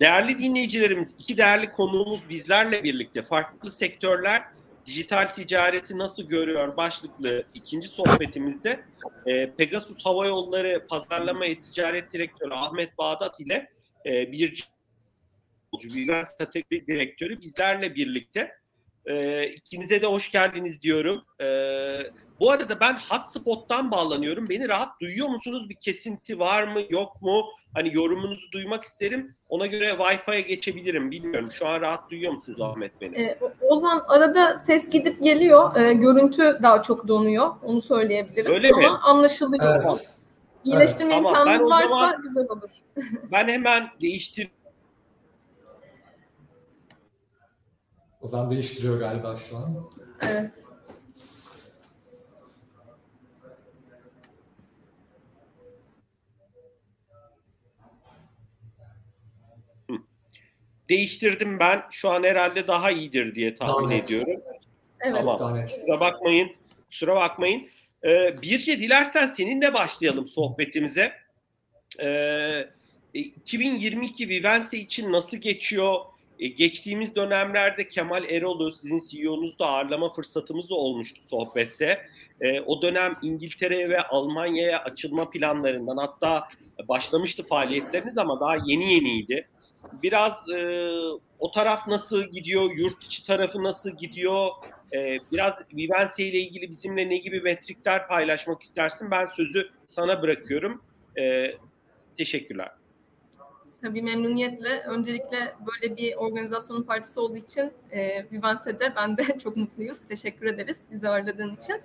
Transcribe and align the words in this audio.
Değerli 0.00 0.38
dinleyicilerimiz, 0.38 1.14
iki 1.18 1.36
değerli 1.36 1.70
konuğumuz 1.70 2.28
bizlerle 2.28 2.84
birlikte 2.84 3.22
farklı 3.22 3.70
sektörler 3.70 4.42
dijital 4.86 5.26
ticareti 5.26 5.98
nasıl 5.98 6.22
görüyor 6.22 6.76
başlıklı 6.76 7.42
ikinci 7.54 7.88
sohbetimizde 7.88 8.80
e, 9.26 9.50
Pegasus 9.50 10.04
Hava 10.04 10.26
Yolları 10.26 10.86
Pazarlama 10.88 11.40
ve 11.40 11.62
Ticaret 11.62 12.12
Direktörü 12.12 12.54
Ahmet 12.54 12.98
Bağdat 12.98 13.40
ile 13.40 13.70
e, 14.06 14.32
bir 14.32 14.68
Vivens 15.94 16.36
Kategori 16.38 16.86
Direktörü 16.86 17.40
bizlerle 17.40 17.94
birlikte. 17.94 18.52
E, 19.06 19.44
ikinize 19.48 20.02
de 20.02 20.06
hoş 20.06 20.30
geldiniz 20.30 20.82
diyorum. 20.82 21.24
E, 21.40 21.46
bu 22.40 22.50
arada 22.50 22.80
ben 22.80 22.98
hotspot'tan 23.08 23.90
bağlanıyorum. 23.90 24.48
Beni 24.48 24.68
rahat 24.68 25.00
duyuyor 25.00 25.28
musunuz? 25.28 25.68
Bir 25.68 25.74
kesinti 25.74 26.38
var 26.38 26.62
mı 26.64 26.80
yok 26.90 27.22
mu? 27.22 27.44
Hani 27.74 27.94
yorumunuzu 27.94 28.52
duymak 28.52 28.84
isterim. 28.84 29.36
Ona 29.48 29.66
göre 29.66 29.90
Wi-Fi'ye 29.90 30.40
geçebilirim. 30.40 31.10
Bilmiyorum. 31.10 31.50
Şu 31.58 31.66
an 31.66 31.80
rahat 31.80 32.10
duyuyor 32.10 32.32
musunuz 32.32 32.60
Ahmet 32.60 33.00
beni? 33.00 33.16
Ee, 33.18 33.38
Ozan 33.60 34.02
arada 34.08 34.56
ses 34.56 34.90
gidip 34.90 35.22
geliyor. 35.22 35.76
Ee, 35.76 35.92
görüntü 35.92 36.58
daha 36.62 36.82
çok 36.82 37.08
donuyor. 37.08 37.50
Onu 37.62 37.80
söyleyebilirim. 37.80 38.52
Öyle 38.52 38.68
Ama 38.68 38.78
mi? 38.80 38.88
anlaşılıyor. 38.88 39.80
Evet. 39.82 40.10
İyileştirme 40.64 41.14
Evet. 41.14 41.24
Tamam, 41.24 41.48
imkanınız 41.48 41.66
o 41.66 41.70
varsa 41.70 41.88
zaman- 41.88 42.22
güzel 42.22 42.46
olur. 42.48 42.70
Ben 43.32 43.48
hemen 43.48 43.88
değiştir 44.00 44.50
Ozan 48.20 48.50
değiştiriyor 48.50 48.98
galiba 49.00 49.36
şu 49.36 49.56
an. 49.56 49.74
Evet. 50.30 50.64
Değiştirdim 60.88 61.58
ben. 61.58 61.82
Şu 61.90 62.08
an 62.10 62.22
herhalde 62.24 62.66
daha 62.66 62.90
iyidir 62.90 63.34
diye 63.34 63.54
tahmin 63.54 63.72
Daha 63.74 63.88
net. 63.88 64.06
ediyorum. 64.06 64.42
Evet. 65.00 65.16
Tamam. 65.16 65.38
Daha 65.38 65.56
net. 65.56 65.70
Kusura 65.70 66.00
bakmayın. 66.00 66.50
Kusura 66.90 67.16
bakmayın. 67.16 67.62
Ee, 68.04 68.34
Birce 68.42 68.78
dilersen 68.78 69.26
seninle 69.26 69.74
başlayalım 69.74 70.28
sohbetimize. 70.28 71.12
Ee, 72.02 72.68
2022 73.14 74.28
Vivense 74.28 74.78
için 74.78 75.12
nasıl 75.12 75.36
geçiyor? 75.36 75.96
Ee, 76.40 76.46
geçtiğimiz 76.48 77.14
dönemlerde 77.16 77.88
Kemal 77.88 78.24
Erol'u 78.24 78.72
sizin 78.72 79.02
CEO'nuzda 79.10 79.66
ağırlama 79.66 80.12
fırsatımız 80.14 80.72
olmuştu 80.72 81.20
sohbette. 81.26 81.98
Ee, 82.40 82.60
o 82.60 82.82
dönem 82.82 83.12
İngiltere'ye 83.22 83.88
ve 83.88 84.00
Almanya'ya 84.00 84.78
açılma 84.82 85.30
planlarından 85.30 85.96
hatta 85.96 86.48
başlamıştı 86.88 87.42
faaliyetleriniz 87.42 88.18
ama 88.18 88.40
daha 88.40 88.56
yeni 88.66 88.94
yeniydi. 88.94 89.48
Biraz 90.02 90.50
e, 90.50 90.90
o 91.38 91.50
taraf 91.50 91.86
nasıl 91.86 92.22
gidiyor, 92.22 92.70
yurt 92.76 93.04
içi 93.04 93.26
tarafı 93.26 93.62
nasıl 93.62 93.90
gidiyor? 93.90 94.50
Ee, 94.94 95.18
biraz 95.32 95.52
Vivense 95.72 96.24
ile 96.24 96.38
ilgili 96.38 96.70
bizimle 96.70 97.08
ne 97.08 97.16
gibi 97.16 97.40
metrikler 97.40 98.08
paylaşmak 98.08 98.62
istersin? 98.62 99.10
Ben 99.10 99.26
sözü 99.26 99.70
sana 99.86 100.22
bırakıyorum. 100.22 100.82
Ee, 101.18 101.56
teşekkürler. 102.16 102.70
Tabii 103.82 104.02
memnuniyetle. 104.02 104.80
Öncelikle 104.80 105.54
böyle 105.66 105.96
bir 105.96 106.14
organizasyonun 106.16 106.82
partisi 106.82 107.20
olduğu 107.20 107.36
için 107.36 107.72
e, 107.90 108.30
Vivense'de 108.32 108.92
ben 108.96 109.16
de 109.16 109.38
çok 109.42 109.56
mutluyuz. 109.56 110.04
Teşekkür 110.08 110.46
ederiz 110.46 110.84
bizi 110.90 111.08
ağırladığın 111.08 111.52
için. 111.52 111.76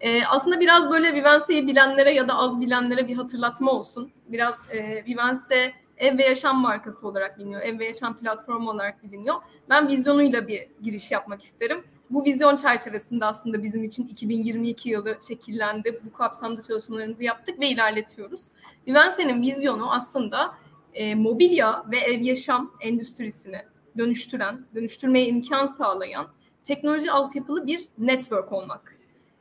E, 0.00 0.24
aslında 0.24 0.60
biraz 0.60 0.90
böyle 0.90 1.14
Vivense'yi 1.14 1.66
bilenlere 1.66 2.14
ya 2.14 2.28
da 2.28 2.34
az 2.34 2.60
bilenlere 2.60 3.08
bir 3.08 3.16
hatırlatma 3.16 3.70
olsun. 3.70 4.10
Biraz 4.28 4.54
e, 4.70 5.04
Vivense 5.04 5.72
ev 6.00 6.18
ve 6.18 6.24
yaşam 6.24 6.60
markası 6.60 7.08
olarak 7.08 7.38
biliniyor. 7.38 7.62
Ev 7.62 7.78
ve 7.78 7.84
yaşam 7.84 8.18
platformu 8.18 8.70
olarak 8.70 9.02
biliniyor. 9.02 9.36
Ben 9.68 9.88
vizyonuyla 9.88 10.48
bir 10.48 10.68
giriş 10.82 11.10
yapmak 11.10 11.42
isterim. 11.42 11.84
Bu 12.10 12.24
vizyon 12.24 12.56
çerçevesinde 12.56 13.24
aslında 13.24 13.62
bizim 13.62 13.84
için 13.84 14.08
2022 14.08 14.88
yılı 14.88 15.18
şekillendi. 15.28 16.00
Bu 16.04 16.12
kapsamda 16.12 16.62
çalışmalarımızı 16.62 17.24
yaptık 17.24 17.60
ve 17.60 17.68
ilerletiyoruz. 17.68 18.40
Vivense'nin 18.88 19.42
vizyonu 19.42 19.92
aslında 19.92 20.54
e, 20.94 21.14
mobilya 21.14 21.84
ve 21.90 21.98
ev 21.98 22.20
yaşam 22.20 22.72
endüstrisini 22.80 23.62
dönüştüren, 23.98 24.66
dönüştürmeye 24.74 25.26
imkan 25.26 25.66
sağlayan 25.66 26.28
teknoloji 26.64 27.12
altyapılı 27.12 27.66
bir 27.66 27.88
network 27.98 28.52
olmak. 28.52 28.96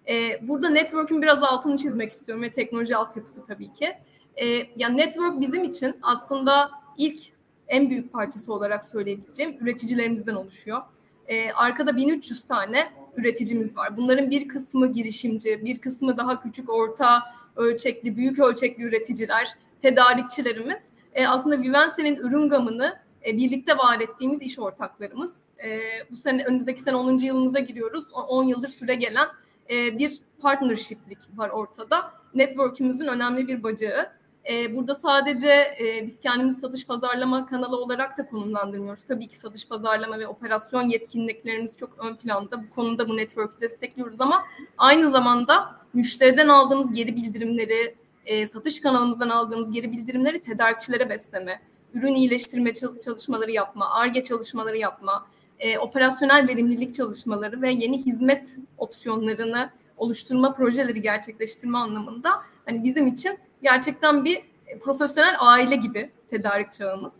E, 0.07 0.47
burada 0.47 0.69
network'ün 0.69 1.21
biraz 1.21 1.43
altını 1.43 1.77
çizmek 1.77 2.11
istiyorum 2.11 2.43
ve 2.43 2.51
teknoloji 2.51 2.95
altyapısı 2.95 3.45
tabii 3.45 3.73
ki. 3.73 3.93
E, 4.41 4.67
yani 4.75 4.97
network 4.97 5.41
bizim 5.41 5.63
için 5.63 5.95
aslında 6.01 6.71
ilk 6.97 7.19
en 7.67 7.89
büyük 7.89 8.13
parçası 8.13 8.53
olarak 8.53 8.85
söyleyebileceğim 8.85 9.57
üreticilerimizden 9.61 10.35
oluşuyor. 10.35 10.81
E, 11.27 11.51
arkada 11.51 11.97
1300 11.97 12.43
tane 12.43 12.91
üreticimiz 13.17 13.77
var. 13.77 13.97
Bunların 13.97 14.31
bir 14.31 14.47
kısmı 14.47 14.91
girişimci, 14.91 15.65
bir 15.65 15.79
kısmı 15.79 16.17
daha 16.17 16.41
küçük, 16.41 16.69
orta 16.69 17.23
ölçekli, 17.55 18.17
büyük 18.17 18.39
ölçekli 18.39 18.83
üreticiler, 18.83 19.55
tedarikçilerimiz 19.81 20.83
e, 21.13 21.27
aslında 21.27 21.61
Vivense'nin 21.61 22.15
ürün 22.15 22.49
gamını 22.49 22.99
e, 23.25 23.37
birlikte 23.37 23.77
var 23.77 23.99
ettiğimiz 23.99 24.41
iş 24.41 24.59
ortaklarımız. 24.59 25.37
E, 25.65 25.79
bu 26.11 26.15
sene 26.15 26.45
önümüzdeki 26.45 26.81
sene 26.81 26.95
10. 26.95 27.17
yılımıza 27.17 27.59
giriyoruz. 27.59 28.03
O- 28.13 28.21
10 28.21 28.43
yıldır 28.43 28.67
süre 28.67 28.95
gelen 28.95 29.27
e, 29.69 29.97
bir 29.97 30.19
partnershiplik 30.41 31.17
var 31.35 31.49
ortada. 31.49 32.11
Network'ümüzün 32.33 33.07
önemli 33.07 33.47
bir 33.47 33.63
bacağı. 33.63 34.18
E, 34.49 34.75
burada 34.75 34.95
sadece 34.95 35.49
e, 35.79 36.05
biz 36.05 36.19
kendimizi 36.19 36.59
satış 36.59 36.87
pazarlama 36.87 37.45
kanalı 37.45 37.77
olarak 37.77 38.17
da 38.17 38.25
konumlandırmıyoruz. 38.25 39.03
Tabii 39.03 39.27
ki 39.27 39.37
satış 39.37 39.67
pazarlama 39.67 40.19
ve 40.19 40.27
operasyon 40.27 40.87
yetkinliklerimiz 40.87 41.77
çok 41.77 42.05
ön 42.05 42.15
planda. 42.15 42.63
Bu 42.63 42.69
konuda 42.75 43.09
bu 43.09 43.17
network'ü 43.17 43.61
destekliyoruz 43.61 44.21
ama 44.21 44.45
aynı 44.77 45.11
zamanda 45.11 45.75
müşteriden 45.93 46.47
aldığımız 46.47 46.93
geri 46.93 47.15
bildirimleri, 47.15 47.95
e, 48.25 48.47
satış 48.47 48.81
kanalımızdan 48.81 49.29
aldığımız 49.29 49.73
geri 49.73 49.91
bildirimleri 49.91 50.41
tedarikçilere 50.41 51.09
besleme, 51.09 51.61
ürün 51.93 52.13
iyileştirme 52.13 52.73
çal- 52.73 53.01
çalışmaları 53.01 53.51
yapma, 53.51 53.89
ARGE 53.89 54.23
çalışmaları 54.23 54.77
yapma, 54.77 55.27
e, 55.59 55.77
operasyonel 55.79 56.47
verimlilik 56.47 56.93
çalışmaları 56.93 57.61
ve 57.61 57.71
yeni 57.71 58.05
hizmet 58.05 58.57
opsiyonlarını 58.77 59.69
oluşturma 59.97 60.53
projeleri 60.53 61.01
gerçekleştirme 61.01 61.77
anlamında 61.77 62.29
hani 62.65 62.83
bizim 62.83 63.07
için 63.07 63.37
gerçekten 63.61 64.25
bir 64.25 64.37
e, 64.67 64.79
profesyonel 64.79 65.35
aile 65.39 65.75
gibi 65.75 66.11
tedarik 66.27 66.73
çağımız. 66.73 67.15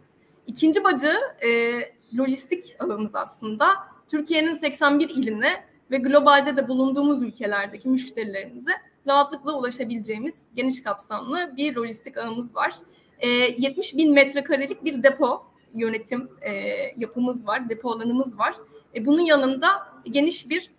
İkinci 0.48 0.84
bacağı 0.84 1.18
e, 1.42 1.80
lojistik 2.18 2.76
ağımız 2.80 3.16
aslında. 3.16 3.68
Türkiye'nin 4.08 4.54
81 4.54 5.10
iline 5.10 5.64
ve 5.92 5.98
globalde 5.98 6.58
de 6.58 6.68
bulunduğumuz 6.68 7.24
ülkelerdeki 7.24 7.90
müşterilerimize 7.90 8.72
rahatlıkla 9.08 9.54
ulaşabileceğimiz 9.54 10.42
geniş 10.56 10.84
kapsamlı 10.84 11.54
bir 11.58 11.76
lojistik 11.76 12.18
ağımız 12.18 12.56
var. 12.56 12.74
E, 13.20 13.30
70 13.30 13.98
bin 13.98 14.14
metrekarelik 14.14 14.86
bir 14.86 15.04
depo 15.04 15.44
yönetim 15.74 16.30
e, 16.42 16.52
yapımız 16.96 17.48
var, 17.48 17.70
depo 17.70 17.92
alanımız 17.92 18.40
var. 18.40 18.56
E, 18.96 19.06
bunun 19.06 19.22
yanında 19.22 19.68
geniş 20.04 20.50
bir 20.50 20.72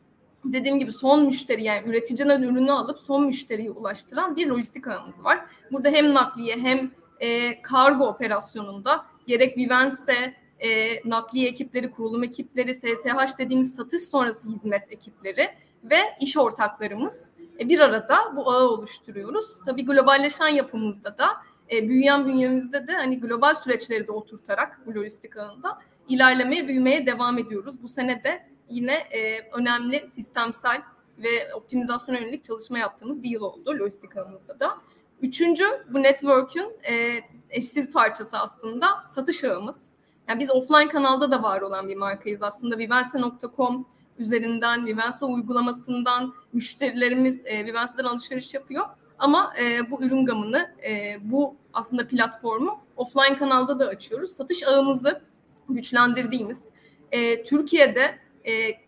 dediğim 0.44 0.78
gibi 0.78 0.92
son 0.92 1.24
müşteri 1.24 1.64
yani 1.64 1.88
üreticiden 1.88 2.42
ürünü 2.42 2.72
alıp 2.72 2.98
son 3.00 3.24
müşteriye 3.24 3.70
ulaştıran 3.70 4.36
bir 4.36 4.46
lojistik 4.46 4.88
ağımız 4.88 5.24
var. 5.24 5.46
Burada 5.72 5.88
hem 5.88 6.14
nakliye 6.14 6.56
hem 6.56 6.90
e, 7.20 7.62
kargo 7.62 8.06
operasyonunda 8.06 9.04
gerek 9.26 9.56
Vivense, 9.56 10.34
e, 10.58 10.68
nakliye 11.08 11.48
ekipleri, 11.48 11.90
kurulum 11.90 12.24
ekipleri, 12.24 12.74
SSH 12.74 13.38
dediğimiz 13.38 13.74
satış 13.74 14.02
sonrası 14.02 14.48
hizmet 14.48 14.92
ekipleri 14.92 15.50
ve 15.84 15.98
iş 16.20 16.36
ortaklarımız 16.36 17.30
e, 17.60 17.68
bir 17.68 17.80
arada 17.80 18.16
bu 18.36 18.50
ağı 18.50 18.68
oluşturuyoruz. 18.68 19.46
Tabii 19.66 19.84
globalleşen 19.84 20.48
yapımızda 20.48 21.18
da 21.18 21.28
e, 21.72 21.88
büyüyen 21.88 22.26
bünyemizde 22.26 22.86
de 22.86 22.92
hani 22.92 23.20
global 23.20 23.54
süreçleri 23.54 24.06
de 24.06 24.12
oturtarak 24.12 24.80
bu 24.86 24.94
lojistik 24.94 25.36
ağında 25.36 25.78
ilerlemeye, 26.09 26.68
büyümeye 26.68 27.06
devam 27.06 27.38
ediyoruz. 27.38 27.82
Bu 27.82 27.88
sene 27.88 28.24
de 28.24 28.47
yine 28.70 28.92
e, 28.92 29.50
önemli 29.52 30.08
sistemsel 30.08 30.82
ve 31.18 31.54
optimizasyona 31.54 32.18
yönelik 32.18 32.44
çalışma 32.44 32.78
yaptığımız 32.78 33.22
bir 33.22 33.30
yıl 33.30 33.42
oldu 33.42 33.70
lojistik 33.70 34.16
ağımızda 34.16 34.60
da. 34.60 34.78
Üçüncü 35.22 35.64
bu 35.92 36.02
network'ün 36.02 36.72
e, 36.90 37.20
eşsiz 37.50 37.92
parçası 37.92 38.38
aslında 38.38 38.86
satış 39.08 39.44
ağımız. 39.44 39.92
Yani 40.28 40.40
biz 40.40 40.50
offline 40.50 40.88
kanalda 40.88 41.30
da 41.30 41.42
var 41.42 41.60
olan 41.60 41.88
bir 41.88 41.96
markayız 41.96 42.42
aslında. 42.42 42.78
Vivense.com 42.78 43.86
üzerinden, 44.18 44.86
Vivense 44.86 45.24
uygulamasından 45.24 46.34
müşterilerimiz 46.52 47.42
e, 47.44 47.64
Vivense'den 47.64 48.04
alışveriş 48.04 48.54
yapıyor. 48.54 48.86
Ama 49.18 49.54
e, 49.60 49.90
bu 49.90 50.04
ürün 50.04 50.24
gamını, 50.24 50.74
e, 50.88 51.16
bu 51.22 51.56
aslında 51.72 52.08
platformu 52.08 52.80
offline 52.96 53.36
kanalda 53.36 53.78
da 53.78 53.86
açıyoruz. 53.86 54.30
Satış 54.30 54.62
ağımızı 54.62 55.22
güçlendirdiğimiz, 55.68 56.64
e, 57.12 57.42
Türkiye'de 57.42 58.18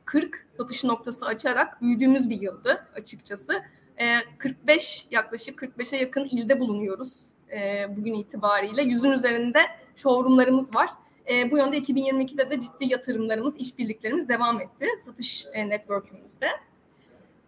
40 0.05 0.47
satış 0.49 0.85
noktası 0.85 1.27
açarak 1.27 1.83
büyüdüğümüz 1.83 2.31
bir 2.31 2.41
yıldı 2.41 2.87
açıkçası. 2.95 3.63
E, 4.01 4.21
45 4.39 5.07
yaklaşık 5.11 5.63
45'e 5.63 5.99
yakın 5.99 6.25
ilde 6.25 6.61
bulunuyoruz 6.61 7.33
e, 7.53 7.87
bugün 7.97 8.15
itibariyle. 8.15 8.83
Yüzün 8.83 9.11
üzerinde 9.11 9.59
showroomlarımız 9.97 10.75
var. 10.75 10.91
E, 11.31 11.51
bu 11.51 11.59
yönde 11.59 11.79
2022'de 11.79 12.51
de 12.51 12.61
ciddi 12.61 12.93
yatırımlarımız, 12.93 13.57
işbirliklerimiz 13.57 14.29
devam 14.29 14.61
etti 14.61 14.87
satış 15.05 15.47
e, 15.53 15.69
network'ümüzde. 15.69 16.49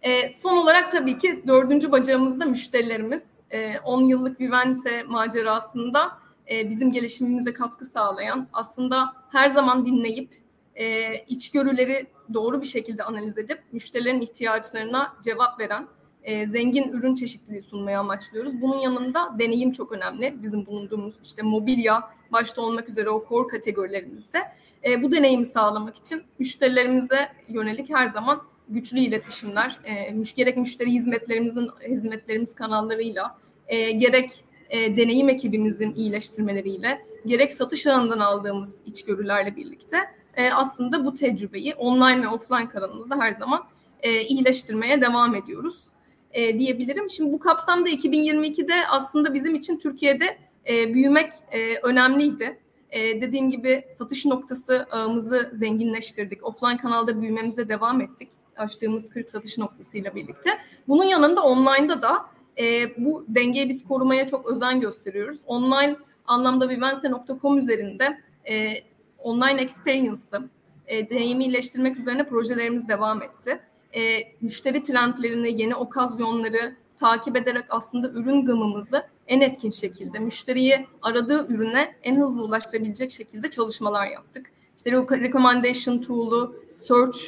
E, 0.03 0.37
son 0.37 0.57
olarak 0.57 0.93
tabii 0.93 1.19
ki 1.19 1.43
dördüncü 1.47 1.93
bacağımızda 1.93 2.45
müşterilerimiz. 2.45 3.27
E, 3.51 3.79
10 3.79 4.05
yıllık 4.05 4.41
Vivense 4.41 5.03
macerasında 5.03 6.19
e, 6.51 6.69
bizim 6.69 6.93
gelişimimize 6.93 7.53
katkı 7.53 7.85
sağlayan, 7.85 8.49
aslında 8.53 9.13
her 9.33 9.49
zaman 9.49 9.87
dinleyip 9.87 10.35
e, 10.75 11.15
içgörüleri 11.19 12.07
doğru 12.35 12.61
bir 12.61 12.67
şekilde 12.67 13.05
analiz 13.05 13.39
edip 13.39 13.63
müşterilerin 13.73 14.21
ihtiyaçlarına 14.21 15.17
cevap 15.25 15.61
veren 15.61 15.89
e, 16.23 16.47
zengin 16.47 16.93
ürün 16.93 17.15
çeşitliliği 17.15 17.63
sunmaya 17.63 18.01
amaçlıyoruz. 18.01 18.61
Bunun 18.61 18.79
yanında 18.79 19.37
deneyim 19.39 19.73
çok 19.73 19.93
önemli. 19.93 20.43
Bizim 20.43 20.67
bulunduğumuz 20.67 21.15
işte 21.25 21.43
mobilya 21.43 22.11
başta 22.33 22.63
olmak 22.63 22.89
üzere 22.89 23.11
o 23.11 23.25
core 23.29 23.49
kategorilerimizde. 23.49 24.39
E, 24.85 25.03
bu 25.03 25.13
deneyimi 25.13 25.47
sağlamak 25.47 25.97
için 25.97 26.23
müşterilerimize 26.39 27.29
yönelik 27.49 27.91
her 27.91 28.07
zaman 28.07 28.43
güçlü 28.69 28.99
iletişimler, 28.99 29.79
e, 29.85 30.23
gerek 30.37 30.57
müşteri 30.57 30.91
hizmetlerimizin 30.91 31.71
hizmetlerimiz 31.89 32.55
kanallarıyla, 32.55 33.39
e, 33.69 33.91
gerek 33.91 34.45
e, 34.71 34.97
deneyim 34.97 35.29
ekibimizin 35.29 35.93
iyileştirmeleriyle, 35.93 37.01
gerek 37.27 37.53
satış 37.53 37.87
ağından 37.87 38.19
aldığımız 38.19 38.83
içgörülerle 38.87 39.57
birlikte 39.57 39.99
e, 40.37 40.51
aslında 40.51 41.05
bu 41.05 41.15
tecrübeyi 41.15 41.75
online 41.75 42.23
ve 42.23 42.29
offline 42.29 42.69
kanalımızda 42.69 43.17
her 43.19 43.33
zaman 43.33 43.65
e, 44.01 44.23
iyileştirmeye 44.23 45.01
devam 45.01 45.35
ediyoruz 45.35 45.85
e, 46.33 46.59
diyebilirim. 46.59 47.11
Şimdi 47.11 47.33
bu 47.33 47.39
kapsamda 47.39 47.91
2022'de 47.91 48.75
aslında 48.91 49.35
bizim 49.35 49.55
için 49.55 49.79
Türkiye'de 49.79 50.39
e, 50.69 50.95
büyümek 50.95 51.33
e, 51.51 51.77
önemliydi. 51.77 52.59
E, 52.91 53.21
dediğim 53.21 53.51
gibi 53.51 53.85
satış 53.99 54.27
noktası 54.27 54.87
ağımızı 54.91 55.51
zenginleştirdik. 55.55 56.47
Offline 56.47 56.77
kanalda 56.77 57.21
büyümemize 57.21 57.69
devam 57.69 58.01
ettik. 58.01 58.29
Açtığımız 58.57 59.11
40 59.11 59.31
satış 59.31 59.59
noktasıyla 59.59 60.15
birlikte. 60.15 60.51
Bunun 60.89 61.05
yanında 61.05 61.43
online'da 61.43 62.03
da 62.03 62.27
e, 62.59 62.97
bu 63.05 63.25
dengeyi 63.29 63.69
biz 63.69 63.85
korumaya 63.85 64.27
çok 64.27 64.47
özen 64.47 64.81
gösteriyoruz. 64.81 65.37
Online 65.47 65.97
anlamda 66.27 66.69
vivense.com 66.69 67.59
üzerinde 67.59 68.19
e, 68.51 68.75
online 69.25 69.63
experience'ı 69.63 70.49
e, 70.87 71.11
deneyimi 71.11 71.45
iyileştirmek 71.45 71.99
üzerine 71.99 72.29
projelerimiz 72.29 72.89
devam 72.89 73.23
etti. 73.23 73.61
E, 73.95 74.01
müşteri 74.41 74.83
trendlerini, 74.83 75.63
yeni 75.63 75.75
okazyonları 75.75 76.77
takip 77.01 77.37
ederek 77.37 77.65
aslında 77.69 78.09
ürün 78.09 78.47
gamımızı 78.47 79.07
en 79.27 79.41
etkin 79.41 79.71
şekilde 79.71 80.19
müşteriyi 80.19 80.87
aradığı 81.03 81.47
ürüne 81.53 81.95
en 82.03 82.17
hızlı 82.17 82.43
ulaştırabilecek 82.43 83.13
şekilde 83.13 83.51
çalışmalar 83.51 84.07
yaptık. 84.07 84.47
İşte 84.77 84.93
recommendation 84.93 85.99
tool'u, 85.99 86.57
search 86.77 87.19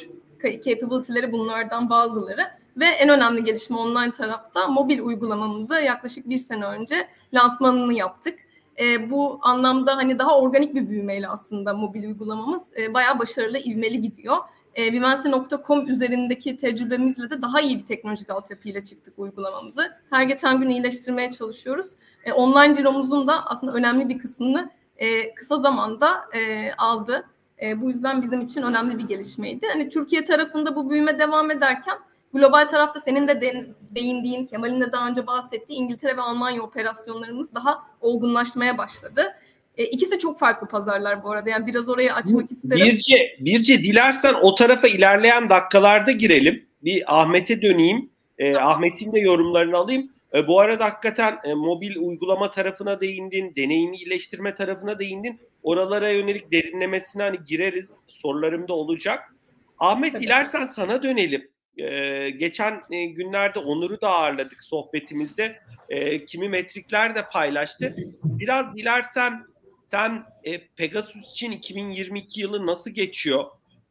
capability'leri 0.41 1.31
bunlardan 1.31 1.89
bazıları 1.89 2.41
ve 2.77 2.85
en 2.85 3.09
önemli 3.09 3.43
gelişme 3.43 3.77
online 3.77 4.11
tarafta 4.11 4.67
mobil 4.67 4.99
uygulamamızı 4.99 5.73
yaklaşık 5.73 6.29
bir 6.29 6.37
sene 6.37 6.65
önce 6.65 7.07
lansmanını 7.33 7.93
yaptık. 7.93 8.39
E, 8.79 9.09
bu 9.09 9.39
anlamda 9.41 9.97
hani 9.97 10.19
daha 10.19 10.39
organik 10.39 10.75
bir 10.75 10.89
büyümeyle 10.89 11.27
aslında 11.27 11.73
mobil 11.73 12.03
uygulamamız 12.03 12.67
e, 12.77 12.93
bayağı 12.93 13.19
başarılı, 13.19 13.59
ivmeli 13.59 14.01
gidiyor. 14.01 14.37
E, 14.75 14.91
Vivense.com 14.91 15.87
üzerindeki 15.87 16.57
tecrübemizle 16.57 17.29
de 17.29 17.41
daha 17.41 17.61
iyi 17.61 17.79
bir 17.79 17.85
teknolojik 17.85 18.29
altyapıyla 18.29 18.83
çıktık 18.83 19.19
uygulamamızı. 19.19 19.91
Her 20.09 20.23
geçen 20.23 20.61
gün 20.61 20.69
iyileştirmeye 20.69 21.29
çalışıyoruz. 21.29 21.91
E, 22.25 22.33
online 22.33 22.75
ciromuzun 22.75 23.27
da 23.27 23.45
aslında 23.45 23.73
önemli 23.73 24.09
bir 24.09 24.19
kısmını 24.19 24.69
e, 24.97 25.33
kısa 25.33 25.57
zamanda 25.57 26.25
e, 26.33 26.71
aldı. 26.73 27.25
E, 27.61 27.81
bu 27.81 27.89
yüzden 27.89 28.21
bizim 28.21 28.41
için 28.41 28.61
önemli 28.61 28.97
bir 28.97 29.07
gelişmeydi. 29.07 29.67
Hani 29.67 29.89
Türkiye 29.89 30.23
tarafında 30.23 30.75
bu 30.75 30.89
büyüme 30.89 31.19
devam 31.19 31.51
ederken 31.51 31.97
Global 32.33 32.67
tarafta 32.67 32.99
senin 32.99 33.27
de 33.27 33.41
de, 33.41 33.67
değindiğin, 33.95 34.45
Kemal'in 34.45 34.81
de 34.81 34.91
daha 34.91 35.07
önce 35.07 35.27
bahsettiği 35.27 35.79
İngiltere 35.79 36.17
ve 36.17 36.21
Almanya 36.21 36.61
operasyonlarımız 36.61 37.53
daha 37.53 37.83
olgunlaşmaya 38.01 38.77
başladı. 38.77 39.35
E, 39.77 39.85
ikisi 39.85 40.19
çok 40.19 40.39
farklı 40.39 40.67
pazarlar 40.67 41.23
bu 41.23 41.31
arada. 41.31 41.49
Yani 41.49 41.67
biraz 41.67 41.89
orayı 41.89 42.13
açmak 42.13 42.51
isterim. 42.51 42.85
Birce, 42.85 43.37
Birce 43.39 43.83
dilersen 43.83 44.33
o 44.41 44.55
tarafa 44.55 44.87
ilerleyen 44.87 45.49
dakikalarda 45.49 46.11
girelim. 46.11 46.65
Bir 46.83 47.19
Ahmet'e 47.19 47.61
döneyim. 47.61 48.09
E, 48.37 48.55
Ahmet'in 48.55 49.13
de 49.13 49.19
yorumlarını 49.19 49.77
alayım. 49.77 50.11
E, 50.33 50.47
bu 50.47 50.59
arada 50.59 50.85
hakikaten 50.85 51.39
e, 51.43 51.53
mobil 51.53 51.95
uygulama 51.95 52.51
tarafına 52.51 53.01
değindin, 53.01 53.55
deneyimi 53.55 53.97
iyileştirme 53.97 54.55
tarafına 54.55 54.99
değindin. 54.99 55.39
Oralara 55.63 56.09
yönelik 56.09 56.51
derinlemesine 56.51 57.23
hani 57.23 57.37
gireriz. 57.47 57.91
Sorularım 58.07 58.67
da 58.67 58.73
olacak. 58.73 59.33
Ahmet 59.79 60.13
Tabii. 60.13 60.23
dilersen 60.23 60.65
sana 60.65 61.03
dönelim. 61.03 61.47
Ee, 61.77 62.29
geçen 62.29 62.81
e, 62.91 63.05
günlerde 63.05 63.59
Onur'u 63.59 64.01
da 64.01 64.09
ağırladık 64.09 64.63
sohbetimizde. 64.63 65.55
E, 65.89 66.25
kimi 66.25 66.49
metrikler 66.49 67.15
de 67.15 67.25
paylaştı. 67.33 67.95
Biraz 68.23 68.75
dilersen 68.75 69.43
sen 69.91 70.23
e, 70.43 70.67
Pegasus 70.67 71.31
için 71.31 71.51
2022 71.51 72.41
yılı 72.41 72.65
nasıl 72.65 72.91
geçiyor? 72.91 73.45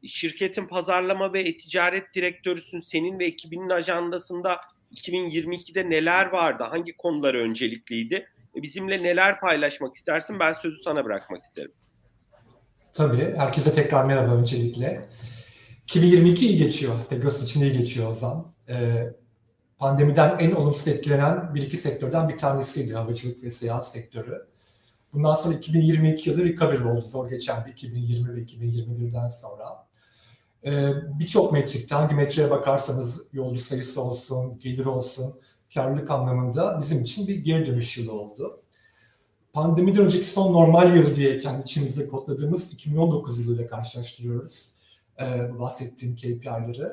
Şirketin 0.07 0.67
pazarlama 0.67 1.33
ve 1.33 1.41
e-ticaret 1.41 2.15
direktörüsün. 2.15 2.81
Senin 2.81 3.19
ve 3.19 3.27
ekibinin 3.27 3.71
ajandasında 3.71 4.61
2022'de 4.95 5.91
neler 5.91 6.27
vardı? 6.27 6.65
Hangi 6.71 6.97
konular 6.97 7.35
öncelikliydi? 7.35 8.29
E, 8.57 8.63
bizimle 8.63 9.03
neler 9.03 9.41
paylaşmak 9.41 9.97
istersin? 9.97 10.41
Ben 10.41 10.53
sözü 10.53 10.83
sana 10.83 11.05
bırakmak 11.05 11.45
isterim. 11.45 11.73
Tabii. 12.93 13.35
Herkese 13.37 13.73
tekrar 13.73 14.05
merhaba 14.05 14.35
öncelikle. 14.35 15.03
2022 15.87 16.47
iyi 16.47 16.59
geçiyor. 16.59 16.95
Pegasus 17.09 17.45
için 17.45 17.61
iyi 17.61 17.79
geçiyor 17.79 18.11
Ozan. 18.11 18.47
Ee, 18.69 19.13
pandemiden 19.79 20.39
en 20.39 20.53
olumsuz 20.53 20.89
etkilenen 20.89 21.55
bir 21.55 21.63
iki 21.63 21.77
sektörden 21.77 22.29
bir 22.29 22.39
tanesiydi 22.39 22.95
havacılık 22.95 23.43
ve 23.43 23.51
seyahat 23.51 23.89
sektörü. 23.89 24.47
Bundan 25.13 25.35
sonra 25.35 25.55
2022 25.55 26.31
yılı 26.31 26.45
recovery 26.45 26.85
oldu 26.85 27.03
zor 27.03 27.31
geçen 27.31 27.67
bir 27.67 27.73
2020 27.73 28.37
ve 28.37 28.41
2021'den 28.41 29.29
sonra. 29.29 29.87
Ee, 30.65 30.93
Birçok 31.19 31.53
metrikte 31.53 31.95
hangi 31.95 32.15
metriğe 32.15 32.51
bakarsanız 32.51 33.29
yolcu 33.33 33.61
sayısı 33.61 34.03
olsun, 34.03 34.59
gelir 34.59 34.85
olsun, 34.85 35.35
karlılık 35.75 36.11
anlamında 36.11 36.81
bizim 36.81 37.03
için 37.03 37.29
bir 37.29 37.37
geri 37.37 37.67
dönüş 37.67 37.99
yılı 37.99 38.13
oldu. 38.13 38.63
Pandemiden 39.53 40.05
önceki 40.05 40.27
son 40.27 40.53
normal 40.53 40.97
yıl 40.97 41.15
diye 41.15 41.39
kendi 41.39 41.63
içimizde 41.63 42.09
kodladığımız 42.09 42.73
2019 42.73 43.41
yılıyla 43.41 43.67
karşılaştırıyoruz 43.67 44.76
e, 45.21 45.59
bahsettiğim 45.59 46.17
KPI'leri. 46.17 46.93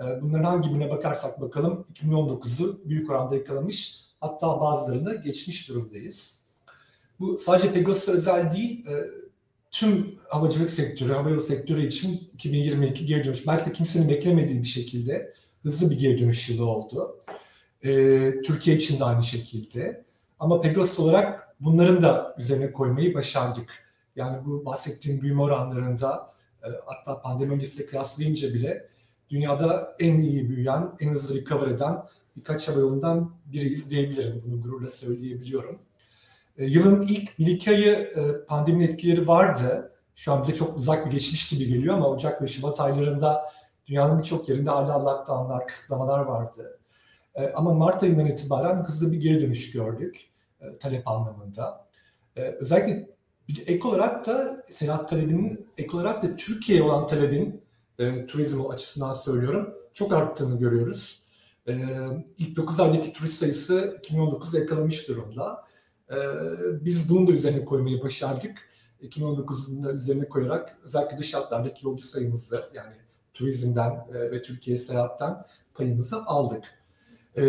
E, 0.00 0.22
bunların 0.22 0.44
hangi 0.44 0.70
birine 0.70 0.90
bakarsak 0.90 1.40
bakalım 1.40 1.84
2019'u 1.94 2.80
büyük 2.84 3.10
oranda 3.10 3.34
yakalamış 3.34 4.04
hatta 4.20 4.60
bazılarını 4.60 5.22
geçmiş 5.22 5.68
durumdayız. 5.68 6.46
Bu 7.20 7.38
sadece 7.38 7.72
Pegasus'a 7.72 8.12
özel 8.12 8.52
değil, 8.52 8.86
e, 8.86 8.94
tüm 9.70 10.18
havacılık 10.28 10.70
sektörü, 10.70 11.12
havayolu 11.12 11.40
sektörü 11.40 11.86
için 11.86 12.30
2022 12.34 13.06
geri 13.06 13.24
dönüş, 13.24 13.46
belki 13.46 13.66
de 13.66 13.72
kimsenin 13.72 14.08
beklemediği 14.08 14.58
bir 14.58 14.66
şekilde 14.66 15.32
hızlı 15.62 15.90
bir 15.90 15.98
geri 15.98 16.18
dönüş 16.18 16.48
yılı 16.50 16.66
oldu. 16.66 17.16
E, 17.82 17.90
Türkiye 18.42 18.76
için 18.76 19.00
de 19.00 19.04
aynı 19.04 19.22
şekilde. 19.22 20.04
Ama 20.40 20.60
Pegasus 20.60 21.00
olarak 21.00 21.56
bunların 21.60 22.02
da 22.02 22.34
üzerine 22.38 22.72
koymayı 22.72 23.14
başardık. 23.14 23.86
Yani 24.16 24.44
bu 24.46 24.64
bahsettiğim 24.64 25.20
büyüme 25.20 25.42
oranlarında 25.42 26.30
hatta 26.86 27.22
pandemi 27.22 27.52
öncesiyle 27.52 27.86
kıyaslayınca 27.86 28.54
bile 28.54 28.88
dünyada 29.30 29.96
en 29.98 30.20
iyi 30.20 30.48
büyüyen, 30.48 30.92
en 31.00 31.10
hızlı 31.10 31.40
recover 31.40 31.68
eden 31.68 31.96
birkaç 32.36 32.68
hava 32.68 32.80
yolundan 32.80 33.34
biriyiz 33.46 33.90
diyebilirim. 33.90 34.42
Bunu 34.46 34.62
gururla 34.62 34.88
söyleyebiliyorum. 34.88 35.78
E, 36.58 36.64
yılın 36.64 37.02
ilk 37.02 37.38
bir 37.38 37.46
iki 37.46 37.70
ayı 37.70 37.92
e, 37.92 38.44
pandeminin 38.44 38.88
etkileri 38.88 39.28
vardı. 39.28 39.92
Şu 40.14 40.32
an 40.32 40.42
bize 40.42 40.54
çok 40.54 40.76
uzak 40.76 41.06
bir 41.06 41.10
geçmiş 41.10 41.48
gibi 41.48 41.66
geliyor 41.66 41.94
ama 41.94 42.08
Ocak 42.08 42.42
ve 42.42 42.46
Şubat 42.46 42.80
aylarında 42.80 43.50
dünyanın 43.86 44.18
birçok 44.18 44.48
yerinde 44.48 44.70
hala 44.70 45.04
lockdownlar, 45.04 45.66
kısıtlamalar 45.66 46.18
vardı. 46.18 46.78
Ama 47.54 47.74
Mart 47.74 48.02
ayından 48.02 48.26
itibaren 48.26 48.78
hızlı 48.84 49.12
bir 49.12 49.20
geri 49.20 49.40
dönüş 49.40 49.72
gördük 49.72 50.30
talep 50.80 51.08
anlamında. 51.08 51.86
Özellikle 52.36 53.08
ek 53.66 53.88
olarak 53.88 54.26
da 54.26 54.62
seyahat 54.68 55.08
talebinin, 55.08 55.66
ek 55.78 55.96
olarak 55.96 56.22
da 56.22 56.36
Türkiye'ye 56.36 56.84
olan 56.84 57.06
talebin 57.06 57.62
e, 57.98 58.26
turizm 58.26 58.70
açısından 58.70 59.12
söylüyorum 59.12 59.74
çok 59.92 60.12
arttığını 60.12 60.58
görüyoruz. 60.58 61.22
E, 61.68 61.74
ilk 62.38 62.56
9 62.56 62.80
aydaki 62.80 63.12
turist 63.12 63.34
sayısı 63.34 64.00
2019'da 64.02 64.58
yakalamış 64.58 65.08
durumda. 65.08 65.64
E, 66.10 66.16
biz 66.84 67.10
bunu 67.10 67.26
da 67.26 67.32
üzerine 67.32 67.64
koymayı 67.64 68.02
başardık. 68.02 68.68
2019'un 69.02 69.82
da 69.82 69.92
üzerine 69.92 70.28
koyarak 70.28 70.76
özellikle 70.84 71.18
dış 71.18 71.34
hatlardaki 71.34 71.86
yolcu 71.86 72.06
sayımızı 72.06 72.64
yani 72.74 72.94
turizmden 73.34 74.06
e, 74.14 74.30
ve 74.30 74.42
Türkiye 74.42 74.78
seyahatten 74.78 75.44
payımızı 75.74 76.24
aldık. 76.24 76.85
Ee, 77.36 77.42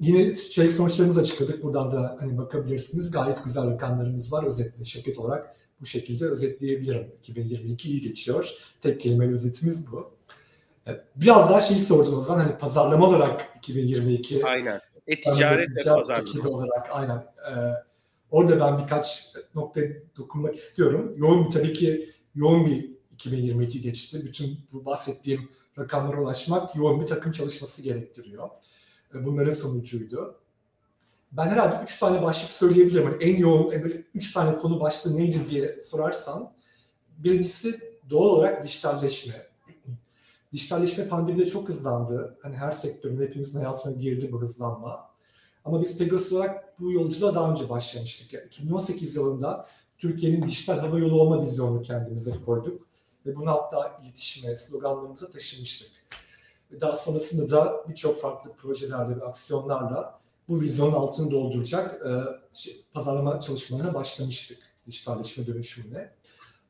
yine 0.00 0.32
çeyrek 0.32 0.72
sonuçlarımızı 0.72 1.20
açıkladık. 1.20 1.62
Buradan 1.62 1.90
da 1.90 2.16
hani 2.20 2.38
bakabilirsiniz. 2.38 3.10
Gayet 3.10 3.44
güzel 3.44 3.70
rakamlarımız 3.70 4.32
var. 4.32 4.44
Özetle 4.44 4.84
şirket 4.84 5.18
olarak 5.18 5.56
bu 5.80 5.86
şekilde 5.86 6.26
özetleyebilirim. 6.26 7.06
2022 7.18 7.88
iyi 7.88 8.00
geçiyor. 8.00 8.54
Tek 8.80 9.00
kelimeyle 9.00 9.32
özetimiz 9.32 9.92
bu. 9.92 10.10
Biraz 11.16 11.50
daha 11.50 11.60
şeyi 11.60 11.80
sordun 11.80 12.16
o 12.16 12.20
zaman 12.20 12.44
hani 12.44 12.58
pazarlama 12.58 13.08
olarak 13.08 13.48
2022 13.56 14.46
Aynen. 14.46 14.80
E-ticaret 15.06 15.68
ve 15.68 15.94
pazarlama. 15.94 16.48
olarak 16.48 16.88
aynen. 16.90 17.16
Ee, 17.16 17.54
orada 18.30 18.60
ben 18.60 18.78
birkaç 18.78 19.34
noktaya 19.54 19.92
dokunmak 20.16 20.56
istiyorum. 20.56 21.14
Yoğun 21.16 21.44
bir 21.44 21.50
tabii 21.50 21.72
ki 21.72 22.10
yoğun 22.34 22.66
bir 22.66 22.90
2022 23.12 23.80
geçti. 23.80 24.20
Bütün 24.24 24.58
bu 24.72 24.84
bahsettiğim 24.84 25.48
rakamlara 25.78 26.20
ulaşmak 26.20 26.76
yoğun 26.76 27.00
bir 27.00 27.06
takım 27.06 27.32
çalışması 27.32 27.82
gerektiriyor. 27.82 28.48
Ee, 29.14 29.24
bunların 29.24 29.52
sonucuydu. 29.52 30.38
Ben 31.32 31.44
herhalde 31.44 31.82
üç 31.82 31.98
tane 31.98 32.22
başlık 32.22 32.50
söyleyebilirim. 32.50 33.04
Yani 33.04 33.24
en 33.24 33.36
yoğun, 33.36 33.70
böyle 33.70 34.04
üç 34.14 34.32
tane 34.32 34.58
konu 34.58 34.80
başlığı 34.80 35.16
neydi 35.16 35.48
diye 35.48 35.82
sorarsan. 35.82 36.52
Birincisi 37.18 37.80
doğal 38.10 38.28
olarak 38.28 38.64
dijitalleşme. 38.64 39.34
Dijitalleşme 40.52 41.08
pandemide 41.08 41.46
çok 41.46 41.68
hızlandı. 41.68 42.38
Hani 42.42 42.56
her 42.56 42.72
sektörün 42.72 43.20
hepimizin 43.20 43.58
hayatına 43.58 43.92
girdi 43.92 44.28
bu 44.32 44.40
hızlanma. 44.40 45.10
Ama 45.64 45.80
biz 45.80 45.98
Pegasus 45.98 46.32
olarak 46.32 46.80
bu 46.80 46.92
yolculuğa 46.92 47.34
daha 47.34 47.50
önce 47.50 47.68
başlamıştık. 47.70 48.32
Yani 48.32 48.46
2018 48.46 49.16
yılında 49.16 49.66
Türkiye'nin 49.98 50.46
dijital 50.46 50.78
hava 50.78 50.98
yolu 50.98 51.20
olma 51.20 51.40
vizyonunu 51.40 51.82
kendimize 51.82 52.32
koyduk. 52.46 52.82
Ve 53.26 53.36
bunu 53.36 53.50
hatta 53.50 54.00
iletişime, 54.02 54.56
sloganlarımıza 54.56 55.30
taşımıştık. 55.30 56.01
Ve 56.72 56.80
daha 56.80 56.96
sonrasında 56.96 57.50
da 57.50 57.84
birçok 57.88 58.20
farklı 58.20 58.52
projelerle 58.52 59.16
ve 59.16 59.24
aksiyonlarla 59.24 60.20
bu 60.48 60.60
vizyonun 60.60 60.92
altını 60.92 61.30
dolduracak 61.30 62.06
e, 62.06 62.10
şey, 62.54 62.84
pazarlama 62.94 63.40
çalışmalarına 63.40 63.94
başlamıştık 63.94 64.58
dijitalleşme 64.86 65.46
dönüşümüne. 65.46 66.10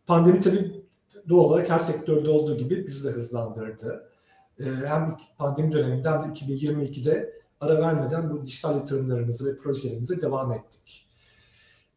Pandemi 0.06 0.40
tabii 0.40 0.84
doğal 1.28 1.44
olarak 1.44 1.70
her 1.70 1.78
sektörde 1.78 2.30
olduğu 2.30 2.56
gibi 2.56 2.86
bizi 2.86 3.08
de 3.08 3.12
hızlandırdı. 3.12 4.08
E, 4.58 4.64
hem 4.64 5.16
pandemi 5.38 5.72
döneminde 5.72 6.10
hem 6.10 6.22
de 6.22 6.38
2022'de 6.40 7.42
ara 7.60 7.80
vermeden 7.80 8.30
bu 8.30 8.44
dijital 8.44 8.76
yatırımlarımızı 8.76 9.52
ve 9.52 9.56
projelerimize 9.56 10.20
devam 10.20 10.52
ettik. 10.52 11.06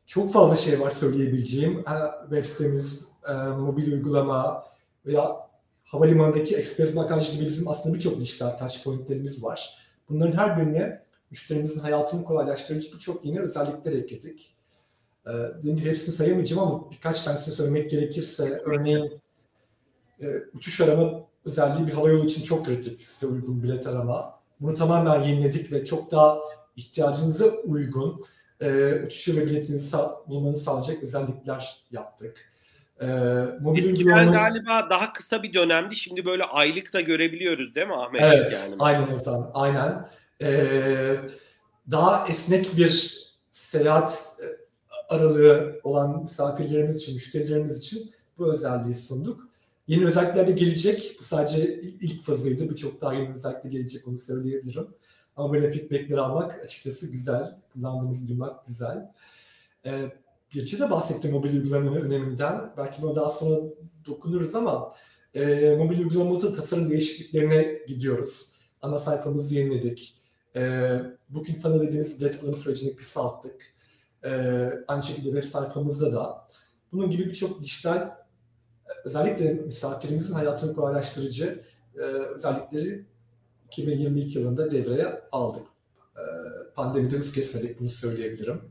Çok 0.05 0.33
fazla 0.33 0.55
şey 0.55 0.79
var 0.79 0.91
söyleyebileceğim. 0.91 1.83
Web 2.29 2.45
sitemiz, 2.45 3.11
e, 3.29 3.33
mobil 3.33 3.91
uygulama 3.91 4.65
veya 5.05 5.47
havalimanındaki 5.95 6.55
ekspres 6.55 6.95
bagaj 6.95 7.31
gibi 7.31 7.45
bizim 7.45 7.67
aslında 7.67 7.95
birçok 7.95 8.21
dijital 8.21 8.57
touch 8.57 8.83
pointlerimiz 8.83 9.43
var. 9.43 9.77
Bunların 10.09 10.37
her 10.37 10.57
birine 10.57 11.01
müşterimizin 11.31 11.79
hayatını 11.79 12.23
kolaylaştırıcı 12.23 12.93
birçok 12.93 13.25
yeni 13.25 13.39
özellikler 13.39 13.93
ekledik. 13.93 14.51
Ee, 15.27 15.31
hepsini 15.63 16.15
sayamayacağım 16.15 16.61
ama 16.61 16.91
birkaç 16.91 17.23
tanesini 17.23 17.53
söylemek 17.53 17.89
gerekirse 17.89 18.61
örneğin 18.65 19.21
e, 20.21 20.25
uçuş 20.53 20.81
arama 20.81 21.25
özelliği 21.45 21.87
bir 21.87 21.93
havayolu 21.93 22.25
için 22.25 22.43
çok 22.43 22.65
kritik 22.65 23.01
size 23.01 23.33
uygun 23.33 23.63
bilet 23.63 23.87
arama. 23.87 24.39
Bunu 24.61 24.73
tamamen 24.73 25.23
yeniledik 25.23 25.71
ve 25.71 25.85
çok 25.85 26.11
daha 26.11 26.39
ihtiyacınıza 26.75 27.45
uygun 27.45 28.25
e, 28.61 28.93
uçuşu 29.05 29.37
ve 29.37 29.45
biletinizi 29.45 29.97
bulmanızı 30.27 30.63
sağlayacak 30.63 31.03
özellikler 31.03 31.79
yaptık. 31.91 32.54
E, 33.01 33.05
mobil 33.61 33.85
uygulamanız... 33.85 34.33
galiba 34.33 34.89
daha 34.89 35.13
kısa 35.13 35.43
bir 35.43 35.53
dönemdi. 35.53 35.95
Şimdi 35.95 36.25
böyle 36.25 36.43
aylık 36.43 36.93
da 36.93 37.01
görebiliyoruz 37.01 37.75
değil 37.75 37.87
mi 37.87 37.95
Ahmet? 37.95 38.21
Evet, 38.23 38.69
yani. 38.69 38.75
aynen 38.79 39.13
Ozan, 39.13 39.51
aynen. 39.53 40.07
Ee, 40.41 41.15
daha 41.91 42.27
esnek 42.27 42.77
bir 42.77 43.21
seyahat 43.51 44.37
e, 44.39 44.45
aralığı 45.15 45.79
olan 45.83 46.21
misafirlerimiz 46.21 46.95
için, 46.95 47.13
müşterilerimiz 47.13 47.77
için 47.77 48.11
bu 48.37 48.53
özelliği 48.53 48.95
sunduk. 48.95 49.49
Yeni 49.87 50.05
özellikler 50.05 50.47
de 50.47 50.51
gelecek. 50.51 51.15
Bu 51.19 51.23
sadece 51.23 51.81
ilk 51.81 52.21
fazıydı. 52.21 52.69
Birçok 52.69 53.01
daha 53.01 53.13
yeni 53.13 53.33
özellikler 53.33 53.71
gelecek 53.71 54.07
onu 54.07 54.17
söyleyebilirim. 54.17 54.87
Ama 55.35 55.53
böyle 55.53 55.71
feedbackleri 55.71 56.21
almak 56.21 56.59
açıkçası 56.63 57.11
güzel. 57.11 57.51
Kullandığımız 57.73 58.29
duymak 58.29 58.67
güzel. 58.67 59.11
Ee, 59.85 59.91
Birçi 60.53 60.79
de 60.79 60.89
bahsetti 60.89 61.29
mobil 61.29 61.53
uygulamanın 61.53 61.95
öneminden. 61.95 62.73
Belki 62.77 63.01
buna 63.01 63.15
daha 63.15 63.29
sonra 63.29 63.61
dokunuruz 64.05 64.55
ama 64.55 64.93
e, 65.33 65.75
mobil 65.75 65.99
uygulamamızın 65.99 66.55
tasarım 66.55 66.89
değişikliklerine 66.89 67.79
gidiyoruz. 67.87 68.55
Ana 68.81 68.99
sayfamızı 68.99 69.55
yeniledik. 69.55 70.15
E, 70.55 70.91
Booking 71.29 71.61
Funnel 71.61 71.81
dediğimiz 71.81 72.21
bilet 72.21 72.43
alım 72.43 72.53
sürecini 72.53 72.95
kısalttık. 72.95 73.73
E, 74.25 74.29
aynı 74.87 75.03
şekilde 75.03 75.29
web 75.29 75.43
sayfamızda 75.43 76.13
da. 76.13 76.47
Bunun 76.91 77.09
gibi 77.09 77.25
birçok 77.25 77.61
dijital 77.61 78.09
özellikle 79.05 79.53
misafirimizin 79.53 80.33
hayatını 80.33 80.75
kolaylaştırıcı 80.75 81.63
e, 81.95 81.99
özellikleri 81.99 83.05
2022 83.67 84.39
yılında 84.39 84.71
devreye 84.71 85.21
aldık. 85.31 85.63
E, 86.15 86.23
pandemide 86.75 87.19
kesmedik 87.19 87.79
bunu 87.79 87.89
söyleyebilirim. 87.89 88.61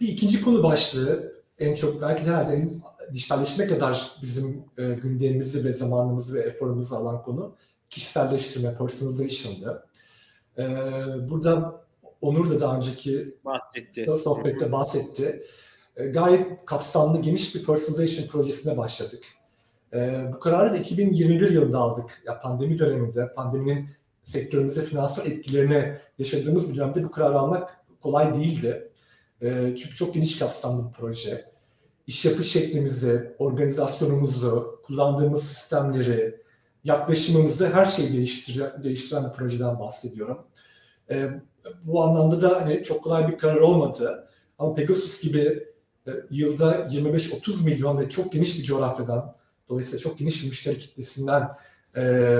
Bir 0.00 0.08
ikinci 0.08 0.42
konu 0.42 0.62
başlığı 0.62 1.32
en 1.58 1.74
çok 1.74 2.02
belki 2.02 2.24
de 2.24 2.28
herhalde 2.28 2.68
dijitalleşme 3.12 3.66
kadar 3.66 4.12
bizim 4.22 4.64
e, 4.78 4.94
gündemimizi 4.94 5.64
ve 5.64 5.72
zamanımızı 5.72 6.34
ve 6.34 6.40
eforumuzu 6.40 6.96
alan 6.96 7.22
konu 7.22 7.54
kişiselleştirme, 7.90 8.74
personalization'dı. 8.74 9.86
Ee, 10.58 10.68
burada 11.30 11.80
Onur 12.20 12.50
da 12.50 12.60
daha 12.60 12.76
önceki 12.76 13.36
bahsetti. 13.44 14.06
sohbette 14.18 14.72
bahsetti. 14.72 15.42
Ee, 15.96 16.06
gayet 16.06 16.66
kapsamlı, 16.66 17.20
geniş 17.20 17.54
bir 17.54 17.64
personalization 17.64 18.26
projesine 18.26 18.76
başladık. 18.76 19.24
Ee, 19.94 20.30
bu 20.32 20.38
kararı 20.38 20.72
da 20.72 20.76
2021 20.76 21.50
yılında 21.50 21.78
aldık. 21.78 22.22
Ya 22.26 22.40
pandemi 22.40 22.78
döneminde, 22.78 23.34
pandeminin 23.34 23.88
sektörümüze 24.22 24.82
finansal 24.82 25.26
etkilerini 25.26 25.98
yaşadığımız 26.18 26.72
bir 26.72 26.76
dönemde 26.76 27.04
bu 27.04 27.10
kararı 27.10 27.38
almak 27.38 27.76
kolay 28.00 28.34
değildi. 28.34 28.88
Ee, 29.42 29.74
çünkü 29.76 29.94
çok 29.94 30.14
geniş 30.14 30.38
kapsamlı 30.38 30.88
bir 30.88 30.92
proje. 30.92 31.44
İş 32.06 32.24
yapış 32.24 32.52
şeklimizi, 32.52 33.34
organizasyonumuzu, 33.38 34.80
kullandığımız 34.86 35.42
sistemleri, 35.42 36.40
yaklaşımımızı 36.84 37.72
her 37.72 37.84
şeyi 37.84 38.12
değiştiren, 38.12 38.82
değiştiren 38.82 39.24
bir 39.24 39.32
projeden 39.32 39.78
bahsediyorum. 39.78 40.38
E, 41.10 41.28
bu 41.84 42.02
anlamda 42.02 42.42
da 42.42 42.62
hani 42.62 42.82
çok 42.82 43.04
kolay 43.04 43.28
bir 43.28 43.38
karar 43.38 43.60
olmadı. 43.60 44.28
Ama 44.58 44.74
Pegasus 44.74 45.22
gibi 45.22 45.66
e, 46.06 46.10
yılda 46.30 46.88
25-30 46.88 47.64
milyon 47.64 47.98
ve 47.98 48.08
çok 48.08 48.32
geniş 48.32 48.58
bir 48.58 48.64
coğrafyadan, 48.64 49.34
dolayısıyla 49.68 49.98
çok 49.98 50.18
geniş 50.18 50.42
bir 50.42 50.48
müşteri 50.48 50.78
kitlesinden 50.78 51.48
e, 51.96 52.34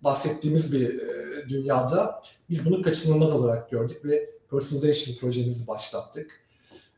bahsettiğimiz 0.00 0.72
bir 0.72 1.00
e, 1.00 1.48
dünyada 1.48 2.22
biz 2.50 2.70
bunu 2.70 2.82
kaçınılmaz 2.82 3.32
olarak 3.32 3.70
gördük 3.70 4.04
ve 4.04 4.33
personalization 4.54 5.16
projemizi 5.16 5.66
başlattık. 5.66 6.40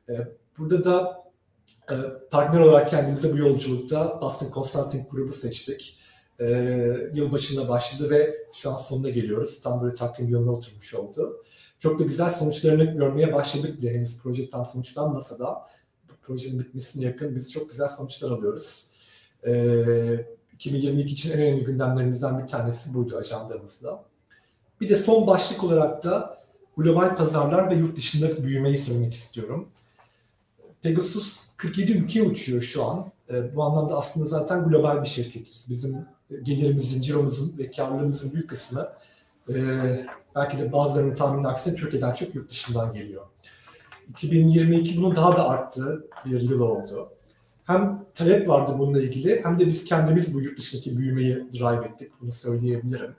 E, 0.09 0.13
burada 0.59 0.85
da 0.85 1.25
e, 1.91 1.95
partner 2.31 2.61
olarak 2.61 2.91
kendimize 2.91 3.33
bu 3.33 3.37
yolculukta 3.37 4.21
Boston 4.21 4.51
Consulting 4.55 5.11
grubu 5.11 5.33
seçtik 5.33 5.99
e, 6.41 6.47
yılbaşında 7.15 7.69
başladı 7.69 8.11
ve 8.11 8.37
şu 8.53 8.71
an 8.71 8.77
sonuna 8.77 9.11
geliyoruz. 9.11 9.63
Tam 9.63 9.83
böyle 9.83 9.95
takvim 9.95 10.29
yılına 10.29 10.53
oturmuş 10.53 10.95
oldu. 10.95 11.45
Çok 11.79 11.99
da 11.99 12.05
güzel 12.05 12.31
sonuçlarını 12.31 12.85
görmeye 12.85 13.33
başladık 13.33 13.79
bile. 13.83 13.95
Henüz 13.95 14.23
proje 14.23 14.51
tam 14.51 14.67
sonuçlanmasa 14.67 15.39
da 15.39 15.67
projenin 16.23 16.59
bitmesine 16.59 17.05
yakın 17.05 17.37
biz 17.37 17.53
çok 17.53 17.71
güzel 17.71 17.89
sonuçlar 17.89 18.31
alıyoruz. 18.31 18.93
E, 19.47 20.27
2022 20.53 21.13
için 21.13 21.31
en 21.31 21.39
önemli 21.39 21.65
gündemlerimizden 21.65 22.43
bir 22.43 22.47
tanesi 22.47 22.95
buydu 22.95 23.17
ajandamızda. 23.17 24.05
Bir 24.81 24.89
de 24.89 24.97
son 24.97 25.27
başlık 25.27 25.65
olarak 25.65 26.05
da 26.05 26.36
global 26.77 27.17
pazarlar 27.17 27.71
ve 27.71 27.75
yurt 27.75 27.97
dışında 27.97 28.45
büyümeyi 28.45 28.79
söylemek 28.79 29.15
istiyorum. 29.15 29.69
Pegasus 30.83 31.57
47 31.57 31.93
ülkeye 31.93 32.23
uçuyor 32.23 32.63
şu 32.63 32.85
an. 32.85 33.11
E, 33.31 33.57
bu 33.57 33.63
anlamda 33.63 33.97
aslında 33.97 34.27
zaten 34.27 34.69
global 34.69 35.03
bir 35.03 35.09
şirketiz. 35.09 35.67
Bizim 35.71 36.07
gelirimizin, 36.43 37.03
ciromuzun 37.03 37.55
ve 37.59 37.71
karlılığımızın 37.71 38.33
büyük 38.33 38.51
kısmı 38.51 38.89
e, 39.49 39.55
belki 40.35 40.59
de 40.59 40.73
bazılarının 40.73 41.15
tahminin 41.15 41.45
aksine 41.45 41.75
Türkiye'den 41.75 42.13
çok 42.13 42.35
yurt 42.35 42.51
dışından 42.51 42.93
geliyor. 42.93 43.23
2022 44.09 44.97
bunun 44.97 45.17
daha 45.17 45.37
da 45.37 45.49
arttığı 45.49 46.07
bir 46.27 46.41
yıl 46.41 46.61
oldu. 46.61 47.09
Hem 47.65 48.05
talep 48.15 48.49
vardı 48.49 48.73
bununla 48.79 49.03
ilgili 49.03 49.45
hem 49.45 49.59
de 49.59 49.67
biz 49.67 49.85
kendimiz 49.85 50.35
bu 50.35 50.41
yurt 50.41 50.59
dışındaki 50.59 50.99
büyümeyi 50.99 51.35
drive 51.35 51.87
ettik. 51.87 52.13
Bunu 52.21 52.33
söyleyebilirim. 52.33 53.17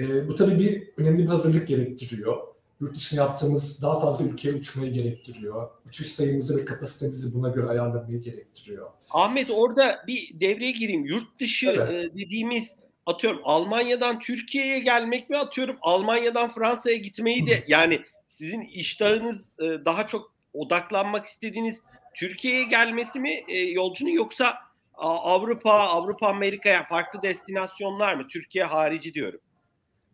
E, 0.00 0.28
bu 0.28 0.34
tabii 0.34 0.58
bir 0.58 0.88
önemli 0.96 1.22
bir 1.22 1.28
hazırlık 1.28 1.68
gerektiriyor 1.68 2.49
yurt 2.80 2.94
dışına 2.94 3.20
yaptığımız 3.20 3.82
daha 3.82 4.00
fazla 4.00 4.32
ülkeye 4.32 4.54
uçmayı 4.54 4.92
gerektiriyor. 4.92 5.70
Uçuş 5.86 6.06
sayımızı 6.06 6.60
ve 6.60 6.64
kapasitemizi 6.64 7.38
buna 7.38 7.48
göre 7.48 7.66
ayarlamayı 7.66 8.22
gerektiriyor. 8.22 8.90
Ahmet 9.10 9.50
orada 9.50 10.04
bir 10.06 10.40
devreye 10.40 10.70
gireyim. 10.70 11.04
Yurt 11.04 11.40
dışı 11.40 11.68
evet. 11.68 12.16
dediğimiz 12.16 12.74
atıyorum 13.06 13.40
Almanya'dan 13.44 14.18
Türkiye'ye 14.18 14.78
gelmek 14.78 15.30
mi 15.30 15.36
atıyorum 15.36 15.76
Almanya'dan 15.80 16.50
Fransa'ya 16.50 16.96
gitmeyi 16.96 17.46
de 17.46 17.64
yani 17.68 18.00
sizin 18.26 18.60
iştahınız 18.60 19.52
daha 19.58 20.06
çok 20.06 20.34
odaklanmak 20.54 21.26
istediğiniz 21.26 21.80
Türkiye'ye 22.14 22.64
gelmesi 22.64 23.20
mi 23.20 23.44
e, 23.48 23.56
yolcunun 23.56 24.10
yoksa 24.10 24.58
Avrupa, 24.94 25.72
Avrupa 25.72 26.28
Amerika'ya 26.28 26.84
farklı 26.84 27.22
destinasyonlar 27.22 28.14
mı? 28.14 28.28
Türkiye 28.28 28.64
harici 28.64 29.14
diyorum. 29.14 29.40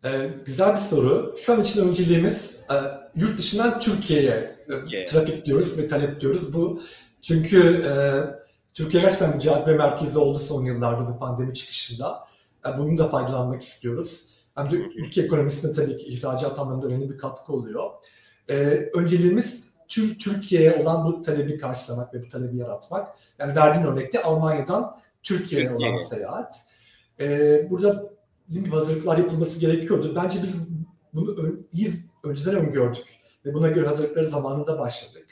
Ee, 0.05 0.09
güzel 0.45 0.73
bir 0.73 0.77
soru. 0.77 1.35
Şu 1.37 1.53
an 1.53 1.61
için 1.61 1.87
önceliğimiz 1.87 2.67
e, 2.71 2.75
yurt 3.19 3.37
dışından 3.37 3.79
Türkiye'ye 3.79 4.55
e, 4.91 5.05
trafik 5.05 5.45
diyoruz 5.45 5.79
ve 5.79 5.87
talep 5.87 6.21
diyoruz. 6.21 6.53
Bu 6.53 6.81
çünkü 7.21 7.83
e, 7.87 7.93
Türkiye 8.73 9.03
gerçekten 9.03 9.33
bir 9.33 9.39
cazibe 9.39 9.77
merkezi 9.77 10.19
oldu 10.19 10.39
son 10.39 10.65
yıllarda 10.65 11.07
bu 11.07 11.19
pandemi 11.19 11.53
çıkışında. 11.53 12.27
E, 12.67 12.77
bunun 12.77 12.97
da 12.97 13.09
faydalanmak 13.09 13.61
istiyoruz. 13.61 14.37
Hem 14.55 14.71
de 14.71 14.75
ülke 14.75 15.21
ekonomisine 15.21 15.71
tabii 15.71 15.97
ki 15.97 16.05
ihracat 16.07 16.59
anlamında 16.59 16.87
önemli 16.87 17.09
bir 17.09 17.17
katkı 17.17 17.53
oluyor. 17.53 17.89
E, 18.49 18.55
önceliğimiz 18.93 19.77
Tür 19.87 20.19
Türkiye'ye 20.19 20.75
olan 20.75 21.05
bu 21.05 21.21
talebi 21.21 21.57
karşılamak 21.57 22.13
ve 22.13 22.23
bu 22.23 22.29
talebi 22.29 22.57
yaratmak. 22.57 23.07
Yani 23.39 23.55
verdiğin 23.55 23.85
örnekte 23.85 24.23
Almanya'dan 24.23 24.97
Türkiye'ye 25.23 25.69
Türkiye. 25.69 25.89
olan 25.89 25.97
seyahat. 25.97 26.61
E, 27.19 27.67
burada 27.69 28.16
bizim 28.47 28.63
gibi 28.63 28.75
hazırlıklar 28.75 29.17
yapılması 29.17 29.59
gerekiyordu. 29.59 30.13
Bence 30.15 30.39
biz 30.43 30.69
bunu 31.13 31.35
iyi 31.73 31.89
önceden 32.23 32.55
öngördük 32.55 33.15
ve 33.45 33.53
buna 33.53 33.67
göre 33.67 33.87
hazırlıkları 33.87 34.25
zamanında 34.25 34.79
başladık. 34.79 35.25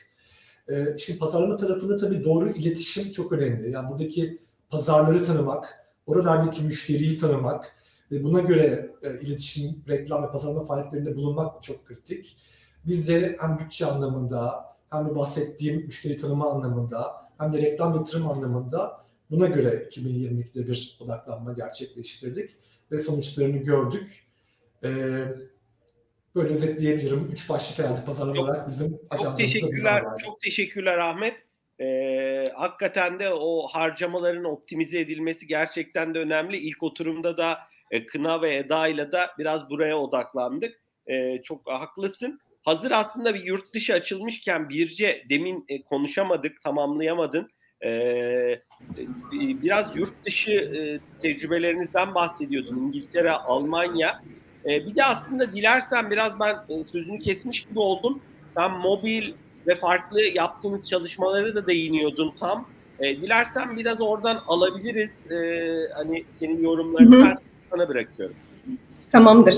E, 0.69 0.97
şimdi 0.97 1.19
pazarlama 1.19 1.55
tarafında 1.55 1.95
tabii 1.95 2.23
doğru 2.23 2.49
iletişim 2.49 3.11
çok 3.11 3.31
önemli. 3.31 3.71
Yani 3.71 3.89
buradaki 3.89 4.39
pazarları 4.69 5.23
tanımak, 5.23 5.87
oralardaki 6.05 6.63
müşteriyi 6.63 7.17
tanımak 7.17 7.75
ve 8.11 8.23
buna 8.23 8.39
göre 8.39 8.95
e, 9.03 9.19
iletişim, 9.19 9.83
reklam 9.87 10.23
ve 10.23 10.31
pazarlama 10.31 10.65
faaliyetlerinde 10.65 11.15
bulunmak 11.15 11.63
çok 11.63 11.85
kritik. 11.85 12.37
Biz 12.85 13.07
de 13.07 13.37
hem 13.39 13.59
bütçe 13.59 13.85
anlamında 13.85 14.65
hem 14.89 15.09
de 15.09 15.15
bahsettiğim 15.15 15.85
müşteri 15.85 16.17
tanıma 16.17 16.51
anlamında 16.51 17.13
hem 17.37 17.53
de 17.53 17.57
reklam 17.57 17.95
yatırım 17.95 18.29
anlamında 18.29 19.05
buna 19.31 19.47
göre 19.47 19.87
2022'de 19.89 20.67
bir 20.67 20.97
odaklanma 21.01 21.53
gerçekleştirdik 21.53 22.51
ve 22.91 22.99
sonuçlarını 22.99 23.57
gördük. 23.57 24.23
Ee, 24.83 24.89
böyle 26.35 26.49
özetleyebilirim. 26.49 27.29
Üç 27.31 27.49
başlık 27.49 27.85
herhalde 27.85 28.05
pazarlama 28.05 28.41
olarak 28.41 28.67
bizim 28.67 28.87
ajandamızda 29.09 29.47
Çok 29.47 29.53
teşekkürler, 29.53 30.03
çok 30.25 30.41
teşekkürler 30.41 30.97
Ahmet. 30.97 31.35
Ee, 31.79 32.45
hakikaten 32.55 33.19
de 33.19 33.33
o 33.33 33.67
harcamaların 33.67 34.43
optimize 34.43 34.99
edilmesi 34.99 35.47
gerçekten 35.47 36.13
de 36.15 36.19
önemli. 36.19 36.57
İlk 36.57 36.83
oturumda 36.83 37.37
da 37.37 37.59
e, 37.91 38.05
Kına 38.05 38.41
ve 38.41 38.55
Eda 38.55 38.87
ile 38.87 39.11
de 39.11 39.27
biraz 39.37 39.69
buraya 39.69 39.97
odaklandık. 39.97 40.81
E, 41.07 41.41
çok 41.41 41.69
haklısın. 41.71 42.39
Hazır 42.63 42.91
aslında 42.91 43.35
bir 43.35 43.43
yurt 43.43 43.73
dışı 43.73 43.93
açılmışken 43.93 44.69
Birce 44.69 45.25
demin 45.29 45.65
e, 45.69 45.81
konuşamadık, 45.81 46.61
tamamlayamadın. 46.61 47.51
E, 47.85 48.59
biraz 49.31 49.95
yurt 49.95 50.25
dışı 50.25 50.51
e, 50.51 50.99
tecrübelerinizden 51.21 52.15
bahsediyordun. 52.15 52.77
İngiltere, 52.77 53.31
Almanya. 53.31 54.21
E, 54.65 54.85
bir 54.85 54.95
de 54.95 55.03
aslında 55.03 55.51
dilersen 55.51 56.11
biraz 56.11 56.39
ben 56.39 56.55
e, 56.69 56.83
sözünü 56.83 57.19
kesmiş 57.19 57.65
gibi 57.65 57.79
oldum. 57.79 58.19
Sen 58.57 58.71
mobil 58.71 59.33
ve 59.67 59.75
farklı 59.75 60.21
yaptığınız 60.21 60.89
çalışmaları 60.89 61.55
da 61.55 61.67
değiniyordun 61.67 62.33
tam. 62.39 62.65
E, 62.99 63.17
dilersen 63.17 63.77
biraz 63.77 64.01
oradan 64.01 64.41
alabiliriz. 64.47 65.31
E, 65.31 65.37
hani 65.95 66.23
senin 66.31 66.63
yorumlarını 66.63 67.25
ben 67.25 67.37
sana 67.71 67.89
bırakıyorum. 67.89 68.35
Tamamdır. 69.11 69.55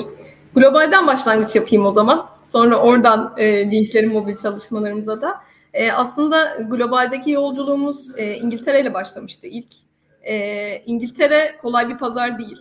Globalden 0.56 1.08
başlangıç 1.08 1.56
yapayım 1.56 1.86
o 1.86 1.92
zaman. 1.92 2.30
Sonra 2.44 2.78
oradan 2.78 3.34
e, 3.38 3.72
linklerim 3.72 4.12
mobil 4.12 4.36
çalışmalarımıza 4.36 5.22
da. 5.22 5.42
E, 5.74 5.92
aslında 5.92 6.56
globaldeki 6.56 7.32
yolculuğumuz 7.32 8.20
e, 8.20 8.36
İngiltere 8.36 8.82
ile 8.82 8.94
başlamıştı 8.94 9.48
ilk. 9.48 9.74
E, 10.22 10.78
İngiltere 10.86 11.58
kolay 11.62 11.90
bir 11.90 11.98
pazar 11.98 12.40
değil. 12.40 12.58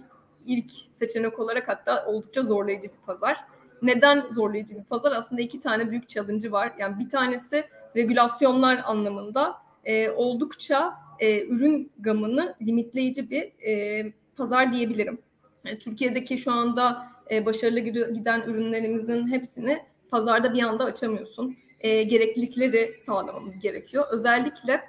İlk 0.47 0.71
seçenek 0.71 1.39
olarak 1.39 1.69
hatta 1.69 2.07
oldukça 2.07 2.43
zorlayıcı 2.43 2.89
bir 2.89 3.07
pazar. 3.07 3.37
Neden 3.83 4.27
zorlayıcı 4.31 4.79
bir 4.79 4.85
pazar? 4.85 5.13
Aslında 5.13 5.43
iki 5.43 5.61
tane 5.61 5.91
büyük 5.91 6.09
challenge'ı 6.09 6.53
var. 6.53 6.73
Yani 6.79 6.99
bir 6.99 7.11
tanesi 7.11 7.65
regülasyonlar 7.97 8.83
anlamında 8.85 9.57
e, 9.85 10.11
oldukça 10.11 10.95
e, 11.19 11.47
ürün 11.47 11.93
gamını 11.99 12.55
limitleyici 12.63 13.31
bir 13.31 13.43
e, 13.43 14.03
pazar 14.37 14.73
diyebilirim. 14.73 15.19
Yani 15.65 15.79
Türkiye'deki 15.79 16.39
şu 16.39 16.53
anda 16.53 17.07
e, 17.31 17.47
başarılı 17.47 17.79
giden 17.81 18.41
ürünlerimizin 18.41 19.29
hepsini 19.29 19.83
pazarda 20.11 20.55
bir 20.55 20.63
anda 20.63 20.85
açamıyorsun. 20.85 21.57
E, 21.81 22.03
gereklilikleri 22.03 22.97
sağlamamız 23.07 23.59
gerekiyor. 23.59 24.05
Özellikle 24.11 24.81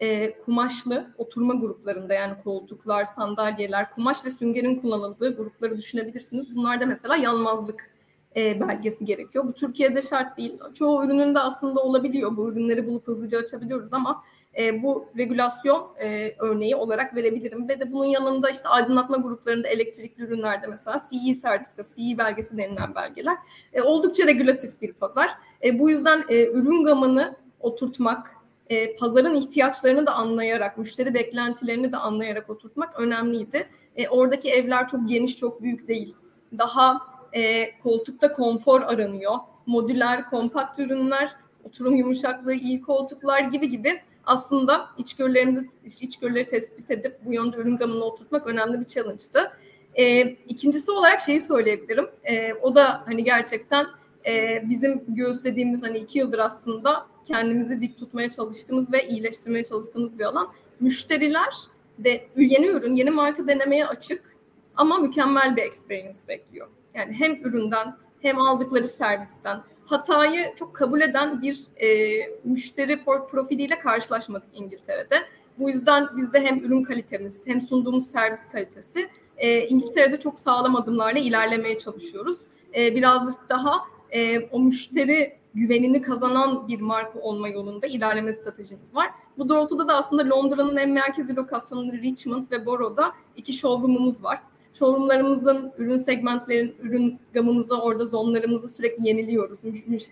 e, 0.00 0.38
kumaşlı 0.38 1.14
oturma 1.18 1.54
gruplarında 1.54 2.14
yani 2.14 2.34
koltuklar, 2.44 3.04
sandalyeler, 3.04 3.90
kumaş 3.90 4.24
ve 4.24 4.30
süngerin 4.30 4.74
kullanıldığı 4.74 5.36
grupları 5.36 5.76
düşünebilirsiniz. 5.76 6.56
Bunlarda 6.56 6.86
mesela 6.86 7.16
yanmazlık 7.16 7.90
e, 8.36 8.60
belgesi 8.60 9.04
gerekiyor. 9.04 9.44
Bu 9.46 9.52
Türkiye'de 9.52 10.02
şart 10.02 10.38
değil. 10.38 10.58
Çoğu 10.74 11.04
ürünün 11.04 11.34
de 11.34 11.38
aslında 11.38 11.80
olabiliyor. 11.80 12.36
Bu 12.36 12.48
ürünleri 12.48 12.86
bulup 12.86 13.08
hızlıca 13.08 13.38
açabiliyoruz 13.38 13.92
ama 13.92 14.24
e, 14.58 14.82
bu 14.82 15.08
regülasyon 15.18 15.88
e, 15.98 16.34
örneği 16.38 16.76
olarak 16.76 17.14
verebilirim. 17.14 17.68
Ve 17.68 17.80
de 17.80 17.92
bunun 17.92 18.04
yanında 18.04 18.50
işte 18.50 18.68
aydınlatma 18.68 19.16
gruplarında 19.16 19.68
elektrikli 19.68 20.22
ürünlerde 20.22 20.66
mesela 20.66 20.96
CE 21.10 21.34
sertifika, 21.34 21.82
CE 21.82 22.18
belgesi 22.18 22.56
denilen 22.56 22.94
belgeler 22.94 23.36
e, 23.72 23.82
oldukça 23.82 24.26
regülatif 24.26 24.82
bir 24.82 24.92
pazar. 24.92 25.30
E, 25.64 25.78
bu 25.78 25.90
yüzden 25.90 26.24
e, 26.28 26.46
ürün 26.46 26.84
gamını 26.84 27.36
oturtmak, 27.60 28.30
e, 28.70 28.96
pazarın 28.96 29.34
ihtiyaçlarını 29.34 30.06
da 30.06 30.14
anlayarak, 30.14 30.78
müşteri 30.78 31.14
beklentilerini 31.14 31.92
de 31.92 31.96
anlayarak 31.96 32.50
oturtmak 32.50 33.00
önemliydi. 33.00 33.68
E, 33.96 34.08
oradaki 34.08 34.50
evler 34.50 34.88
çok 34.88 35.08
geniş, 35.08 35.36
çok 35.36 35.62
büyük 35.62 35.88
değil. 35.88 36.14
Daha 36.58 37.00
e, 37.32 37.78
koltukta 37.78 38.32
konfor 38.32 38.82
aranıyor. 38.82 39.34
Modüler, 39.66 40.30
kompakt 40.30 40.78
ürünler, 40.78 41.36
oturum 41.64 41.96
yumuşaklığı, 41.96 42.54
iyi 42.54 42.82
koltuklar 42.82 43.40
gibi 43.40 43.68
gibi 43.68 44.00
aslında 44.26 44.86
içgörülerimizi, 44.98 45.68
içgörüleri 45.84 46.46
tespit 46.46 46.90
edip 46.90 47.18
bu 47.24 47.32
yönde 47.32 47.56
ürün 47.56 47.76
gamını 47.76 48.04
oturtmak 48.04 48.46
önemli 48.46 48.80
bir 48.80 48.86
challenge'dı. 48.86 49.52
E, 49.94 50.20
ikincisi 50.28 50.90
olarak 50.90 51.20
şeyi 51.20 51.40
söyleyebilirim. 51.40 52.08
E, 52.24 52.54
o 52.54 52.74
da 52.74 53.02
hani 53.06 53.24
gerçekten 53.24 53.86
e, 54.26 54.62
bizim 54.68 55.04
göğüslediğimiz 55.08 55.82
hani 55.82 55.98
iki 55.98 56.18
yıldır 56.18 56.38
aslında 56.38 57.06
kendimizi 57.24 57.80
dik 57.80 57.98
tutmaya 57.98 58.30
çalıştığımız 58.30 58.92
ve 58.92 59.08
iyileştirmeye 59.08 59.64
çalıştığımız 59.64 60.18
bir 60.18 60.24
alan. 60.24 60.48
Müşteriler 60.80 61.54
de 61.98 62.24
yeni 62.36 62.66
ürün, 62.66 62.92
yeni 62.92 63.10
marka 63.10 63.46
denemeye 63.46 63.86
açık 63.86 64.36
ama 64.76 64.98
mükemmel 64.98 65.56
bir 65.56 65.62
experience 65.62 66.18
bekliyor. 66.28 66.68
Yani 66.94 67.12
hem 67.12 67.34
üründen 67.34 67.96
hem 68.20 68.40
aldıkları 68.40 68.88
servisten 68.88 69.60
hatayı 69.86 70.54
çok 70.56 70.74
kabul 70.74 71.00
eden 71.00 71.42
bir 71.42 71.60
e, 71.76 72.18
müşteri 72.44 73.04
profiliyle 73.04 73.78
karşılaşmadık 73.78 74.48
İngiltere'de. 74.52 75.16
Bu 75.58 75.70
yüzden 75.70 76.08
bizde 76.16 76.40
hem 76.40 76.58
ürün 76.58 76.82
kalitemiz 76.82 77.46
hem 77.46 77.60
sunduğumuz 77.60 78.06
servis 78.06 78.48
kalitesi 78.48 79.08
e, 79.36 79.66
İngiltere'de 79.66 80.16
çok 80.16 80.38
sağlam 80.38 80.76
adımlarla 80.76 81.18
ilerlemeye 81.18 81.78
çalışıyoruz. 81.78 82.36
E, 82.74 82.94
birazcık 82.94 83.48
daha 83.48 83.84
e, 84.14 84.40
o 84.40 84.60
müşteri 84.60 85.36
güvenini 85.54 86.02
kazanan 86.02 86.68
bir 86.68 86.80
marka 86.80 87.18
olma 87.18 87.48
yolunda 87.48 87.86
ilerleme 87.86 88.32
stratejimiz 88.32 88.94
var. 88.94 89.10
Bu 89.38 89.48
doğrultuda 89.48 89.88
da 89.88 89.94
aslında 89.94 90.36
Londra'nın 90.36 90.76
en 90.76 90.90
merkezi 90.90 91.36
lokasyonları 91.36 92.02
Richmond 92.02 92.44
ve 92.50 92.66
Borough'da 92.66 93.12
iki 93.36 93.52
showroom'umuz 93.52 94.24
var 94.24 94.40
showroomlarımızın 94.74 95.72
ürün 95.78 95.96
segmentlerin, 95.96 96.76
ürün 96.82 97.18
gamımızı, 97.34 97.80
orada 97.80 98.04
zonlarımızı 98.04 98.68
sürekli 98.68 99.08
yeniliyoruz. 99.08 99.58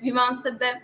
Vivense'de 0.03 0.83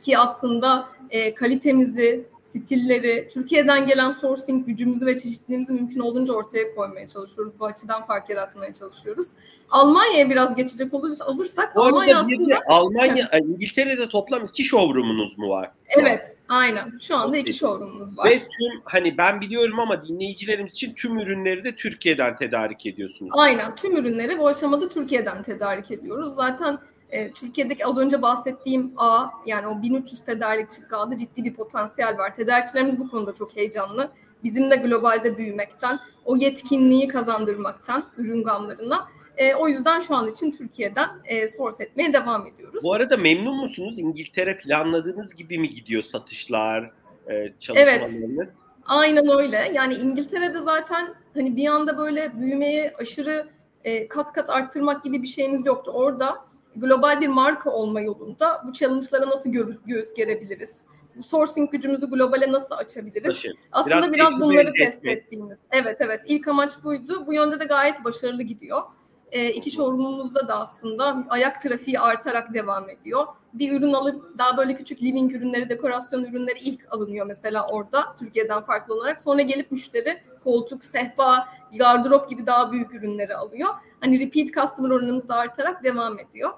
ki 0.00 0.18
aslında 0.18 0.88
e, 1.10 1.34
kalitemizi, 1.34 2.24
stilleri, 2.46 3.28
Türkiye'den 3.32 3.86
gelen 3.86 4.10
sourcing 4.10 4.66
gücümüzü 4.66 5.06
ve 5.06 5.18
çeşitliliğimizi 5.18 5.72
mümkün 5.72 6.00
olduğunca 6.00 6.32
ortaya 6.32 6.74
koymaya 6.74 7.08
çalışıyoruz. 7.08 7.52
Bu 7.60 7.66
açıdan 7.66 8.06
fark 8.06 8.30
yaratmaya 8.30 8.74
çalışıyoruz. 8.74 9.28
Almanya'ya 9.70 10.30
biraz 10.30 10.54
geçecek 10.54 10.94
olursak 10.94 11.76
Bu 11.76 11.82
Almanya 11.82 12.20
aslında... 12.20 12.38
Bir 12.38 12.56
Almanya, 12.66 13.30
İngiltere'de 13.38 14.08
toplam 14.08 14.44
iki 14.44 14.64
showroom'unuz 14.64 15.38
mu 15.38 15.50
var? 15.50 15.70
Evet, 15.88 16.38
aynen. 16.48 16.98
Şu 17.00 17.16
anda 17.16 17.36
iki 17.36 17.54
showroom'umuz 17.54 18.18
var. 18.18 18.30
Ve 18.30 18.38
tüm 18.38 18.80
hani 18.84 19.18
ben 19.18 19.40
biliyorum 19.40 19.80
ama 19.80 20.06
dinleyicilerimiz 20.06 20.72
için 20.72 20.94
tüm 20.94 21.18
ürünleri 21.18 21.64
de 21.64 21.76
Türkiye'den 21.76 22.36
tedarik 22.36 22.86
ediyorsunuz. 22.86 23.30
Aynen. 23.34 23.74
Tüm 23.74 23.96
ürünleri 23.96 24.38
bu 24.38 24.46
aşamada 24.46 24.88
Türkiye'den 24.88 25.42
tedarik 25.42 25.90
ediyoruz. 25.90 26.34
Zaten 26.36 26.78
e, 27.10 27.32
Türkiye'deki 27.32 27.86
az 27.86 27.98
önce 27.98 28.22
bahsettiğim 28.22 28.92
ağ 28.96 29.26
yani 29.46 29.66
o 29.66 29.82
1300 29.82 30.24
tedarikçi 30.24 30.80
ağda 30.92 31.18
ciddi 31.18 31.44
bir 31.44 31.54
potansiyel 31.54 32.18
var. 32.18 32.34
Tedarikçilerimiz 32.34 32.98
bu 32.98 33.08
konuda 33.08 33.34
çok 33.34 33.56
heyecanlı. 33.56 34.10
Bizim 34.44 34.70
de 34.70 34.76
globalde 34.76 35.38
büyümekten, 35.38 36.00
o 36.24 36.36
yetkinliği 36.36 37.08
kazandırmaktan 37.08 38.04
ürün 38.16 38.42
gamlarına. 38.42 39.08
E, 39.38 39.54
o 39.54 39.68
yüzden 39.68 40.00
şu 40.00 40.14
an 40.14 40.28
için 40.28 40.50
Türkiye'den 40.50 41.08
e, 41.24 41.46
source 41.46 41.84
etmeye 41.84 42.12
devam 42.12 42.46
ediyoruz. 42.46 42.84
Bu 42.84 42.92
arada 42.92 43.16
memnun 43.16 43.56
musunuz? 43.56 43.98
İngiltere 43.98 44.58
planladığınız 44.58 45.34
gibi 45.34 45.58
mi 45.58 45.70
gidiyor 45.70 46.02
satışlar? 46.02 46.92
e, 47.28 47.52
çalışmalarınız. 47.60 48.38
Evet. 48.38 48.48
Aynen 48.86 49.28
öyle. 49.28 49.70
Yani 49.74 49.94
İngiltere'de 49.94 50.60
zaten 50.60 51.14
hani 51.34 51.56
bir 51.56 51.68
anda 51.68 51.98
böyle 51.98 52.32
büyümeyi 52.40 52.92
aşırı 52.98 53.48
e, 53.84 54.08
kat 54.08 54.32
kat 54.32 54.50
arttırmak 54.50 55.04
gibi 55.04 55.22
bir 55.22 55.28
şeyimiz 55.28 55.66
yoktu. 55.66 55.90
Orada 55.94 56.44
global 56.76 57.20
bir 57.20 57.28
marka 57.28 57.70
olma 57.70 58.00
yolunda 58.00 58.62
bu 58.66 58.72
challenge'lara 58.72 59.30
nasıl 59.30 59.50
gö- 59.50 59.76
göğüs 59.86 60.14
gerebiliriz? 60.14 60.80
Sourcing 61.26 61.70
gücümüzü 61.70 62.10
globale 62.10 62.52
nasıl 62.52 62.74
açabiliriz? 62.74 63.34
Taşı. 63.34 63.52
Aslında 63.72 63.96
Biraz 63.96 64.12
biraz, 64.12 64.40
bunları 64.40 64.72
test 64.72 65.04
ettiğimiz. 65.04 65.58
Evet 65.70 65.96
evet 66.00 66.20
ilk 66.26 66.48
amaç 66.48 66.72
buydu. 66.84 67.26
Bu 67.26 67.34
yönde 67.34 67.60
de 67.60 67.64
gayet 67.64 68.04
başarılı 68.04 68.42
gidiyor. 68.42 68.82
E, 69.32 69.50
iki 69.50 69.70
showroom'umuzda 69.70 70.48
da 70.48 70.60
aslında 70.60 71.24
ayak 71.28 71.62
trafiği 71.62 72.00
artarak 72.00 72.54
devam 72.54 72.90
ediyor. 72.90 73.26
Bir 73.52 73.72
ürün 73.72 73.92
alıp 73.92 74.38
daha 74.38 74.56
böyle 74.56 74.76
küçük 74.76 75.02
living 75.02 75.34
ürünleri, 75.34 75.68
dekorasyon 75.68 76.24
ürünleri 76.24 76.58
ilk 76.58 76.92
alınıyor 76.92 77.26
mesela 77.26 77.66
orada 77.66 78.16
Türkiye'den 78.18 78.62
farklı 78.62 78.94
olarak. 78.94 79.20
Sonra 79.20 79.42
gelip 79.42 79.70
müşteri 79.70 80.18
koltuk, 80.44 80.84
sehpa, 80.84 81.48
gardırop 81.78 82.30
gibi 82.30 82.46
daha 82.46 82.72
büyük 82.72 82.94
ürünleri 82.94 83.36
alıyor. 83.36 83.74
Hani 84.00 84.20
repeat 84.20 84.54
customer 84.54 84.90
oranımız 84.90 85.28
da 85.28 85.34
artarak 85.34 85.84
devam 85.84 86.18
ediyor. 86.18 86.50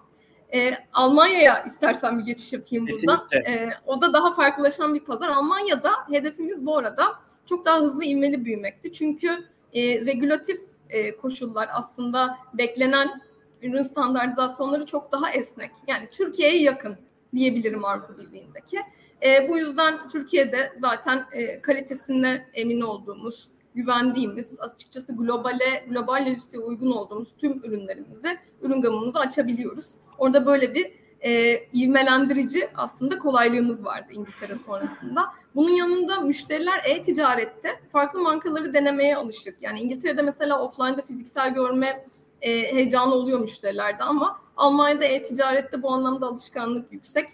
E, 0.54 0.74
Almanya'ya 0.92 1.64
istersen 1.64 2.18
bir 2.18 2.24
geçiş 2.24 2.52
yapayım 2.52 2.86
burada. 2.86 3.26
Kesinlikle. 3.30 3.52
E, 3.52 3.70
o 3.86 4.00
da 4.00 4.12
daha 4.12 4.34
farklılaşan 4.34 4.94
bir 4.94 5.00
pazar. 5.00 5.28
Almanya'da 5.28 5.90
hedefimiz 6.10 6.66
bu 6.66 6.78
arada 6.78 7.04
çok 7.46 7.64
daha 7.64 7.80
hızlı 7.80 8.04
ivmeli 8.04 8.44
büyümekti. 8.44 8.92
Çünkü 8.92 9.44
e, 9.72 9.82
regülatif 10.06 10.60
e, 10.90 11.16
koşullar 11.16 11.68
aslında 11.72 12.38
beklenen 12.54 13.20
ürün 13.62 13.82
standartizasyonları 13.82 14.86
çok 14.86 15.12
daha 15.12 15.32
esnek. 15.32 15.70
Yani 15.86 16.08
Türkiye'ye 16.12 16.62
yakın 16.62 16.96
diyebilirim 17.34 17.84
Avrupa 17.84 18.18
Birliği'ndeki. 18.18 18.78
E, 19.22 19.48
bu 19.48 19.58
yüzden 19.58 20.08
Türkiye'de 20.08 20.72
zaten 20.76 21.26
e, 21.32 21.60
kalitesine 21.60 22.46
emin 22.54 22.80
olduğumuz, 22.80 23.48
güvendiğimiz, 23.74 24.60
açıkçası 24.60 25.16
globale, 25.16 25.84
global 25.88 26.26
lojistiğe 26.26 26.62
uygun 26.62 26.90
olduğumuz 26.90 27.36
tüm 27.36 27.64
ürünlerimizi, 27.64 28.38
ürün 28.62 28.82
gamımızı 28.82 29.18
açabiliyoruz. 29.18 29.90
Orada 30.18 30.46
böyle 30.46 30.74
bir 30.74 30.99
e, 31.20 31.58
ivmelendirici 31.74 32.68
aslında 32.76 33.18
kolaylığımız 33.18 33.84
vardı 33.84 34.06
İngiltere 34.10 34.54
sonrasında. 34.54 35.26
Bunun 35.54 35.70
yanında 35.70 36.20
müşteriler 36.20 36.80
e-ticarette 36.84 37.80
farklı 37.92 38.20
markaları 38.20 38.74
denemeye 38.74 39.16
alışık. 39.16 39.62
Yani 39.62 39.80
İngiltere'de 39.80 40.22
mesela 40.22 40.62
offline'da 40.62 41.02
fiziksel 41.02 41.54
görme 41.54 42.04
e, 42.42 42.50
heyecanı 42.50 43.14
oluyor 43.14 43.40
müşterilerde 43.40 44.02
ama 44.02 44.40
Almanya'da 44.56 45.04
e-ticarette 45.04 45.82
bu 45.82 45.90
anlamda 45.90 46.26
alışkanlık 46.26 46.92
yüksek. 46.92 47.28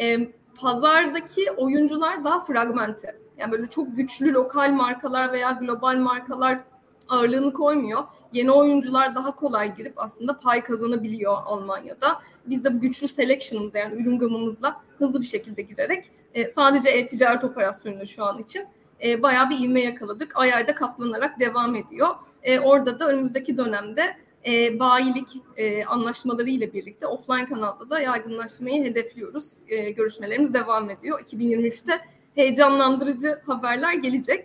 E, 0.00 0.32
pazardaki 0.60 1.50
oyuncular 1.50 2.24
daha 2.24 2.44
fragmente. 2.44 3.16
Yani 3.38 3.52
böyle 3.52 3.66
çok 3.66 3.96
güçlü 3.96 4.34
lokal 4.34 4.70
markalar 4.70 5.32
veya 5.32 5.50
global 5.50 5.96
markalar 5.96 6.60
ağırlığını 7.08 7.52
koymuyor. 7.52 8.04
Yeni 8.32 8.50
oyuncular 8.50 9.14
daha 9.14 9.36
kolay 9.36 9.76
girip 9.76 9.92
aslında 9.96 10.38
pay 10.38 10.64
kazanabiliyor 10.64 11.36
Almanya'da. 11.44 12.22
Biz 12.46 12.64
de 12.64 12.74
bu 12.74 12.80
güçlü 12.80 13.08
selection'ımızla 13.08 13.78
yani 13.78 14.02
ürün 14.02 14.18
gamımızla 14.18 14.80
hızlı 14.98 15.20
bir 15.20 15.26
şekilde 15.26 15.62
girerek 15.62 16.10
e, 16.34 16.48
sadece 16.48 16.90
e-ticaret 16.90 17.44
operasyonuyla 17.44 18.04
şu 18.04 18.24
an 18.24 18.38
için 18.38 18.64
e, 19.04 19.22
bayağı 19.22 19.50
bir 19.50 19.58
ivme 19.58 19.80
yakaladık. 19.80 20.32
Ay 20.34 20.54
ayda 20.54 20.74
katlanarak 20.74 21.40
devam 21.40 21.76
ediyor. 21.76 22.08
E, 22.42 22.60
orada 22.60 23.00
da 23.00 23.08
önümüzdeki 23.08 23.56
dönemde 23.56 24.16
e, 24.46 24.78
bayilik 24.78 25.28
e, 25.56 25.84
anlaşmaları 25.84 26.50
ile 26.50 26.72
birlikte 26.72 27.06
offline 27.06 27.46
kanalda 27.46 27.90
da 27.90 28.00
yaygınlaşmayı 28.00 28.84
hedefliyoruz. 28.84 29.44
E, 29.68 29.90
görüşmelerimiz 29.90 30.54
devam 30.54 30.90
ediyor. 30.90 31.20
2023'te 31.20 32.00
heyecanlandırıcı 32.34 33.40
haberler 33.46 33.92
gelecek. 33.92 34.44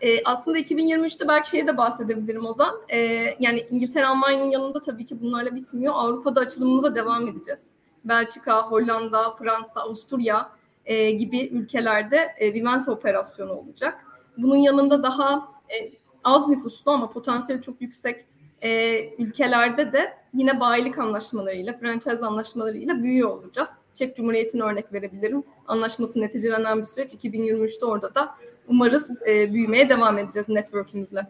E, 0.00 0.24
aslında 0.24 0.58
2023'te 0.58 1.28
belki 1.28 1.50
şeyi 1.50 1.66
de 1.66 1.76
bahsedebilirim 1.76 2.46
Ozan. 2.46 2.80
E, 2.88 2.98
yani 3.38 3.66
İngiltere, 3.70 4.06
Almanya'nın 4.06 4.50
yanında 4.50 4.82
tabii 4.82 5.06
ki 5.06 5.20
bunlarla 5.20 5.54
bitmiyor. 5.54 5.94
Avrupa'da 5.96 6.40
açılımımıza 6.40 6.94
devam 6.94 7.28
edeceğiz. 7.28 7.66
Belçika, 8.04 8.62
Hollanda, 8.62 9.30
Fransa, 9.30 9.80
Avusturya 9.80 10.50
e, 10.86 11.10
gibi 11.10 11.46
ülkelerde 11.46 12.34
e, 12.38 12.54
Vivens 12.54 12.88
operasyonu 12.88 13.52
olacak. 13.52 14.04
Bunun 14.36 14.56
yanında 14.56 15.02
daha 15.02 15.48
e, 15.68 15.92
az 16.24 16.48
nüfuslu 16.48 16.92
ama 16.92 17.10
potansiyeli 17.10 17.62
çok 17.62 17.80
yüksek 17.80 18.24
e, 18.62 19.00
ülkelerde 19.18 19.92
de 19.92 20.12
yine 20.34 20.60
bayilik 20.60 20.98
anlaşmalarıyla, 20.98 21.72
franchise 21.72 22.26
anlaşmalarıyla 22.26 23.02
büyüyor 23.02 23.28
olacağız. 23.28 23.68
Çek 23.94 24.16
Cumhuriyeti'ne 24.16 24.62
örnek 24.62 24.92
verebilirim. 24.92 25.44
Anlaşması 25.66 26.20
neticelenen 26.20 26.78
bir 26.78 26.84
süreç. 26.84 27.14
2023'te 27.14 27.86
orada 27.86 28.14
da 28.14 28.34
umarız 28.68 29.22
e, 29.28 29.52
büyümeye 29.54 29.88
devam 29.88 30.18
edeceğiz 30.18 30.48
network'ümüzle. 30.48 31.26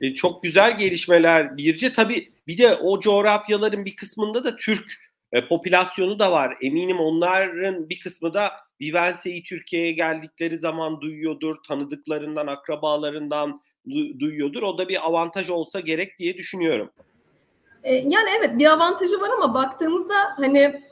E, 0.00 0.14
çok 0.14 0.42
güzel 0.42 0.78
gelişmeler 0.78 1.56
Birce. 1.56 1.92
Tabii 1.92 2.32
bir 2.46 2.58
de 2.58 2.74
o 2.74 3.00
coğrafyaların 3.00 3.84
bir 3.84 3.96
kısmında 3.96 4.44
da 4.44 4.56
Türk 4.56 4.84
e, 5.32 5.48
popülasyonu 5.48 6.18
da 6.18 6.32
var. 6.32 6.56
Eminim 6.62 7.00
onların 7.00 7.88
bir 7.88 8.00
kısmı 8.00 8.34
da 8.34 8.50
Vivense'yi 8.80 9.42
Türkiye'ye 9.42 9.92
geldikleri 9.92 10.58
zaman 10.58 11.00
duyuyordur. 11.00 11.56
Tanıdıklarından, 11.68 12.46
akrabalarından 12.46 13.62
du- 13.86 14.20
duyuyordur. 14.20 14.62
O 14.62 14.78
da 14.78 14.88
bir 14.88 15.06
avantaj 15.06 15.50
olsa 15.50 15.80
gerek 15.80 16.18
diye 16.18 16.36
düşünüyorum. 16.36 16.90
E, 17.82 17.94
yani 17.94 18.28
evet 18.38 18.58
bir 18.58 18.66
avantajı 18.66 19.20
var 19.20 19.30
ama 19.36 19.54
baktığımızda 19.54 20.14
hani 20.36 20.82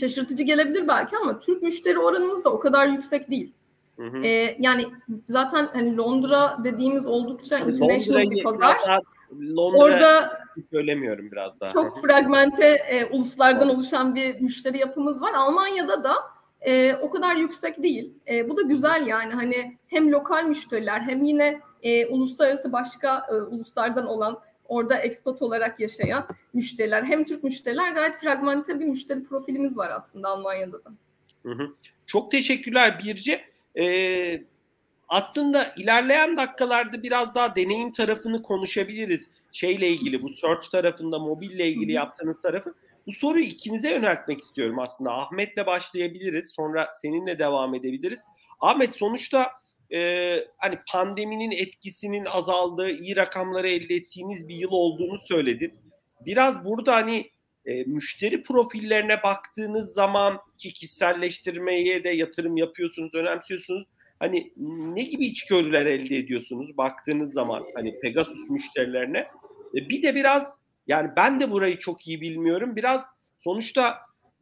şaşırtıcı 0.00 0.44
gelebilir 0.44 0.88
belki 0.88 1.16
ama 1.16 1.40
Türk 1.40 1.62
müşteri 1.62 1.98
oranımız 1.98 2.44
da 2.44 2.50
o 2.52 2.58
kadar 2.58 2.86
yüksek 2.86 3.30
değil. 3.30 3.52
Hı 3.98 4.06
hı. 4.06 4.22
E, 4.24 4.56
yani 4.58 4.86
zaten 5.26 5.68
hani 5.72 5.96
Londra 5.96 6.58
dediğimiz 6.64 7.06
oldukça 7.06 7.58
international 7.58 8.18
Londra'yı 8.20 8.30
bir 8.30 8.42
pazar. 8.42 8.76
daha- 8.86 9.00
Londra 9.56 9.78
Orada 9.78 10.40
söylemiyorum 10.70 11.30
biraz 11.32 11.60
daha. 11.60 11.70
çok 11.70 12.02
fragmente 12.02 12.66
e, 12.66 13.04
uluslardan 13.04 13.68
oluşan 13.68 14.14
bir 14.14 14.40
müşteri 14.40 14.78
yapımız 14.78 15.20
var. 15.22 15.32
Almanya'da 15.34 16.04
da 16.04 16.14
e, 16.60 16.94
o 16.94 17.10
kadar 17.10 17.36
yüksek 17.36 17.82
değil. 17.82 18.12
E, 18.28 18.48
bu 18.48 18.56
da 18.56 18.62
güzel 18.62 19.06
yani 19.06 19.32
hani 19.34 19.76
hem 19.86 20.12
lokal 20.12 20.44
müşteriler 20.44 21.00
hem 21.00 21.22
yine 21.24 21.60
e, 21.82 22.06
uluslararası 22.06 22.72
başka 22.72 23.26
e, 23.30 23.34
uluslardan 23.34 24.06
olan 24.06 24.38
orada 24.68 24.96
expat 24.96 25.42
olarak 25.42 25.80
yaşayan 25.80 26.26
müşteriler 26.52 27.02
hem 27.02 27.24
Türk 27.24 27.44
müşteriler 27.44 27.92
gayet 27.92 28.16
fragmente 28.16 28.80
bir 28.80 28.84
müşteri 28.84 29.24
profilimiz 29.24 29.76
var 29.76 29.90
aslında 29.90 30.28
Almanya'da 30.28 30.84
da. 30.84 30.90
Hı 31.42 31.52
hı. 31.52 31.68
Çok 32.06 32.30
teşekkürler 32.30 33.00
Birce. 33.04 33.40
Ee, 33.78 34.42
aslında 35.08 35.74
ilerleyen 35.76 36.36
dakikalarda 36.36 37.02
biraz 37.02 37.34
daha 37.34 37.56
deneyim 37.56 37.92
tarafını 37.92 38.42
konuşabiliriz. 38.42 39.28
Şeyle 39.52 39.88
ilgili 39.88 40.22
bu 40.22 40.28
search 40.28 40.70
tarafında 40.70 41.18
mobille 41.18 41.68
ilgili 41.68 41.92
yaptığınız 41.92 42.40
tarafı. 42.42 42.74
Bu 43.06 43.12
soruyu 43.12 43.44
ikinize 43.44 43.90
yöneltmek 43.90 44.40
istiyorum 44.40 44.78
aslında. 44.78 45.12
Ahmet'le 45.12 45.66
başlayabiliriz. 45.66 46.50
Sonra 46.56 46.88
seninle 47.02 47.38
devam 47.38 47.74
edebiliriz. 47.74 48.20
Ahmet 48.60 48.94
sonuçta 48.94 49.50
e, 49.92 50.38
hani 50.56 50.76
pandeminin 50.92 51.50
etkisinin 51.50 52.24
azaldığı, 52.24 52.90
iyi 52.90 53.16
rakamları 53.16 53.68
elde 53.68 53.94
ettiğiniz 53.94 54.48
bir 54.48 54.56
yıl 54.56 54.70
olduğunu 54.70 55.18
söyledin. 55.18 55.72
Biraz 56.26 56.64
burada 56.64 56.94
hani 56.94 57.30
e, 57.68 57.84
müşteri 57.84 58.42
profillerine 58.42 59.22
baktığınız 59.22 59.92
zaman 59.92 60.38
ki 60.58 60.72
kişiselleştirmeye 60.72 62.04
de 62.04 62.08
yatırım 62.08 62.56
yapıyorsunuz, 62.56 63.14
önemsiyorsunuz. 63.14 63.84
Hani 64.20 64.52
ne 64.94 65.02
gibi 65.02 65.26
içgörüler 65.26 65.86
elde 65.86 66.16
ediyorsunuz 66.16 66.76
baktığınız 66.76 67.32
zaman 67.32 67.64
hani 67.74 68.00
Pegasus 68.00 68.50
müşterilerine? 68.50 69.18
E, 69.74 69.88
bir 69.88 70.02
de 70.02 70.14
biraz 70.14 70.52
yani 70.86 71.10
ben 71.16 71.40
de 71.40 71.50
burayı 71.50 71.78
çok 71.78 72.08
iyi 72.08 72.20
bilmiyorum. 72.20 72.76
Biraz 72.76 73.04
sonuçta 73.38 73.98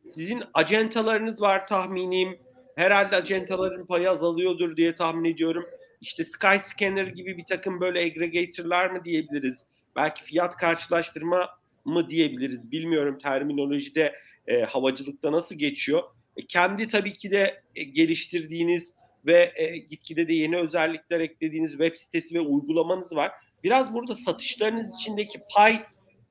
sizin 0.06 0.42
acentalarınız 0.54 1.40
var 1.40 1.64
tahminim. 1.64 2.38
Herhalde 2.76 3.16
acentaların 3.16 3.86
payı 3.86 4.10
azalıyordur 4.10 4.76
diye 4.76 4.94
tahmin 4.94 5.32
ediyorum. 5.32 5.66
İşte 6.00 6.24
Skyscanner 6.24 7.06
gibi 7.06 7.36
bir 7.36 7.44
takım 7.44 7.80
böyle 7.80 8.00
aggregator'lar 8.00 8.90
mı 8.90 9.04
diyebiliriz? 9.04 9.64
Belki 9.96 10.24
fiyat 10.24 10.56
karşılaştırma 10.56 11.48
mı 11.86 12.10
diyebiliriz 12.10 12.72
bilmiyorum 12.72 13.18
terminolojide 13.18 14.14
e, 14.46 14.62
havacılıkta 14.62 15.32
nasıl 15.32 15.58
geçiyor. 15.58 16.02
E, 16.36 16.46
kendi 16.46 16.88
tabii 16.88 17.12
ki 17.12 17.30
de 17.30 17.62
e, 17.74 17.84
geliştirdiğiniz 17.84 18.94
ve 19.26 19.52
e, 19.56 19.78
gitgide 19.78 20.28
de 20.28 20.32
yeni 20.32 20.56
özellikler 20.56 21.20
eklediğiniz 21.20 21.70
web 21.70 21.96
sitesi 21.96 22.34
ve 22.34 22.40
uygulamanız 22.40 23.16
var. 23.16 23.32
Biraz 23.64 23.94
burada 23.94 24.14
satışlarınız 24.14 24.94
içindeki 25.00 25.40
pay 25.54 25.82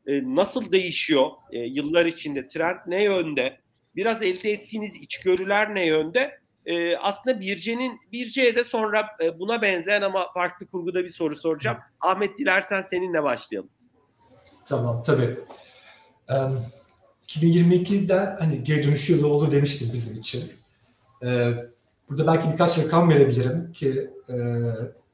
e, 0.07 0.35
nasıl 0.35 0.71
değişiyor 0.71 1.31
e, 1.51 1.59
yıllar 1.59 2.05
içinde? 2.05 2.47
Trend 2.47 2.79
ne 2.87 3.03
yönde? 3.03 3.57
Biraz 3.95 4.23
elde 4.23 4.51
ettiğiniz 4.51 4.95
içgörüler 4.95 5.75
ne 5.75 5.85
yönde? 5.85 6.39
E, 6.65 6.97
aslında 6.97 7.39
Birce'nin 7.39 7.99
Birce'ye 8.11 8.55
de 8.55 8.63
sonra 8.63 9.07
e, 9.23 9.39
buna 9.39 9.61
benzeyen 9.61 10.01
ama 10.01 10.31
farklı 10.33 10.67
kurguda 10.67 11.03
bir 11.03 11.09
soru 11.09 11.35
soracağım. 11.35 11.77
Ahmet 12.01 12.37
dilersen 12.37 12.81
seninle 12.81 13.23
başlayalım. 13.23 13.69
Tamam 14.65 15.03
tabii. 15.03 15.39
Um, 16.29 16.57
2022'de 17.27 18.35
hani 18.39 18.63
geri 18.63 18.83
dönüş 18.83 19.09
yılı 19.09 19.27
olur 19.27 19.51
demiştim 19.51 19.89
bizim 19.93 20.19
için. 20.19 20.51
Ee, 21.23 21.53
Burada 22.09 22.27
belki 22.27 22.51
birkaç 22.51 22.79
rakam 22.79 23.09
verebilirim 23.09 23.71
ki 23.71 24.11
e, 24.29 24.35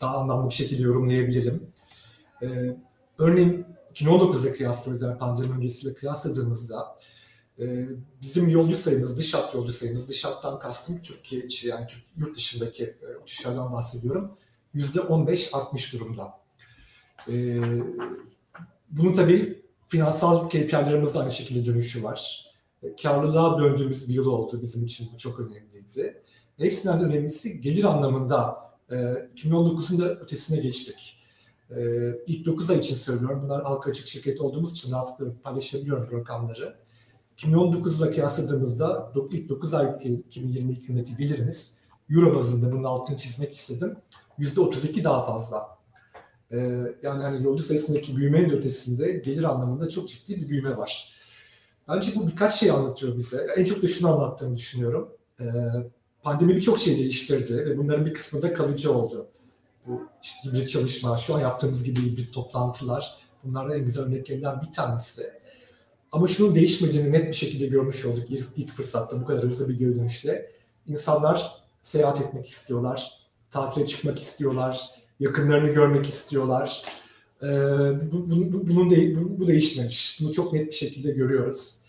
daha 0.02 0.18
anlamlı 0.18 0.50
bir 0.50 0.54
şekilde 0.54 0.84
yorumlayabilirim. 0.84 1.68
E, 2.44 2.48
örneğin 3.18 3.66
2019'da 3.94 4.54
kıyaslıyoruz 4.54 5.02
yani 5.02 5.18
pandemi 5.18 5.54
öncesiyle 5.56 5.94
kıyasladığımızda 5.94 6.98
e, 7.60 7.88
bizim 8.22 8.50
yolcu 8.50 8.76
sayımız, 8.76 9.18
dış 9.18 9.34
hat 9.34 9.54
yolcu 9.54 9.74
sayımız, 9.74 10.10
dış 10.10 10.26
hattan 10.26 10.60
kastım 10.60 11.02
Türkiye 11.04 11.44
içi 11.44 11.68
yani 11.68 11.86
yurt 12.18 12.36
dışındaki 12.36 12.84
e, 12.84 13.18
uçuşlardan 13.24 13.74
bahsediyorum. 13.74 14.32
%15 14.76 15.58
artmış 15.58 15.94
durumda. 15.94 16.40
E, 17.30 17.34
bunun 18.91 19.13
tabii 19.13 19.62
finansal 19.88 20.49
KPI'lerimizde 20.49 21.19
aynı 21.19 21.32
şekilde 21.32 21.65
dönüşü 21.65 22.04
var. 22.04 22.45
E, 22.84 22.95
karlılığa 22.95 23.60
döndüğümüz 23.60 24.10
bir 24.10 24.13
yıl 24.13 24.25
oldu. 24.25 24.62
Bizim 24.62 24.86
için 24.86 25.10
bu 25.13 25.17
çok 25.17 25.39
önemliydi. 25.39 26.23
Hepsinden 26.58 27.04
önemlisi 27.04 27.62
gelir 27.62 27.84
anlamında 27.84 28.58
e, 28.89 28.95
2019'un 28.95 29.99
da 29.99 30.15
ötesine 30.15 30.62
geçtik. 30.62 31.17
E, 31.69 31.82
ilk 32.27 32.45
9 32.45 32.69
ay 32.69 32.77
için 32.77 32.95
söylüyorum. 32.95 33.41
Bunlar 33.43 33.63
halka 33.63 33.89
açık 33.89 34.08
şirket 34.08 34.41
olduğumuz 34.41 34.71
için 34.71 34.91
rahatlıkla 34.91 35.41
paylaşabiliyorum 35.43 36.19
rakamları. 36.19 36.75
2019'la 37.38 38.12
kıyasladığımızda 38.12 39.13
ilk 39.32 39.49
9 39.49 39.73
ay 39.73 39.95
2022 40.27 40.91
yılındaki 40.91 41.17
gelirimiz 41.17 41.82
Euro 42.10 42.36
bazında 42.36 42.71
bunun 42.71 42.84
altını 42.84 43.17
çizmek 43.17 43.56
istedim. 43.56 43.95
%32 44.39 45.04
daha 45.04 45.25
fazla. 45.25 45.81
Ee, 46.52 46.58
yani 47.04 47.24
hani 47.24 47.44
yolcu 47.44 47.64
sayısındaki 47.64 48.18
büyümenin 48.18 48.50
ötesinde 48.50 49.12
gelir 49.12 49.44
anlamında 49.44 49.90
çok 49.90 50.08
ciddi 50.08 50.42
bir 50.42 50.50
büyüme 50.50 50.78
var. 50.78 51.12
Bence 51.88 52.12
bu 52.16 52.28
birkaç 52.28 52.56
şey 52.56 52.72
anlatıyor 52.72 53.18
bize. 53.18 53.48
En 53.58 53.66
çok 53.66 53.84
da 53.84 53.88
şunu 53.88 54.14
anlattığını 54.14 54.56
düşünüyorum. 54.56 55.10
Ee, 55.40 55.46
pandemi 56.24 56.56
birçok 56.56 56.78
şey 56.78 56.98
değiştirdi 56.98 57.66
ve 57.66 57.78
bunların 57.78 58.06
bir 58.06 58.14
kısmı 58.14 58.42
da 58.42 58.54
kalıcı 58.54 58.94
oldu. 58.94 59.28
Bu 59.88 60.02
işte 60.24 60.50
hibrit 60.50 60.70
çalışma, 60.70 61.18
şu 61.18 61.36
an 61.36 61.40
yaptığımız 61.40 61.84
gibi 61.84 62.00
hibrit 62.02 62.34
toplantılar, 62.34 63.18
bunlardan 63.44 63.76
en 63.76 63.86
güzel 63.86 64.04
örneklerinden 64.04 64.62
bir 64.62 64.72
tanesi. 64.72 65.24
Ama 66.12 66.28
şunun 66.28 66.56
değişmediğini 66.56 67.12
net 67.12 67.28
bir 67.28 67.34
şekilde 67.34 67.68
görmüş 67.68 68.06
olduk 68.06 68.24
ilk, 68.30 68.46
ilk 68.58 68.72
fırsatta 68.72 69.22
bu 69.22 69.26
kadar 69.26 69.44
hızlı 69.44 69.70
bir 69.70 69.78
geri 69.78 69.96
dönüşle. 69.96 70.52
İnsanlar 70.88 71.56
seyahat 71.82 72.22
etmek 72.22 72.48
istiyorlar, 72.48 73.12
tatile 73.50 73.86
çıkmak 73.86 74.20
istiyorlar, 74.20 74.90
yakınlarını 75.21 75.71
görmek 75.71 76.05
istiyorlar. 76.05 76.81
Ee, 77.43 77.47
bu, 78.12 78.29
bu, 78.29 78.67
bunun 78.67 78.89
de, 78.89 79.15
bu, 79.15 79.39
bu 79.39 79.47
değişmemiş. 79.47 80.19
Bunu 80.21 80.34
çok 80.34 80.53
net 80.53 80.67
bir 80.67 80.75
şekilde 80.75 81.12
görüyoruz. 81.12 81.81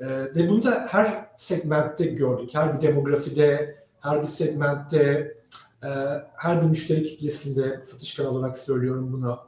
Ee, 0.00 0.06
ve 0.06 0.48
bunu 0.48 0.62
da 0.62 0.86
her 0.88 1.26
segmentte 1.36 2.06
gördük. 2.06 2.50
Her 2.52 2.76
bir 2.76 2.80
demografide, 2.80 3.76
her 4.00 4.20
bir 4.20 4.26
segmentte, 4.26 5.34
e, 5.82 5.88
her 6.36 6.62
bir 6.62 6.66
müşteri 6.66 7.04
kitlesinde, 7.04 7.80
satış 7.84 8.14
kanalı 8.14 8.38
olarak 8.38 8.58
söylüyorum 8.58 9.12
bunu. 9.12 9.38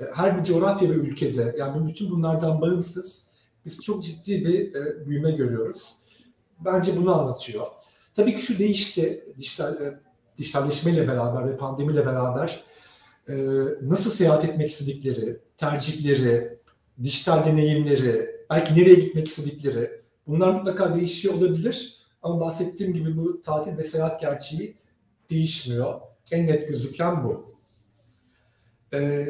E, 0.00 0.04
her 0.14 0.38
bir 0.38 0.44
coğrafya 0.44 0.90
ve 0.90 0.94
ülkede, 0.94 1.54
yani 1.58 1.88
bütün 1.88 2.10
bunlardan 2.10 2.60
bağımsız 2.60 3.32
biz 3.64 3.80
çok 3.80 4.02
ciddi 4.02 4.44
bir 4.44 4.74
e, 4.74 5.06
büyüme 5.06 5.30
görüyoruz. 5.30 5.94
Bence 6.64 6.96
bunu 6.96 7.20
anlatıyor. 7.20 7.66
Tabii 8.14 8.36
ki 8.36 8.42
şu 8.42 8.58
değişti, 8.58 9.24
dijital, 9.38 9.82
e, 9.82 10.00
dijitalleşmeyle 10.36 11.08
beraber 11.08 11.50
ve 11.50 11.56
pandemiyle 11.56 12.06
beraber 12.06 12.64
e, 13.28 13.34
nasıl 13.82 14.10
seyahat 14.10 14.44
etmek 14.44 14.70
istedikleri, 14.70 15.40
tercihleri, 15.56 16.58
dijital 17.02 17.44
deneyimleri, 17.44 18.30
belki 18.50 18.74
nereye 18.74 18.94
gitmek 18.94 19.28
istedikleri 19.28 20.02
bunlar 20.26 20.54
mutlaka 20.54 20.94
değişiyor 20.94 21.34
olabilir. 21.34 21.96
Ama 22.22 22.40
bahsettiğim 22.40 22.92
gibi 22.92 23.16
bu 23.16 23.40
tatil 23.40 23.76
ve 23.76 23.82
seyahat 23.82 24.20
gerçeği 24.20 24.76
değişmiyor. 25.30 26.00
En 26.32 26.46
net 26.46 26.68
gözüken 26.68 27.24
bu. 27.24 27.52
Ee, 28.94 29.26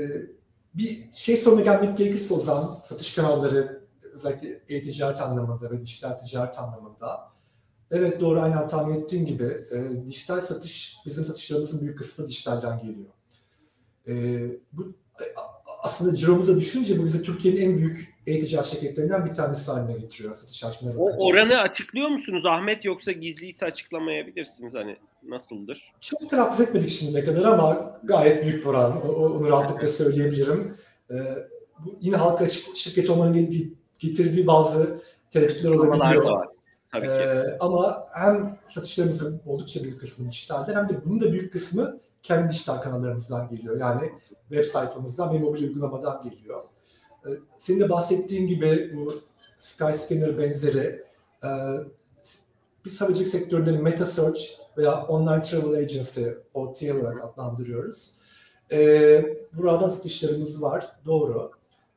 bir 0.74 1.12
şey 1.12 1.36
soruna 1.36 1.60
gelmek 1.60 1.98
gerekirse 1.98 2.34
o 2.34 2.40
zaman 2.40 2.78
satış 2.82 3.14
kanalları 3.14 3.82
özellikle 4.14 4.60
e-ticaret 4.68 5.20
anlamında 5.20 5.70
ve 5.70 5.80
dijital 5.80 6.12
ticaret 6.12 6.58
anlamında 6.58 7.32
Evet 7.92 8.20
doğru 8.20 8.40
aynen 8.40 8.66
tahmin 8.66 9.00
ettiğin 9.00 9.26
gibi 9.26 9.44
e, 9.44 10.06
dijital 10.06 10.40
satış 10.40 10.96
bizim 11.06 11.24
satışlarımızın 11.24 11.80
büyük 11.80 11.98
kısmı 11.98 12.28
dijitalden 12.28 12.78
geliyor. 12.78 13.10
E, 14.08 14.14
bu 14.72 14.92
aslında 15.82 16.16
ciromuza 16.16 16.56
düşünce 16.56 16.98
bu 16.98 17.04
bizi 17.04 17.22
Türkiye'nin 17.22 17.60
en 17.60 17.76
büyük 17.76 18.14
e-ticaret 18.26 18.66
şirketlerinden 18.66 19.26
bir 19.26 19.34
tanesi 19.34 19.72
haline 19.72 19.98
getiriyor 19.98 20.34
satış 20.34 20.64
hacmine 20.64 20.92
O 20.98 21.26
oranı 21.26 21.60
açıklıyor 21.60 22.08
musunuz 22.08 22.46
Ahmet 22.46 22.84
yoksa 22.84 23.12
gizliyse 23.12 23.66
açıklamayabilirsiniz 23.66 24.74
hani 24.74 24.96
nasıldır? 25.22 25.92
Çok 26.00 26.30
telaffuz 26.30 26.60
etmedik 26.60 26.88
şimdiye 26.88 27.24
kadar 27.24 27.44
ama 27.44 28.00
gayet 28.04 28.44
büyük 28.44 28.64
bir 28.64 28.68
oran. 28.68 29.08
Onu 29.16 29.48
rahatlıkla 29.48 29.88
söyleyebilirim. 29.88 30.76
Ee, 31.10 31.14
bu 31.78 31.98
yine 32.00 32.16
halka 32.16 32.44
açık 32.44 32.76
şirket 32.76 33.10
olmanın 33.10 33.50
getirdiği 34.00 34.46
bazı 34.46 35.00
tereddütler 35.30 35.70
olabiliyor. 35.70 36.24
Da 36.24 36.30
var. 36.30 36.48
Tabii 36.92 37.06
ki. 37.06 37.12
Ee, 37.12 37.56
ama 37.60 38.06
hem 38.12 38.58
satışlarımızın 38.66 39.40
oldukça 39.46 39.84
büyük 39.84 40.00
kısmı 40.00 40.28
dijitalden 40.28 40.74
hem 40.74 40.88
de 40.88 41.04
bunun 41.04 41.20
da 41.20 41.32
büyük 41.32 41.52
kısmı 41.52 41.98
kendi 42.22 42.52
dijital 42.52 42.76
kanallarımızdan 42.76 43.48
geliyor. 43.48 43.80
Yani 43.80 44.12
web 44.48 44.64
sayfamızdan 44.64 45.34
ve 45.34 45.38
mobil 45.38 45.62
uygulamadan 45.62 46.22
geliyor. 46.22 46.62
Ee, 47.26 47.30
senin 47.58 47.80
de 47.80 47.90
bahsettiğin 47.90 48.46
gibi 48.46 48.92
bu 48.96 49.14
Skyscanner 49.58 50.38
benzeri 50.38 51.04
e, 51.44 51.48
biz 52.84 53.00
havacılık 53.00 53.28
sektöründe 53.28 53.72
Meta 53.72 54.06
Search 54.06 54.40
veya 54.78 55.06
Online 55.06 55.42
Travel 55.42 55.78
Agency, 55.78 56.24
OTA 56.54 56.94
olarak 56.94 57.24
adlandırıyoruz. 57.24 58.18
Ee, 58.72 59.24
buradan 59.52 59.88
satışlarımız 59.88 60.62
var, 60.62 60.92
doğru. 61.06 61.50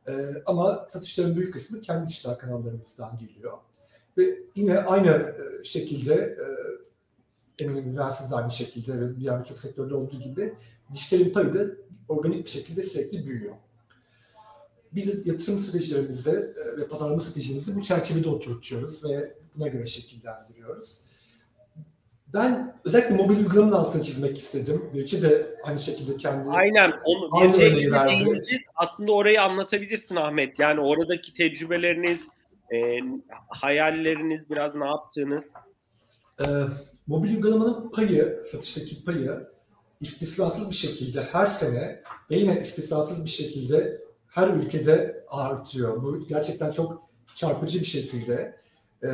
Ee, 0.08 0.14
ama 0.46 0.86
satışların 0.88 1.36
büyük 1.36 1.54
kısmı 1.54 1.82
kendi 1.82 2.08
dijital 2.10 2.34
kanallarımızdan 2.34 3.18
geliyor. 3.18 3.58
Ve 4.18 4.40
yine 4.56 4.78
aynı 4.78 5.10
e, 5.10 5.64
şekilde 5.64 6.14
e, 6.14 6.46
eminim 7.64 7.96
de 7.96 8.02
aynı 8.36 8.52
şekilde 8.52 9.00
ve 9.00 9.16
diğer 9.20 9.40
birçok 9.40 9.58
sektörde 9.58 9.96
olduğu 9.96 10.20
gibi 10.20 10.54
dijitalin 10.94 11.30
payı 11.30 11.54
da 11.54 11.66
organik 12.10 12.46
bir 12.46 12.50
şekilde 12.50 12.84
sürekli 12.84 13.26
büyüyor. 13.26 13.56
Biz 14.92 15.28
yatırım 15.28 15.60
stratejilerimizi 15.60 16.32
e, 16.32 16.82
ve 16.82 16.88
pazarlama 16.88 17.20
stratejimizi 17.20 17.76
bu 17.76 17.82
çerçevede 17.82 18.30
oturtuyoruz 18.30 19.06
ve 19.06 19.34
buna 19.56 19.68
göre 19.68 19.86
şekillendiriyoruz. 19.86 21.16
Ben 22.34 22.76
özellikle 22.86 23.16
mobil 23.16 23.38
uygulamanın 23.38 23.72
altını 23.72 24.04
çizmek 24.04 24.38
istedim. 24.38 24.82
Birçi 24.94 25.24
de 25.24 25.56
aynı 25.64 25.80
şekilde 25.80 26.18
kendi 26.18 26.50
Aynen. 26.50 26.94
Onu, 27.06 27.54
bir 27.54 28.66
aslında 28.76 29.12
orayı 29.12 29.42
anlatabilirsin 29.42 30.16
Ahmet. 30.16 30.60
Yani 30.60 30.80
oradaki 30.80 31.34
tecrübeleriniz, 31.34 32.20
e, 32.74 32.78
hayalleriniz, 33.48 34.50
biraz 34.50 34.76
ne 34.76 34.86
yaptığınız? 34.86 35.54
E, 36.42 36.46
mobil 37.08 37.36
uygulamanın 37.36 37.92
payı, 37.92 38.40
satıştaki 38.44 39.04
payı 39.04 39.48
istisnasız 40.00 40.72
bir 40.72 40.76
şekilde 40.76 41.24
her 41.24 41.46
sene 41.46 42.02
ve 42.32 42.36
yine 42.36 42.60
istisnasız 42.62 43.26
bir 43.26 43.30
şekilde 43.30 44.02
her 44.28 44.48
ülkede 44.48 45.26
artıyor. 45.28 46.04
Bu 46.04 46.28
gerçekten 46.28 46.72
çok 46.72 47.10
çarpıcı 47.36 47.80
bir 47.80 47.86
şekilde. 47.86 48.56
E, 49.04 49.10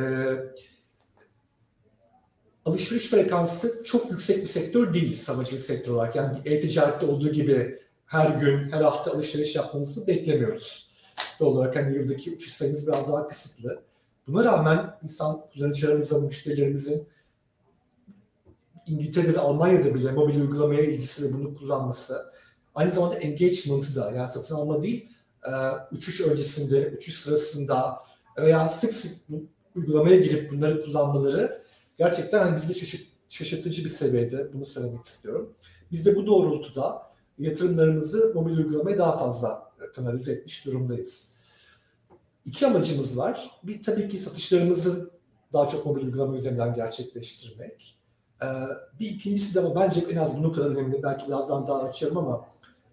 alışveriş 2.64 3.06
frekansı 3.06 3.84
çok 3.84 4.10
yüksek 4.10 4.36
bir 4.36 4.46
sektör 4.46 4.94
değil 4.94 5.14
savcılık 5.14 5.64
sektörü 5.64 5.94
olarak. 5.94 6.16
Yani 6.16 6.36
e-ticarette 6.44 7.06
olduğu 7.06 7.32
gibi 7.32 7.78
her 8.06 8.30
gün, 8.30 8.72
her 8.72 8.80
hafta 8.80 9.12
alışveriş 9.12 9.56
yapmanızı 9.56 10.06
beklemiyoruz 10.06 10.91
doğal 11.42 11.52
olarak 11.52 11.76
hani 11.76 11.96
yıldaki 11.96 12.34
uçuş 12.34 12.52
sayımız 12.52 12.86
biraz 12.86 13.08
daha 13.08 13.26
kısıtlı. 13.26 13.82
Buna 14.26 14.44
rağmen 14.44 14.98
insan 15.02 15.40
kullanıcılarımızın, 15.52 16.26
müşterilerimizin 16.26 17.06
İngiltere'de 18.86 19.34
ve 19.34 19.38
Almanya'da 19.38 19.94
bile 19.94 20.12
mobil 20.12 20.40
uygulamaya 20.40 20.82
ilgisi 20.82 21.24
ve 21.24 21.38
bunu 21.38 21.54
kullanması, 21.54 22.16
aynı 22.74 22.90
zamanda 22.90 23.16
engagement'ı 23.16 23.96
da 23.96 24.10
yani 24.10 24.28
satın 24.28 24.54
alma 24.54 24.82
değil, 24.82 25.08
e, 25.46 25.50
uçuş 25.92 26.20
öncesinde, 26.20 26.92
uçuş 26.96 27.14
sırasında 27.14 27.98
veya 28.38 28.68
sık 28.68 28.92
sık 28.92 29.40
uygulamaya 29.76 30.16
girip 30.16 30.52
bunları 30.52 30.84
kullanmaları 30.84 31.62
gerçekten 31.98 32.38
hani 32.38 32.56
bizde 32.56 32.74
şaşırt, 32.74 33.06
şaşırtıcı 33.28 33.84
bir 33.84 33.88
seviyede 33.88 34.52
bunu 34.52 34.66
söylemek 34.66 35.06
istiyorum. 35.06 35.54
Biz 35.92 36.06
de 36.06 36.16
bu 36.16 36.26
doğrultuda 36.26 37.02
yatırımlarımızı 37.38 38.32
mobil 38.34 38.56
uygulamaya 38.56 38.98
daha 38.98 39.16
fazla 39.16 39.72
kanalize 39.94 40.32
etmiş 40.32 40.66
durumdayız. 40.66 41.31
İki 42.44 42.66
amacımız 42.66 43.18
var. 43.18 43.50
Bir 43.62 43.82
tabii 43.82 44.08
ki 44.08 44.18
satışlarımızı 44.18 45.10
daha 45.52 45.68
çok 45.68 45.86
mobil 45.86 46.02
uygulama 46.02 46.36
üzerinden 46.36 46.74
gerçekleştirmek. 46.74 47.96
Ee, 48.42 48.46
bir 49.00 49.10
ikincisi 49.10 49.54
de 49.54 49.60
ama 49.60 49.74
bence 49.80 50.00
en 50.10 50.16
az 50.16 50.38
bunun 50.38 50.52
kadar 50.52 50.70
önemli. 50.70 51.02
Belki 51.02 51.26
birazdan 51.28 51.66
daha 51.66 51.82
açarım 51.82 52.18
ama 52.18 52.48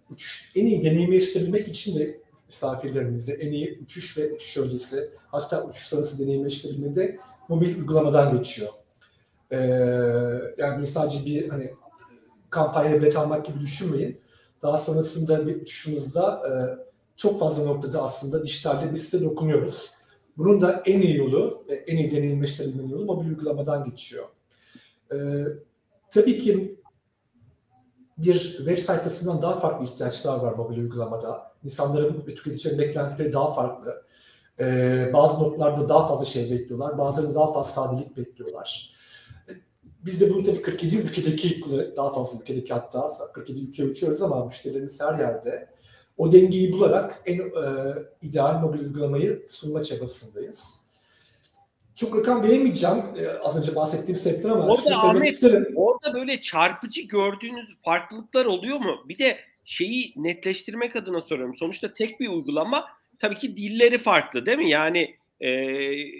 uçuş, 0.09 0.51
en 0.55 0.65
iyi 0.65 0.83
deneyimi 0.83 1.15
yaşatabilmek 1.15 1.67
için 1.67 1.99
de 1.99 2.19
misafirlerimizi 2.47 3.33
en 3.33 3.51
iyi 3.51 3.79
uçuş 3.83 4.17
ve 4.17 4.33
uçuş 4.33 4.57
öncesi 4.57 5.09
hatta 5.27 5.63
uçuş 5.63 5.83
sonrası 5.83 6.23
deneyimleştirebilmede 6.23 7.17
mobil 7.47 7.77
uygulamadan 7.77 8.37
geçiyor. 8.37 8.69
Ee, 9.51 9.57
yani 10.57 10.87
sadece 10.87 11.25
bir 11.25 11.49
hani 11.49 11.73
kampanya 12.49 12.97
bilet 12.97 13.17
almak 13.17 13.45
gibi 13.45 13.61
düşünmeyin. 13.61 14.21
Daha 14.61 14.77
sonrasında 14.77 15.47
bir 15.47 15.65
düşünümüzde 15.65 16.19
e, 16.19 16.51
çok 17.19 17.39
fazla 17.39 17.65
noktada 17.65 18.03
aslında 18.03 18.43
dijitalde 18.43 18.93
biz 18.93 19.09
size 19.09 19.25
dokunuyoruz. 19.25 19.91
Bunun 20.37 20.61
da 20.61 20.83
en 20.85 21.01
iyi 21.01 21.17
yolu, 21.17 21.65
e, 21.69 21.73
en 21.73 21.97
iyi 21.97 22.11
deneyimleştirilmenin 22.11 22.89
yolu 22.89 23.05
mobil 23.05 23.27
uygulamadan 23.27 23.83
geçiyor. 23.83 24.25
Ee, 25.11 25.17
tabii 26.11 26.39
ki 26.39 26.79
bir 28.17 28.35
web 28.57 28.77
sayfasından 28.77 29.41
daha 29.41 29.59
farklı 29.59 29.85
ihtiyaçlar 29.85 30.39
var 30.39 30.53
mobil 30.53 30.77
uygulamada. 30.77 31.51
İnsanların 31.63 32.27
ve 32.27 32.35
tüketicilerin 32.35 32.79
beklentileri 32.79 33.33
daha 33.33 33.53
farklı. 33.53 34.03
Ee, 34.59 35.09
bazı 35.13 35.43
noktalarda 35.43 35.89
daha 35.89 36.07
fazla 36.07 36.25
şey 36.25 36.51
bekliyorlar, 36.51 36.97
bazılarında 36.97 37.35
daha 37.35 37.53
fazla 37.53 37.71
sadelik 37.71 38.17
bekliyorlar. 38.17 38.93
Ee, 39.49 39.53
biz 40.05 40.21
de 40.21 40.33
bunu 40.33 40.43
tabii 40.43 40.61
47 40.61 40.95
ülkedeki, 40.95 41.61
daha 41.97 42.13
fazla 42.13 42.39
ülkedeki 42.41 42.73
hatta 42.73 43.09
47 43.33 43.59
ülke 43.59 43.85
uçuyoruz 43.85 44.21
ama 44.21 44.45
müşterilerimiz 44.45 45.01
her 45.01 45.19
yerde. 45.19 45.78
O 46.19 46.31
dengeyi 46.31 46.73
bularak 46.73 47.21
en 47.25 47.39
e, 47.39 47.43
ideal 48.21 48.59
mobil 48.61 48.79
uygulamayı 48.79 49.45
sunma 49.47 49.83
çabasındayız. 49.83 50.89
Çok 51.95 52.17
rakam 52.17 52.43
veremeyeceğim 52.43 52.97
e, 52.97 53.27
az 53.43 53.57
önce 53.57 53.75
bahsettiğim 53.75 54.15
sebepten 54.15 54.49
ama 54.49 54.67
orada 54.67 54.95
Ahmet, 54.95 55.27
isterim. 55.27 55.73
Orada 55.75 56.13
böyle 56.13 56.41
çarpıcı 56.41 57.01
gördüğünüz 57.01 57.67
farklılıklar 57.85 58.45
oluyor 58.45 58.77
mu? 58.77 58.95
Bir 59.09 59.17
de 59.17 59.37
şeyi 59.65 60.13
netleştirmek 60.15 60.95
adına 60.95 61.21
soruyorum. 61.21 61.55
Sonuçta 61.55 61.93
tek 61.93 62.19
bir 62.19 62.27
uygulama 62.27 62.85
tabii 63.19 63.37
ki 63.37 63.57
dilleri 63.57 63.97
farklı 63.97 64.45
değil 64.45 64.57
mi? 64.57 64.69
Yani 64.69 65.15
e, 65.39 65.49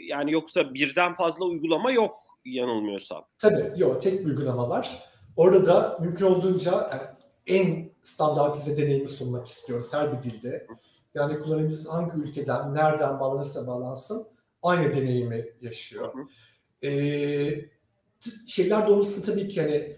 yani 0.07 0.31
yoksa 0.31 0.73
birden 0.73 1.13
fazla 1.13 1.45
uygulama 1.45 1.91
yok 1.91 2.19
yanılmıyorsam. 2.45 3.25
Tabii 3.37 3.63
yok 3.77 4.01
tek 4.01 4.19
bir 4.19 4.25
uygulama 4.25 4.69
var. 4.69 4.89
Orada 5.37 5.65
da 5.65 5.97
mümkün 6.01 6.25
olduğunca 6.25 6.71
yani 6.71 7.01
en 7.49 7.91
standartize 8.03 8.77
deneyimi 8.77 9.07
sunmak 9.07 9.47
istiyoruz 9.47 9.93
her 9.93 10.13
bir 10.13 10.21
dilde. 10.21 10.67
Yani 11.13 11.39
kullanıcımız 11.39 11.89
hangi 11.89 12.17
ülkeden, 12.17 12.75
nereden 12.75 13.19
bağlanırsa 13.19 13.67
bağlansın 13.67 14.27
aynı 14.63 14.93
deneyimi 14.93 15.53
yaşıyor. 15.61 16.13
Hı 16.13 16.17
hı. 16.17 16.27
Ee, 16.87 17.69
şeyler 18.47 18.87
doğrultusunda 18.87 19.25
tabii 19.25 19.47
ki 19.47 19.61
hani 19.61 19.97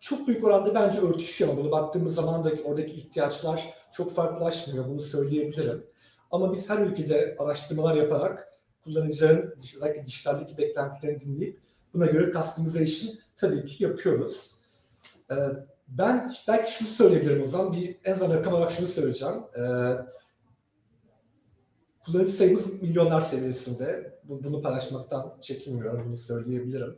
çok 0.00 0.28
büyük 0.28 0.44
oranda 0.44 0.74
bence 0.74 0.98
örtüşüyor. 0.98 1.56
Bunu 1.56 1.70
baktığımız 1.70 2.14
zaman 2.14 2.44
da 2.44 2.52
oradaki 2.64 2.92
ihtiyaçlar 2.92 3.74
çok 3.92 4.12
farklılaşmıyor. 4.12 4.88
Bunu 4.88 5.00
söyleyebilirim. 5.00 5.86
Ama 6.30 6.52
biz 6.52 6.70
her 6.70 6.78
ülkede 6.78 7.36
araştırmalar 7.38 7.94
yaparak 7.94 8.48
kullanıcıların 8.84 9.54
özellikle 9.56 10.04
dijitaldeki 10.04 10.58
beklentilerini 10.58 11.20
dinleyip 11.20 11.60
buna 11.94 12.06
göre 12.06 12.30
customization 12.32 13.14
tabii 13.36 13.66
ki 13.66 13.84
yapıyoruz. 13.84 14.62
Ee, 15.30 15.34
ben 15.90 16.30
belki 16.48 16.72
şunu 16.72 16.88
söyleyebilirim 16.88 17.42
o 17.42 17.44
zaman. 17.44 17.72
Bir 17.72 17.96
en 18.04 18.12
azından 18.12 18.36
rakam 18.36 18.54
olarak 18.54 18.70
şunu 18.70 18.86
söyleyeceğim. 18.86 19.34
Ee, 19.58 19.60
kullanıcı 22.04 22.32
sayımız 22.32 22.82
milyonlar 22.82 23.20
seviyesinde. 23.20 24.14
Bunu 24.24 24.62
paylaşmaktan 24.62 25.34
çekinmiyorum, 25.40 26.06
bunu 26.06 26.16
söyleyebilirim. 26.16 26.96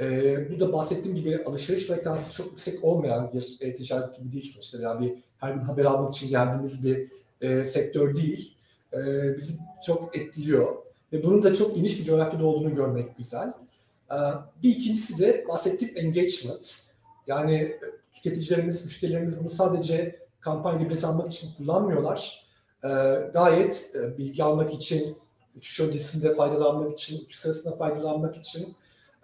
Ee, 0.00 0.50
bu 0.50 0.60
da 0.60 0.72
bahsettiğim 0.72 1.16
gibi 1.16 1.42
alışveriş 1.44 1.86
frekansı 1.86 2.32
çok 2.36 2.46
yüksek 2.46 2.84
olmayan 2.84 3.32
bir 3.32 3.56
e, 3.60 3.74
ticaret 3.74 4.18
gibi 4.18 4.32
değil 4.32 4.52
sonuçta. 4.52 4.82
Yani 4.82 5.06
bir, 5.06 5.14
her 5.38 5.54
gün 5.54 5.60
haber 5.60 5.84
almak 5.84 6.14
için 6.14 6.28
geldiğimiz 6.28 6.84
bir 6.84 7.08
e, 7.40 7.64
sektör 7.64 8.16
değil. 8.16 8.56
E, 8.92 8.98
bizi 9.36 9.58
çok 9.86 10.16
etkiliyor. 10.16 10.76
Ve 11.12 11.22
bunun 11.22 11.42
da 11.42 11.54
çok 11.54 11.74
geniş 11.74 12.00
bir 12.00 12.04
coğrafyada 12.04 12.46
olduğunu 12.46 12.74
görmek 12.74 13.16
güzel. 13.16 13.52
E, 14.10 14.16
bir 14.62 14.70
ikincisi 14.70 15.18
de 15.18 15.44
bahsettiğim 15.48 15.96
engagement. 15.96 16.86
Yani 17.26 17.76
tüketicilerimiz, 18.26 18.84
müşterilerimiz 18.84 19.40
bunu 19.40 19.50
sadece 19.50 20.18
kampanya 20.40 20.90
bilet 20.90 21.04
almak 21.04 21.32
için 21.32 21.48
kullanmıyorlar. 21.56 22.46
E, 22.84 22.88
gayet 23.32 23.92
e, 23.96 24.18
bilgi 24.18 24.44
almak 24.44 24.74
için, 24.74 25.16
uçuş 25.56 25.80
öncesinde 25.80 26.34
faydalanmak 26.34 26.98
için, 26.98 27.24
uçuş 27.24 27.36
sırasında 27.36 27.76
faydalanmak 27.76 28.36
için 28.36 28.76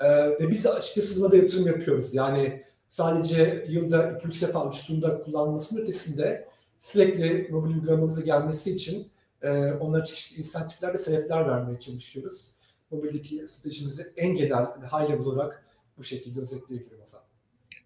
ee, 0.03 0.31
ve 0.41 0.51
biz 0.51 0.65
de 0.65 0.69
açıkçası 0.69 1.21
buna 1.21 1.33
da 1.33 1.37
yatırım 1.37 1.67
yapıyoruz. 1.67 2.15
Yani 2.15 2.63
sadece 2.89 3.65
yılda 3.69 3.97
2-3 3.97 4.47
defa 4.47 4.69
uçtuğunda 4.69 5.23
kullanmasının 5.23 5.83
ötesinde 5.83 6.49
sürekli 6.81 7.49
mobil 7.51 7.75
uygulamamıza 7.75 8.23
gelmesi 8.23 8.71
için 8.75 9.07
e, 9.43 9.73
onlara 9.73 10.05
çeşitli 10.05 10.39
insentifler 10.39 10.93
ve 10.93 10.99
sebepler 10.99 11.49
vermeye 11.49 11.79
çalışıyoruz. 11.79 12.57
Mobildeki 12.91 13.49
stratejimizi 13.49 14.13
en 14.17 14.35
genel, 14.35 14.65
high 14.65 15.11
level 15.11 15.27
olarak 15.27 15.65
bu 15.99 16.03
şekilde 16.03 16.41
özetleyebilirim 16.41 16.99
o 17.03 17.07
zaman. 17.07 17.32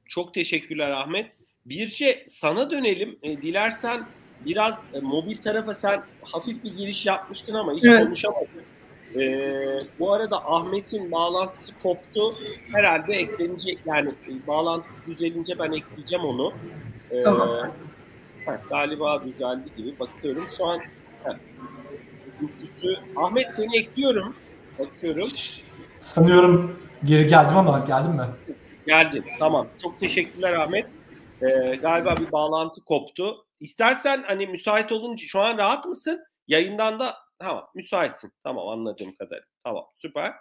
Çok 0.08 0.34
teşekkürler 0.34 0.90
Ahmet. 0.90 1.26
Birce 1.66 2.24
sana 2.28 2.70
dönelim. 2.70 3.18
E, 3.22 3.42
dilersen 3.42 4.00
biraz 4.46 4.86
e, 4.94 5.00
mobil 5.00 5.36
tarafa 5.36 5.74
sen 5.74 6.02
hafif 6.22 6.64
bir 6.64 6.76
giriş 6.76 7.06
yapmıştın 7.06 7.54
ama 7.54 7.74
hiç 7.74 7.84
evet. 7.84 8.04
konuşamadın. 8.04 8.48
Ee, 9.14 9.80
bu 9.98 10.12
arada 10.12 10.52
Ahmet'in 10.52 11.12
bağlantısı 11.12 11.72
koptu. 11.82 12.34
Herhalde 12.72 13.14
eklenecek 13.14 13.78
yani 13.86 14.14
bağlantısı 14.46 15.06
düzelince 15.06 15.58
ben 15.58 15.72
ekleyeceğim 15.72 16.24
onu. 16.24 16.52
Ee, 17.10 17.22
tamam. 17.22 17.72
Heh, 18.46 18.68
galiba 18.68 19.24
düzeldi 19.24 19.68
gibi 19.76 19.98
bakıyorum. 20.00 20.44
Şu 20.56 20.64
an 20.64 20.80
görüntüsü. 22.40 22.96
Ahmet 23.16 23.54
seni 23.54 23.78
ekliyorum. 23.78 24.34
Bakıyorum. 24.78 25.28
Sanıyorum 25.98 26.80
geri 27.04 27.26
geldim 27.26 27.56
ama 27.56 27.78
geldim 27.78 28.10
mi? 28.10 28.26
Geldin. 28.86 29.24
Tamam. 29.38 29.68
Çok 29.82 30.00
teşekkürler 30.00 30.54
Ahmet. 30.54 30.86
Ee, 31.42 31.76
galiba 31.76 32.16
bir 32.16 32.32
bağlantı 32.32 32.84
koptu. 32.84 33.46
İstersen 33.60 34.24
hani 34.26 34.46
müsait 34.46 34.92
olunca 34.92 35.26
şu 35.26 35.40
an 35.40 35.58
rahat 35.58 35.84
mısın? 35.84 36.20
Yayından 36.48 37.00
da 37.00 37.16
Tamam 37.38 37.68
müsaitsin. 37.74 38.32
Tamam 38.44 38.68
anladığım 38.68 39.16
kadar. 39.16 39.40
Tamam 39.64 39.84
süper. 39.94 40.32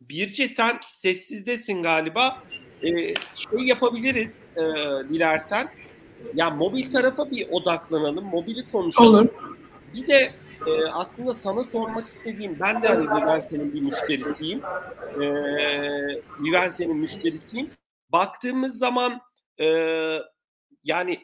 Birce 0.00 0.48
sen 0.48 0.80
sessizdesin 0.96 1.82
galiba. 1.82 2.42
Ee, 2.82 3.14
şey 3.34 3.60
yapabiliriz 3.64 4.44
e, 4.56 4.60
dilersen. 5.08 5.68
Ya 6.34 6.50
mobil 6.50 6.92
tarafa 6.92 7.30
bir 7.30 7.48
odaklanalım. 7.50 8.24
Mobili 8.24 8.70
konuşalım. 8.70 9.14
Olur. 9.14 9.28
Bir 9.94 10.06
de 10.06 10.32
e, 10.66 10.86
aslında 10.92 11.34
sana 11.34 11.64
sormak 11.64 12.08
istediğim, 12.08 12.60
ben 12.60 12.82
de 12.82 12.88
hani 12.88 13.10
Vivense'nin 13.10 13.74
bir 13.74 13.80
müşterisiyim. 13.80 14.62
E, 15.20 15.26
Vivense'nin 16.40 16.96
müşterisiyim. 16.96 17.70
Baktığımız 18.12 18.78
zaman 18.78 19.20
e, 19.60 19.66
yani 20.84 21.18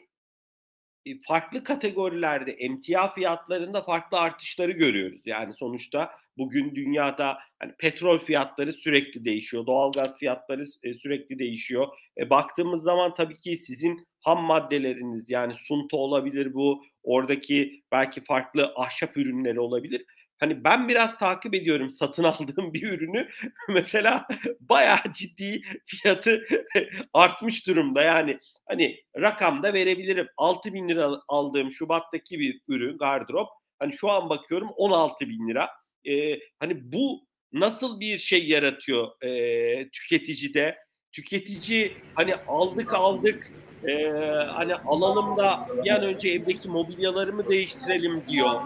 e, 1.05 1.21
farklı 1.27 1.63
kategorilerde 1.63 2.51
emtia 2.51 3.13
fiyatlarında 3.13 3.81
farklı 3.81 4.19
artışları 4.19 4.71
görüyoruz. 4.71 5.21
Yani 5.25 5.53
sonuçta 5.53 6.11
bugün 6.37 6.75
dünyada 6.75 7.37
hani 7.59 7.73
petrol 7.79 8.19
fiyatları 8.19 8.73
sürekli 8.73 9.25
değişiyor, 9.25 9.65
doğalgaz 9.65 10.17
fiyatları 10.17 10.65
e, 10.83 10.93
sürekli 10.93 11.39
değişiyor. 11.39 11.87
E, 12.17 12.29
baktığımız 12.29 12.83
zaman 12.83 13.13
tabii 13.13 13.37
ki 13.37 13.57
sizin 13.57 14.07
ham 14.21 14.43
maddeleriniz 14.43 15.29
yani 15.29 15.53
sunta 15.55 15.97
olabilir 15.97 16.53
bu, 16.53 16.83
oradaki 17.09 17.83
belki 17.91 18.23
farklı 18.23 18.73
ahşap 18.75 19.17
ürünleri 19.17 19.59
olabilir. 19.59 20.05
Hani 20.39 20.63
ben 20.63 20.87
biraz 20.87 21.17
takip 21.17 21.53
ediyorum 21.53 21.91
satın 21.91 22.23
aldığım 22.39 22.73
bir 22.73 22.91
ürünü. 22.91 23.29
Mesela 23.69 24.27
bayağı 24.59 25.13
ciddi 25.13 25.61
fiyatı 25.85 26.45
artmış 27.13 27.67
durumda. 27.67 28.01
Yani 28.01 28.37
hani 28.67 28.99
rakamda 29.17 29.73
verebilirim. 29.73 30.27
6 30.37 30.73
bin 30.73 30.89
lira 30.89 31.11
aldığım 31.27 31.71
Şubat'taki 31.71 32.39
bir 32.39 32.61
ürün 32.67 32.97
gardırop. 32.97 33.49
Hani 33.79 33.93
şu 33.97 34.09
an 34.09 34.29
bakıyorum 34.29 34.69
16 34.75 35.29
bin 35.29 35.49
lira. 35.49 35.69
Ee, 36.05 36.39
hani 36.59 36.91
bu 36.91 37.27
nasıl 37.53 37.99
bir 37.99 38.17
şey 38.17 38.49
yaratıyor 38.49 39.23
e, 39.23 39.89
tüketicide 39.89 40.77
tüketici 41.11 41.93
hani 42.15 42.35
aldık 42.47 42.93
aldık 42.93 43.51
e, 43.87 44.11
hani 44.47 44.75
alalım 44.75 45.37
da 45.37 45.67
bir 45.83 45.89
an 45.89 46.03
önce 46.03 46.29
evdeki 46.29 46.69
mobilyalarımı 46.69 47.49
değiştirelim 47.49 48.21
diyor 48.27 48.61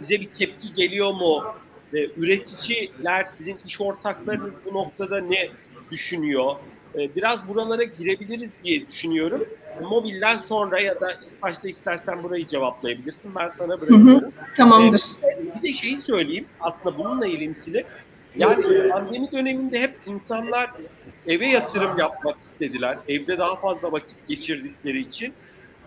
size 0.00 0.20
bir 0.20 0.28
tepki 0.28 0.72
geliyor 0.72 1.14
mu? 1.14 1.44
E, 1.94 2.06
üreticiler, 2.16 3.24
sizin 3.24 3.58
iş 3.66 3.80
ortaklarınız 3.80 4.52
bu 4.64 4.74
noktada 4.74 5.20
ne 5.20 5.48
düşünüyor? 5.90 6.56
E, 6.94 7.14
biraz 7.16 7.48
buralara 7.48 7.82
girebiliriz 7.82 8.50
diye 8.64 8.88
düşünüyorum. 8.88 9.44
Mobilden 9.82 10.38
sonra 10.38 10.80
ya 10.80 11.00
da 11.00 11.12
ilk 11.12 11.42
başta 11.42 11.68
istersen 11.68 12.22
burayı 12.22 12.46
cevaplayabilirsin. 12.46 13.34
Ben 13.34 13.50
sana 13.50 13.80
bırakıyorum. 13.80 14.06
Hı 14.06 14.26
hı, 14.26 14.30
tamamdır. 14.56 15.02
E, 15.22 15.56
bir 15.56 15.68
de 15.68 15.72
şeyi 15.72 15.98
söyleyeyim. 15.98 16.46
Aslında 16.60 16.98
bununla 16.98 17.26
ilintili. 17.26 17.84
Yani 18.38 18.88
pandemi 18.88 19.32
döneminde 19.32 19.80
hep 19.80 19.94
insanlar 20.06 20.70
eve 21.26 21.46
yatırım 21.46 21.98
yapmak 21.98 22.40
istediler. 22.40 22.98
Evde 23.08 23.38
daha 23.38 23.56
fazla 23.56 23.92
vakit 23.92 24.28
geçirdikleri 24.28 24.98
için. 24.98 25.32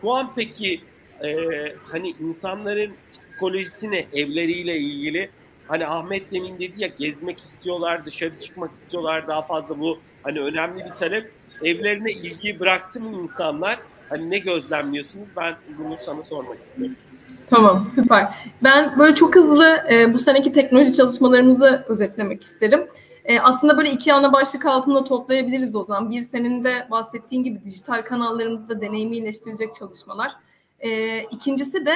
Şu 0.02 0.12
an 0.12 0.32
peki 0.36 0.82
e, 1.24 1.36
hani 1.84 2.10
insanların 2.10 2.91
psikolojisini 3.14 4.08
evleriyle 4.14 4.78
ilgili 4.78 5.30
hani 5.68 5.88
Ahmet 5.88 6.32
demin 6.32 6.60
dedi 6.60 6.82
ya 6.82 6.88
gezmek 6.88 7.39
istiyorlar, 7.39 8.06
dışarı 8.06 8.39
çıkmak 8.39 8.74
istiyorlar 8.74 9.28
daha 9.28 9.41
fazla 9.41 9.80
bu 9.80 9.99
hani 10.24 10.39
önemli 10.39 10.86
bir 10.86 10.89
talep. 10.89 11.32
Evlerine 11.64 12.12
ilgiyi 12.12 12.60
bıraktı 12.60 12.99
mı 12.99 13.22
insanlar? 13.24 13.80
Hani 14.10 14.30
ne 14.30 14.38
gözlemliyorsunuz? 14.38 15.28
Ben 15.38 15.56
bunu 15.78 15.97
sana 16.06 16.24
sormak 16.24 16.62
istiyorum. 16.62 16.95
Tamam 17.52 17.88
süper. 17.88 18.34
Ben 18.64 18.99
böyle 18.99 19.16
çok 19.16 19.36
hızlı 19.36 19.84
e, 19.91 20.14
bu 20.14 20.18
seneki 20.18 20.52
teknoloji 20.52 20.93
çalışmalarımızı 20.93 21.86
özetlemek 21.88 22.43
isterim. 22.43 22.88
E, 23.26 23.39
aslında 23.39 23.78
böyle 23.78 23.91
iki 23.91 24.14
ana 24.14 24.34
başlık 24.34 24.66
altında 24.66 25.04
toplayabiliriz 25.04 25.76
o 25.76 25.84
zaman. 25.84 26.10
Bir 26.10 26.22
senin 26.22 26.64
de 26.64 26.88
bahsettiğin 26.91 27.43
gibi 27.43 27.66
dijital 27.66 28.02
kanallarımızda 28.02 28.82
deneyimi 28.82 29.18
iyileştirecek 29.18 29.76
çalışmalar. 29.76 30.32
E, 30.80 31.20
ikincisi 31.24 31.86
de 31.86 31.95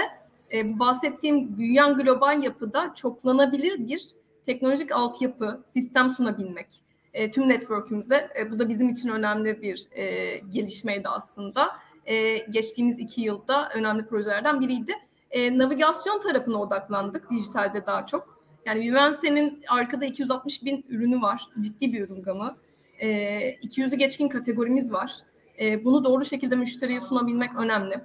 e, 0.53 0.79
bahsettiğim 0.79 1.57
büyüyen 1.57 1.97
global 1.97 2.43
yapıda 2.43 2.93
çoklanabilir 2.95 3.87
bir 3.87 4.07
teknolojik 4.45 4.91
altyapı, 4.91 5.63
sistem 5.67 6.09
sunabilmek 6.09 6.67
e, 7.13 7.31
tüm 7.31 7.49
network'ümüze. 7.49 8.29
E, 8.39 8.51
bu 8.51 8.59
da 8.59 8.69
bizim 8.69 8.89
için 8.89 9.09
önemli 9.09 9.61
bir 9.61 9.87
e, 9.91 10.37
gelişmeydi 10.37 11.07
aslında. 11.07 11.71
E, 12.05 12.37
geçtiğimiz 12.37 12.99
iki 12.99 13.21
yılda 13.21 13.69
önemli 13.69 14.05
projelerden 14.05 14.61
biriydi. 14.61 14.93
E, 15.35 15.57
navigasyon 15.57 16.19
tarafına 16.19 16.61
odaklandık 16.61 17.29
dijitalde 17.29 17.85
daha 17.85 18.05
çok. 18.05 18.39
Yani 18.65 18.81
Vivense'nin 18.81 19.63
arkada 19.67 20.05
260 20.05 20.65
bin 20.65 20.85
ürünü 20.89 21.21
var. 21.21 21.47
Ciddi 21.59 21.93
bir 21.93 22.01
ürün 22.01 22.23
gamı. 22.23 22.57
E, 22.99 23.07
200'ü 23.53 23.95
geçkin 23.95 24.29
kategorimiz 24.29 24.93
var. 24.93 25.15
E, 25.59 25.85
bunu 25.85 26.03
doğru 26.03 26.25
şekilde 26.25 26.55
müşteriye 26.55 27.01
sunabilmek 27.01 27.55
önemli. 27.55 28.01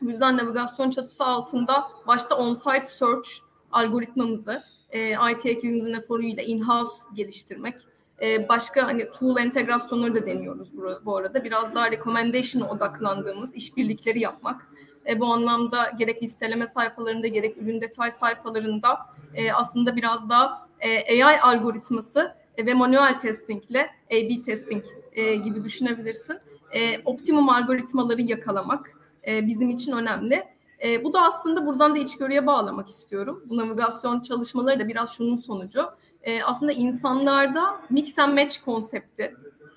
Bu 0.00 0.10
yüzden 0.10 0.36
navigasyon 0.36 0.90
çatısı 0.90 1.24
altında 1.24 1.84
başta 2.06 2.34
on-site 2.34 2.84
search 2.84 3.28
algoritmamızı 3.72 4.62
e, 4.90 5.32
IT 5.32 5.46
ekibimizin 5.46 5.92
eforuyla 5.92 6.42
in-house 6.42 6.92
geliştirmek. 7.14 7.74
E, 8.22 8.48
başka 8.48 8.86
hani 8.86 9.10
tool 9.10 9.36
entegrasyonları 9.36 10.14
da 10.14 10.26
deniyoruz 10.26 10.76
bu, 10.76 11.00
bu 11.04 11.16
arada. 11.16 11.44
Biraz 11.44 11.74
daha 11.74 11.90
recommendation'a 11.90 12.70
odaklandığımız 12.70 13.54
işbirlikleri 13.54 14.20
yapmak. 14.20 14.68
E, 15.08 15.20
bu 15.20 15.26
anlamda 15.26 15.90
gerek 15.98 16.22
listeleme 16.22 16.66
sayfalarında 16.66 17.26
gerek 17.26 17.56
ürün 17.56 17.80
detay 17.80 18.10
sayfalarında 18.10 18.98
e, 19.34 19.52
aslında 19.52 19.96
biraz 19.96 20.28
daha 20.28 20.68
e, 20.80 21.24
AI 21.24 21.40
algoritması 21.40 22.34
e, 22.56 22.66
ve 22.66 22.74
manuel 22.74 23.18
testingle 23.18 23.90
A-B 24.06 24.42
testing 24.42 24.84
e, 25.12 25.34
gibi 25.34 25.64
düşünebilirsin. 25.64 26.38
E, 26.72 26.98
optimum 27.04 27.48
algoritmaları 27.48 28.22
yakalamak 28.22 28.92
e, 29.26 29.46
bizim 29.46 29.70
için 29.70 29.92
önemli. 29.92 30.44
E, 30.84 31.04
bu 31.04 31.12
da 31.12 31.22
aslında 31.22 31.66
buradan 31.66 31.94
da 31.94 31.98
içgörüye 31.98 32.46
bağlamak 32.46 32.88
istiyorum. 32.88 33.44
Bu 33.46 33.56
navigasyon 33.56 34.20
çalışmaları 34.20 34.80
da 34.80 34.88
biraz 34.88 35.16
şunun 35.16 35.36
sonucu. 35.36 35.90
E, 36.22 36.42
aslında 36.42 36.72
insanlarda 36.72 37.80
mix 37.90 38.18
and 38.18 38.38
match 38.38 38.56
konsepti, 38.64 39.34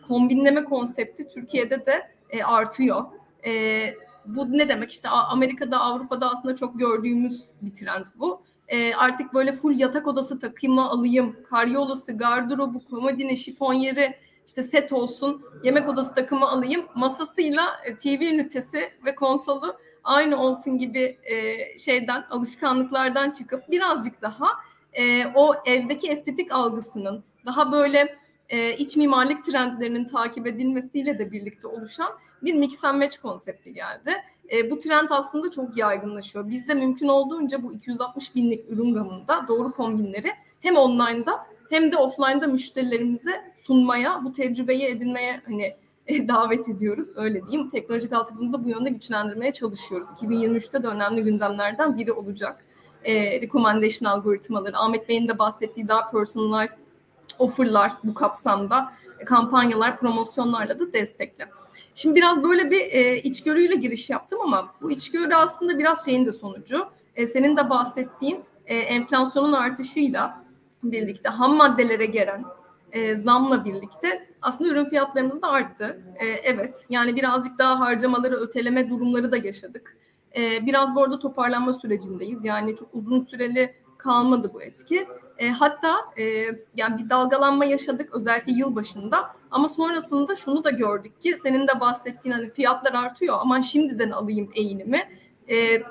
kombinleme 0.08 0.64
konsepti 0.64 1.28
Türkiye'de 1.28 1.86
de 1.86 2.12
e, 2.30 2.44
artıyor. 2.44 3.06
E, 3.46 3.52
bu 4.26 4.58
ne 4.58 4.70
demek? 4.70 4.92
İşte 4.92 5.10
Amerika'da, 5.10 5.80
Avrupa'da 5.80 6.30
aslında 6.32 6.56
çok 6.56 6.80
gördüğümüz 6.80 7.44
bir 7.62 7.76
trend 7.76 8.06
bu. 8.16 8.44
E, 8.68 8.94
artık 8.94 9.34
böyle 9.34 9.54
full 9.54 9.80
yatak 9.80 10.08
odası 10.08 10.40
takımı 10.40 10.90
alayım, 10.90 11.36
karyolası, 11.50 12.12
gardırobu, 12.12 12.86
komodini, 12.86 13.38
şifonyeri, 13.38 14.16
işte 14.48 14.64
set 14.64 14.92
olsun, 14.92 15.42
yemek 15.64 15.90
odası 15.90 16.14
takımı 16.16 16.50
alayım, 16.50 16.86
masasıyla 16.96 17.82
e, 17.86 17.98
TV 17.98 18.22
ünitesi 18.22 18.92
ve 19.06 19.16
konsolu 19.16 19.76
aynı 20.04 20.44
olsun 20.44 20.78
gibi 20.78 21.18
e, 21.24 21.78
şeyden, 21.78 22.26
alışkanlıklardan 22.30 23.32
çıkıp 23.32 23.72
birazcık 23.72 24.22
daha 24.22 24.48
e, 24.94 25.26
o 25.36 25.56
evdeki 25.66 26.08
estetik 26.08 26.52
algısının 26.52 27.24
daha 27.46 27.72
böyle 27.72 28.18
e, 28.50 28.78
iç 28.78 28.96
mimarlık 28.96 29.46
trendlerinin 29.46 30.06
takip 30.06 30.48
edilmesiyle 30.48 31.20
de 31.20 31.32
birlikte 31.32 31.68
oluşan 31.68 32.12
bir 32.44 32.54
mix 32.54 32.84
and 32.84 32.98
match 33.00 33.18
konsepti 33.18 33.74
geldi. 33.74 34.12
E, 34.52 34.72
bu 34.72 34.80
trend 34.80 35.08
aslında 35.10 35.52
çok 35.52 35.78
yaygınlaşıyor. 35.78 36.50
Biz 36.50 36.68
de 36.68 36.74
mümkün 36.74 37.08
olduğunca 37.08 37.64
bu 37.64 37.74
260 37.74 38.36
binlik 38.36 38.70
ürün 38.70 38.94
gamında 38.94 39.46
doğru 39.48 39.72
kombinleri 39.72 40.32
hem 40.62 40.78
online'da 40.78 41.46
hem 41.70 41.92
de 41.92 41.98
offline'da 41.98 42.48
müşterilerimize 42.48 43.54
sunmaya, 43.64 44.24
bu 44.24 44.34
tecrübeyi 44.34 44.86
edinmeye 44.86 45.42
hani 45.46 45.76
e, 46.08 46.28
davet 46.28 46.70
ediyoruz. 46.70 47.06
Öyle 47.16 47.48
diyeyim. 47.48 47.70
Teknolojik 47.70 48.14
altyapımızı 48.14 48.66
bu 48.66 48.70
yönde 48.70 48.90
güçlendirmeye 48.90 49.54
çalışıyoruz. 49.54 50.08
2023'te 50.10 50.84
de 50.84 50.88
önemli 50.88 51.24
gündemlerden 51.24 51.98
biri 51.98 52.12
olacak. 52.12 52.66
E, 53.04 53.42
recommendation 53.42 54.10
algoritmaları, 54.10 54.78
Ahmet 54.78 55.10
Bey'in 55.10 55.28
de 55.28 55.40
bahsettiği 55.40 55.88
daha 55.88 56.12
personalized 56.12 56.80
offerlar 57.40 57.94
bu 58.04 58.14
kapsamda, 58.14 58.94
e, 59.20 59.26
kampanyalar, 59.26 59.98
promosyonlarla 59.98 60.80
da 60.80 60.94
destekli. 60.94 61.46
Şimdi 61.96 62.16
biraz 62.16 62.44
böyle 62.44 62.72
bir 62.72 62.82
e, 62.82 63.22
içgörüyle 63.22 63.76
giriş 63.76 64.10
yaptım 64.10 64.40
ama 64.42 64.74
bu 64.82 64.92
içgörü 64.92 65.36
aslında 65.36 65.80
biraz 65.80 66.06
şeyin 66.06 66.26
de 66.26 66.32
sonucu. 66.32 66.88
E, 67.16 67.28
senin 67.28 67.58
de 67.58 67.70
bahsettiğin 67.70 68.44
e, 68.66 68.76
enflasyonun 68.78 69.54
artışıyla 69.54 70.44
birlikte 70.84 71.30
ham 71.30 71.56
maddelere 71.56 72.06
gelen 72.06 72.46
e, 72.92 73.18
zamla 73.18 73.66
birlikte 73.66 74.28
aslında 74.42 74.70
ürün 74.70 74.86
fiyatlarımız 74.86 75.42
da 75.42 75.48
arttı. 75.48 76.02
E, 76.16 76.26
evet 76.26 76.86
yani 76.90 77.16
birazcık 77.16 77.60
daha 77.60 77.80
harcamaları 77.80 78.36
öteleme 78.36 78.90
durumları 78.90 79.32
da 79.32 79.38
yaşadık. 79.38 79.98
E, 80.38 80.66
biraz 80.66 80.96
bu 80.96 81.04
arada 81.04 81.20
toparlanma 81.20 81.74
sürecindeyiz. 81.74 82.44
Yani 82.44 82.76
çok 82.76 82.90
uzun 82.94 83.26
süreli 83.26 83.74
kalmadı 83.98 84.52
bu 84.54 84.62
etki. 84.62 85.08
E, 85.38 85.50
hatta 85.50 85.98
e, 86.18 86.24
yani 86.76 86.98
bir 86.98 87.10
dalgalanma 87.10 87.66
yaşadık 87.66 88.16
özellikle 88.16 88.52
yıl 88.52 88.76
başında 88.76 89.36
ama 89.52 89.68
sonrasında 89.68 90.36
şunu 90.36 90.64
da 90.64 90.70
gördük 90.70 91.22
ki 91.22 91.38
senin 91.44 91.68
de 91.68 91.80
bahsettiğin 91.80 92.34
hani 92.36 92.50
fiyatlar 92.50 92.94
artıyor 92.94 93.38
aman 93.40 93.62
şimdiden 93.62 94.12
alayım 94.12 94.52
eğinimi. 94.56 95.10
E, 95.50 95.82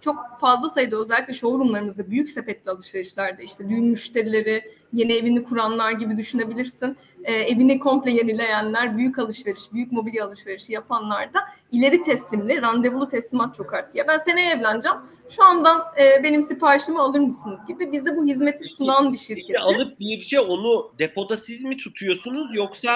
çok 0.00 0.38
fazla 0.40 0.68
sayıda 0.68 0.96
özellikle 0.96 1.32
showroomlarımızda 1.32 2.10
büyük 2.10 2.30
sepetli 2.30 2.70
alışverişlerde 2.70 3.44
işte 3.44 3.68
düğün 3.68 3.84
müşterileri, 3.84 4.62
yeni 4.92 5.12
evini 5.12 5.44
kuranlar 5.44 5.92
gibi 5.92 6.16
düşünebilirsin. 6.16 6.96
E, 7.24 7.34
evini 7.34 7.78
komple 7.78 8.10
yenileyenler, 8.10 8.96
büyük 8.96 9.18
alışveriş, 9.18 9.72
büyük 9.72 9.92
mobilya 9.92 10.26
alışverişi 10.26 10.72
yapanlar 10.72 11.34
da 11.34 11.40
ileri 11.72 12.02
teslimli, 12.02 12.62
randevulu 12.62 13.08
teslimat 13.08 13.54
çok 13.54 13.74
arttı. 13.74 13.98
Ya 13.98 14.08
ben 14.08 14.18
seneye 14.18 14.50
evleneceğim. 14.50 14.98
Şu 15.30 15.44
andan 15.44 15.82
e, 15.98 16.24
benim 16.24 16.42
siparişimi 16.42 17.00
alır 17.00 17.20
mısınız 17.20 17.60
gibi. 17.68 17.92
Biz 17.92 18.06
de 18.06 18.16
bu 18.16 18.26
hizmeti 18.26 18.64
sunan 18.64 19.12
bir 19.12 19.18
şirketiz. 19.18 19.56
Alıp 19.62 20.00
birce 20.00 20.40
onu 20.40 20.92
depoda 20.98 21.36
siz 21.36 21.62
mi 21.62 21.76
tutuyorsunuz 21.76 22.54
yoksa 22.54 22.90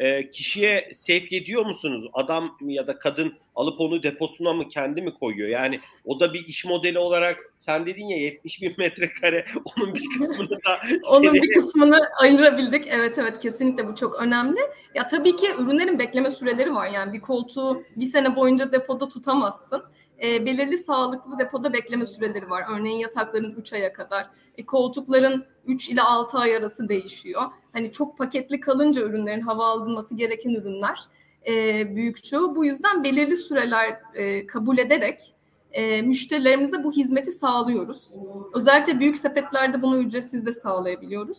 e, 0.00 0.30
kişiye 0.30 0.90
sevk 0.94 1.32
ediyor 1.32 1.66
musunuz? 1.66 2.10
Adam 2.12 2.56
ya 2.60 2.86
da 2.86 2.98
kadın 2.98 3.34
alıp 3.54 3.80
onu 3.80 4.02
deposuna 4.02 4.52
mı 4.52 4.68
kendi 4.68 5.02
mi 5.02 5.14
koyuyor? 5.14 5.48
Yani 5.48 5.80
o 6.04 6.20
da 6.20 6.34
bir 6.34 6.46
iş 6.46 6.64
modeli 6.64 6.98
olarak 6.98 7.52
sen 7.60 7.86
dedin 7.86 8.06
ya 8.06 8.16
70 8.16 8.62
bin 8.62 8.74
metrekare 8.78 9.44
onun 9.76 9.94
bir 9.94 10.08
kısmını 10.18 10.50
da 10.50 10.80
onun 11.10 11.34
bir 11.34 11.52
kısmını 11.52 12.00
ayırabildik. 12.20 12.86
Evet 12.86 13.18
evet 13.18 13.38
kesinlikle 13.38 13.88
bu 13.88 13.96
çok 13.96 14.14
önemli. 14.14 14.60
Ya 14.94 15.06
tabii 15.06 15.36
ki 15.36 15.46
ürünlerin 15.58 15.98
bekleme 15.98 16.30
süreleri 16.30 16.74
var. 16.74 16.86
Yani 16.86 17.12
bir 17.12 17.20
koltuğu 17.20 17.82
bir 17.96 18.06
sene 18.06 18.36
boyunca 18.36 18.72
depoda 18.72 19.08
tutamazsın 19.08 19.82
e, 20.22 20.46
belirli 20.46 20.76
sağlıklı 20.76 21.38
depoda 21.38 21.72
bekleme 21.72 22.06
süreleri 22.06 22.50
var. 22.50 22.64
Örneğin 22.70 22.98
yatakların 22.98 23.54
3 23.54 23.72
aya 23.72 23.92
kadar. 23.92 24.30
E, 24.58 24.66
koltukların 24.66 25.44
3 25.66 25.88
ile 25.88 26.02
6 26.02 26.38
ay 26.38 26.56
arası 26.56 26.88
değişiyor. 26.88 27.42
Hani 27.72 27.92
çok 27.92 28.18
paketli 28.18 28.60
kalınca 28.60 29.02
ürünlerin 29.02 29.40
hava 29.40 29.66
alınması 29.66 30.14
gereken 30.14 30.50
ürünler 30.50 31.00
e, 31.46 31.86
büyük 31.96 32.24
çoğu. 32.24 32.56
Bu 32.56 32.64
yüzden 32.64 33.04
belirli 33.04 33.36
süreler 33.36 34.00
e, 34.14 34.46
kabul 34.46 34.78
ederek 34.78 35.34
e, 35.72 36.02
müşterilerimize 36.02 36.84
bu 36.84 36.92
hizmeti 36.92 37.30
sağlıyoruz. 37.30 38.10
Özellikle 38.54 39.00
büyük 39.00 39.16
sepetlerde 39.16 39.82
bunu 39.82 39.98
ücretsiz 39.98 40.46
de 40.46 40.52
sağlayabiliyoruz. 40.52 41.38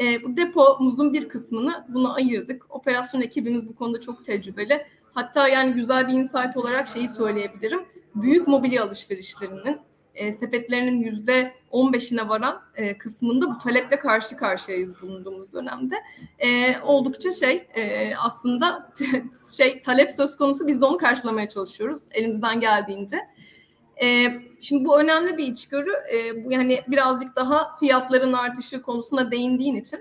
E, 0.00 0.22
bu 0.22 0.36
depomuzun 0.36 1.12
bir 1.12 1.28
kısmını 1.28 1.84
buna 1.88 2.14
ayırdık. 2.14 2.66
Operasyon 2.70 3.20
ekibimiz 3.20 3.68
bu 3.68 3.74
konuda 3.76 4.00
çok 4.00 4.24
tecrübeli. 4.24 4.86
Hatta 5.14 5.48
yani 5.48 5.72
güzel 5.72 6.08
bir 6.08 6.12
insight 6.12 6.56
olarak 6.56 6.88
şeyi 6.88 7.08
söyleyebilirim. 7.08 7.84
Büyük 8.14 8.48
mobilya 8.48 8.84
alışverişlerinin 8.84 9.80
e, 10.14 10.32
sepetlerinin 10.32 11.02
yüzde 11.02 11.52
15'ine 11.72 12.28
varan 12.28 12.62
e, 12.74 12.98
kısmında 12.98 13.50
bu 13.50 13.58
taleple 13.58 13.98
karşı 13.98 14.36
karşıyayız 14.36 15.02
bulunduğumuz 15.02 15.52
dönemde. 15.52 15.94
E, 16.38 16.78
oldukça 16.78 17.32
şey 17.32 17.66
e, 17.74 18.14
aslında 18.16 18.92
şey 19.56 19.80
talep 19.80 20.12
söz 20.12 20.36
konusu 20.36 20.66
biz 20.66 20.80
de 20.80 20.84
onu 20.84 20.98
karşılamaya 20.98 21.48
çalışıyoruz 21.48 22.02
elimizden 22.10 22.60
geldiğince. 22.60 23.18
E, 24.02 24.26
şimdi 24.60 24.84
bu 24.84 25.00
önemli 25.00 25.38
bir 25.38 25.46
içgörü. 25.46 25.92
E, 26.12 26.44
bu 26.44 26.52
yani 26.52 26.82
birazcık 26.88 27.36
daha 27.36 27.76
fiyatların 27.76 28.32
artışı 28.32 28.82
konusuna 28.82 29.30
değindiğin 29.30 29.76
için. 29.76 30.00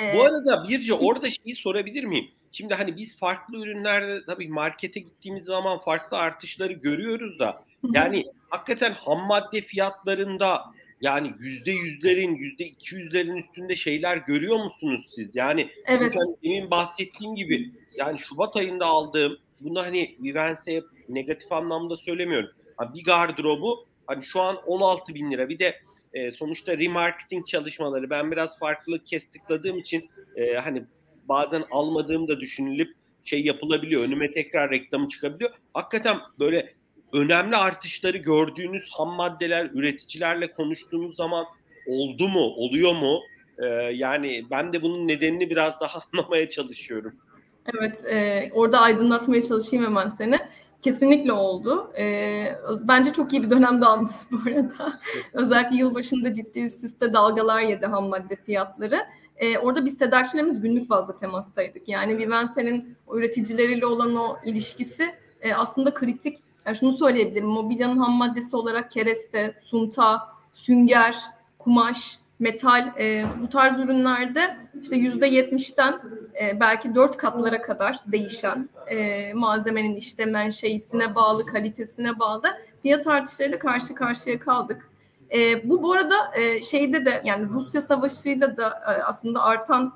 E, 0.00 0.16
bu 0.16 0.22
arada 0.22 0.64
Birce 0.68 0.94
orada 0.94 1.30
şeyi 1.30 1.54
sorabilir 1.56 2.04
miyim? 2.04 2.28
Şimdi 2.52 2.74
hani 2.74 2.96
biz 2.96 3.18
farklı 3.18 3.58
ürünlerde 3.58 4.24
tabii 4.26 4.48
markete 4.48 5.00
gittiğimiz 5.00 5.44
zaman 5.44 5.78
farklı 5.78 6.18
artışları 6.18 6.72
görüyoruz 6.72 7.38
da 7.38 7.62
yani 7.92 8.24
hakikaten 8.50 8.92
ham 8.92 9.26
madde 9.26 9.60
fiyatlarında 9.60 10.64
yani 11.00 11.34
yüzde 11.38 11.70
yüzlerin, 11.70 12.34
yüzde 12.34 12.64
iki 12.64 12.94
yüzlerin 12.94 13.36
üstünde 13.36 13.76
şeyler 13.76 14.16
görüyor 14.16 14.56
musunuz 14.56 15.06
siz? 15.14 15.36
Yani 15.36 15.68
evet. 15.86 16.14
hani 16.16 16.36
demin 16.42 16.70
bahsettiğim 16.70 17.34
gibi 17.34 17.72
yani 17.96 18.18
Şubat 18.18 18.56
ayında 18.56 18.86
aldığım 18.86 19.38
bunu 19.60 19.82
hani 19.82 20.16
Vivense'ye 20.22 20.82
negatif 21.08 21.52
anlamda 21.52 21.96
söylemiyorum. 21.96 22.50
bir 22.94 23.04
gardırobu 23.04 23.86
hani 24.06 24.24
şu 24.24 24.40
an 24.40 24.56
16 24.66 25.14
bin 25.14 25.30
lira 25.30 25.48
bir 25.48 25.58
de 25.58 25.80
e, 26.14 26.32
sonuçta 26.32 26.78
remarketing 26.78 27.46
çalışmaları 27.46 28.10
ben 28.10 28.30
biraz 28.30 28.58
farklı 28.58 29.04
kestikladığım 29.04 29.78
için 29.78 30.10
e, 30.36 30.54
hani 30.54 30.82
bazen 31.28 31.64
almadığım 31.70 32.28
da 32.28 32.40
düşünülüp 32.40 32.94
şey 33.24 33.44
yapılabiliyor. 33.44 34.02
Önüme 34.02 34.32
tekrar 34.32 34.70
reklamı 34.70 35.08
çıkabiliyor. 35.08 35.50
Hakikaten 35.74 36.16
böyle 36.38 36.74
önemli 37.12 37.56
artışları 37.56 38.16
gördüğünüz 38.16 38.90
ham 38.92 39.08
maddeler 39.08 39.70
üreticilerle 39.74 40.52
konuştuğunuz 40.52 41.16
zaman 41.16 41.46
oldu 41.86 42.28
mu, 42.28 42.40
oluyor 42.40 42.92
mu? 42.92 43.20
Ee, 43.58 43.66
yani 43.94 44.44
ben 44.50 44.72
de 44.72 44.82
bunun 44.82 45.08
nedenini 45.08 45.50
biraz 45.50 45.80
daha 45.80 46.00
anlamaya 46.12 46.48
çalışıyorum. 46.48 47.14
Evet, 47.78 48.04
e, 48.04 48.50
orada 48.52 48.80
aydınlatmaya 48.80 49.42
çalışayım 49.42 49.84
hemen 49.84 50.08
seni. 50.08 50.38
Kesinlikle 50.82 51.32
oldu. 51.32 51.92
Ee, 51.98 52.58
bence 52.82 53.12
çok 53.12 53.32
iyi 53.32 53.42
bir 53.42 53.50
dönemde 53.50 53.86
almışsın 53.86 54.28
bu 54.30 54.50
arada. 54.50 55.00
Özellikle 55.32 55.76
yılbaşında 55.76 56.34
ciddi 56.34 56.60
üst 56.60 56.84
üste 56.84 57.12
dalgalar 57.12 57.60
yedi 57.60 57.86
ham 57.86 58.08
madde 58.08 58.36
fiyatları. 58.36 59.00
Ee, 59.38 59.58
orada 59.58 59.84
biz 59.84 59.98
tedarikçilerimiz 59.98 60.60
günlük 60.60 60.90
bazda 60.90 61.16
temastaydık. 61.16 61.88
Yani 61.88 62.18
Vivense'nin 62.18 62.96
üreticileriyle 63.12 63.86
olan 63.86 64.16
o 64.16 64.36
ilişkisi 64.44 65.14
e, 65.40 65.54
aslında 65.54 65.94
kritik. 65.94 66.38
Yani 66.66 66.76
şunu 66.76 66.92
söyleyebilirim. 66.92 67.46
Mobilyanın 67.46 67.98
ham 67.98 68.12
maddesi 68.12 68.56
olarak 68.56 68.90
kereste, 68.90 69.56
sunta, 69.64 70.28
sünger, 70.54 71.16
kumaş, 71.58 72.18
metal 72.38 72.92
e, 72.98 73.26
bu 73.42 73.48
tarz 73.48 73.78
ürünlerde 73.78 74.56
işte 74.82 74.96
yüzde 74.96 75.26
yetmişten 75.26 76.00
e, 76.42 76.60
belki 76.60 76.94
dört 76.94 77.16
katlara 77.16 77.62
kadar 77.62 77.96
değişen 78.06 78.68
e, 78.86 79.32
malzemenin 79.34 79.96
işte 79.96 80.24
menşeisine 80.24 81.14
bağlı, 81.14 81.46
kalitesine 81.46 82.18
bağlı 82.18 82.48
fiyat 82.82 83.06
artışlarıyla 83.06 83.58
karşı 83.58 83.94
karşıya 83.94 84.38
kaldık. 84.38 84.90
E, 85.34 85.68
bu 85.68 85.82
bu 85.82 85.92
arada 85.92 86.14
e, 86.34 86.62
şeyde 86.62 87.04
de 87.04 87.22
yani 87.24 87.48
Rusya 87.48 87.80
savaşıyla 87.80 88.56
da 88.56 88.68
e, 88.68 89.02
aslında 89.02 89.42
artan 89.42 89.94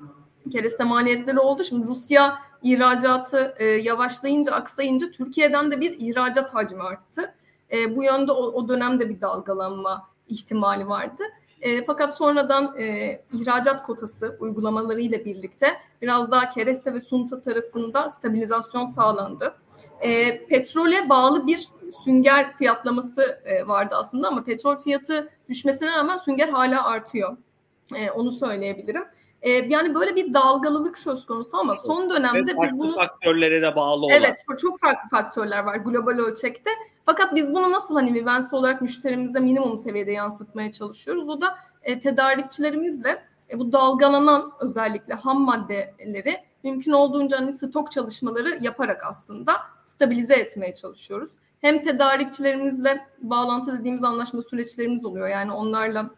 kereste 0.51 0.83
maliyetleri 0.83 1.39
oldu. 1.39 1.63
Şimdi 1.63 1.87
Rusya 1.87 2.39
ihracatı 2.61 3.55
e, 3.57 3.65
yavaşlayınca, 3.65 4.51
aksayınca 4.51 5.11
Türkiye'den 5.11 5.71
de 5.71 5.81
bir 5.81 5.99
ihracat 5.99 6.53
hacmi 6.53 6.83
arttı. 6.83 7.33
E, 7.71 7.95
bu 7.95 8.03
yönde 8.03 8.31
o, 8.31 8.43
o 8.43 8.67
dönemde 8.67 9.09
bir 9.09 9.21
dalgalanma 9.21 10.09
ihtimali 10.27 10.87
vardı. 10.87 11.23
E, 11.63 11.83
fakat 11.83 12.17
sonradan 12.17 12.77
e, 12.77 13.19
ihracat 13.33 13.85
kotası 13.85 14.37
uygulamaları 14.39 15.01
ile 15.01 15.25
birlikte 15.25 15.67
biraz 16.01 16.31
daha 16.31 16.49
kereste 16.49 16.93
ve 16.93 16.99
sunta 16.99 17.41
tarafında 17.41 18.09
stabilizasyon 18.09 18.85
sağlandı. 18.85 19.55
E, 20.01 20.45
petrole 20.45 21.09
bağlı 21.09 21.47
bir 21.47 21.69
sünger 22.03 22.53
fiyatlaması 22.53 23.41
e, 23.45 23.67
vardı 23.67 23.95
aslında 23.97 24.27
ama 24.27 24.43
petrol 24.43 24.75
fiyatı 24.75 25.29
düşmesine 25.49 25.91
rağmen 25.91 26.17
sünger 26.17 26.49
hala 26.49 26.83
artıyor. 26.83 27.37
E, 27.95 28.11
onu 28.11 28.31
söyleyebilirim. 28.31 29.03
E, 29.43 29.51
yani 29.51 29.95
böyle 29.95 30.15
bir 30.15 30.33
dalgalılık 30.33 30.97
söz 30.97 31.25
konusu 31.25 31.57
ama 31.57 31.75
son 31.75 32.09
dönemde 32.09 32.53
Ve 32.53 32.61
biz 32.63 32.79
bunu 32.79 32.95
faktörlere 32.95 33.61
de 33.61 33.75
bağlı 33.75 34.05
olan. 34.05 34.15
Evet, 34.15 34.37
çok 34.57 34.79
farklı 34.79 35.09
faktörler 35.09 35.63
var 35.63 35.75
global 35.75 36.11
ölçekte. 36.11 36.69
Fakat 37.05 37.35
biz 37.35 37.53
bunu 37.53 37.71
nasıl 37.71 37.95
hani 37.95 38.13
Vivens 38.13 38.53
olarak 38.53 38.81
müşterimize 38.81 39.39
minimum 39.39 39.77
seviyede 39.77 40.11
yansıtmaya 40.11 40.71
çalışıyoruz? 40.71 41.29
O 41.29 41.41
da 41.41 41.57
e, 41.83 41.99
tedarikçilerimizle 41.99 43.23
e, 43.49 43.59
bu 43.59 43.71
dalgalanan 43.71 44.51
özellikle 44.59 45.13
ham 45.13 45.41
maddeleri 45.41 46.43
mümkün 46.63 46.91
olduğunca 46.91 47.39
hani 47.39 47.53
stok 47.53 47.91
çalışmaları 47.91 48.57
yaparak 48.61 49.03
aslında 49.03 49.57
stabilize 49.83 50.35
etmeye 50.35 50.73
çalışıyoruz. 50.73 51.29
Hem 51.61 51.83
tedarikçilerimizle 51.83 53.07
bağlantı 53.21 53.79
dediğimiz 53.79 54.03
anlaşma 54.03 54.41
süreçlerimiz 54.41 55.05
oluyor. 55.05 55.27
Yani 55.27 55.51
onlarla 55.51 56.09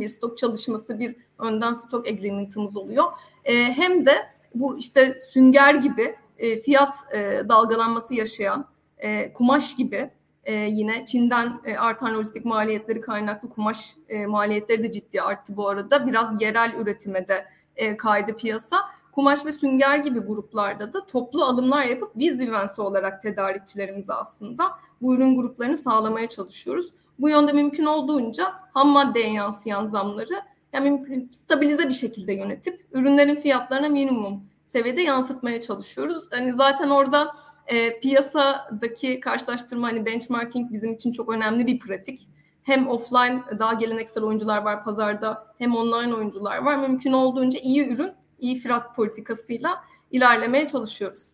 bir 0.00 0.08
stok 0.08 0.38
çalışması, 0.38 0.98
bir 0.98 1.16
önden 1.38 1.72
stok 1.72 2.06
agreement'ımız 2.06 2.76
oluyor. 2.76 3.04
E, 3.44 3.64
hem 3.64 4.06
de 4.06 4.12
bu 4.54 4.78
işte 4.78 5.18
sünger 5.32 5.74
gibi 5.74 6.16
e, 6.38 6.60
fiyat 6.60 6.94
e, 7.12 7.42
dalgalanması 7.48 8.14
yaşayan 8.14 8.66
e, 8.98 9.32
kumaş 9.32 9.76
gibi 9.76 10.10
e, 10.44 10.54
yine 10.54 11.06
Çin'den 11.06 11.60
e, 11.64 11.76
artan 11.76 12.14
lojistik 12.14 12.44
maliyetleri 12.44 13.00
kaynaklı 13.00 13.48
kumaş 13.48 13.96
e, 14.08 14.26
maliyetleri 14.26 14.82
de 14.82 14.92
ciddi 14.92 15.22
arttı 15.22 15.56
bu 15.56 15.68
arada. 15.68 16.06
Biraz 16.06 16.42
yerel 16.42 16.74
üretime 16.78 17.28
de 17.28 17.46
e, 17.76 17.96
kaydı 17.96 18.36
piyasa. 18.36 18.76
Kumaş 19.12 19.46
ve 19.46 19.52
sünger 19.52 19.98
gibi 19.98 20.20
gruplarda 20.20 20.92
da 20.92 21.06
toplu 21.06 21.44
alımlar 21.44 21.82
yapıp 21.84 22.10
biz 22.14 22.40
Vivense 22.40 22.82
olarak 22.82 23.22
tedarikçilerimize 23.22 24.12
aslında 24.12 24.70
bu 25.02 25.14
ürün 25.14 25.36
gruplarını 25.36 25.76
sağlamaya 25.76 26.28
çalışıyoruz. 26.28 26.92
Bu 27.18 27.28
yönde 27.28 27.52
mümkün 27.52 27.84
olduğunca 27.84 28.52
ham 28.74 28.88
maddeye 28.88 29.32
yansıyan 29.32 29.86
zamları 29.86 30.42
yani 30.72 30.90
mümkün, 30.90 31.30
stabilize 31.32 31.88
bir 31.88 31.94
şekilde 31.94 32.32
yönetip 32.32 32.86
ürünlerin 32.92 33.34
fiyatlarına 33.34 33.88
minimum 33.88 34.44
seviyede 34.64 35.02
yansıtmaya 35.02 35.60
çalışıyoruz. 35.60 36.24
Hani 36.30 36.52
zaten 36.52 36.90
orada 36.90 37.32
e, 37.66 38.00
piyasadaki 38.00 39.20
karşılaştırma 39.20 39.88
hani 39.88 40.06
benchmarking 40.06 40.72
bizim 40.72 40.92
için 40.92 41.12
çok 41.12 41.28
önemli 41.28 41.66
bir 41.66 41.78
pratik. 41.78 42.28
Hem 42.62 42.88
offline 42.88 43.42
daha 43.58 43.72
geleneksel 43.72 44.22
oyuncular 44.22 44.62
var 44.62 44.84
pazarda 44.84 45.54
hem 45.58 45.76
online 45.76 46.14
oyuncular 46.14 46.58
var. 46.58 46.76
Mümkün 46.76 47.12
olduğunca 47.12 47.60
iyi 47.60 47.88
ürün, 47.88 48.12
iyi 48.38 48.58
fiyat 48.58 48.96
politikasıyla 48.96 49.84
ilerlemeye 50.10 50.66
çalışıyoruz. 50.66 51.32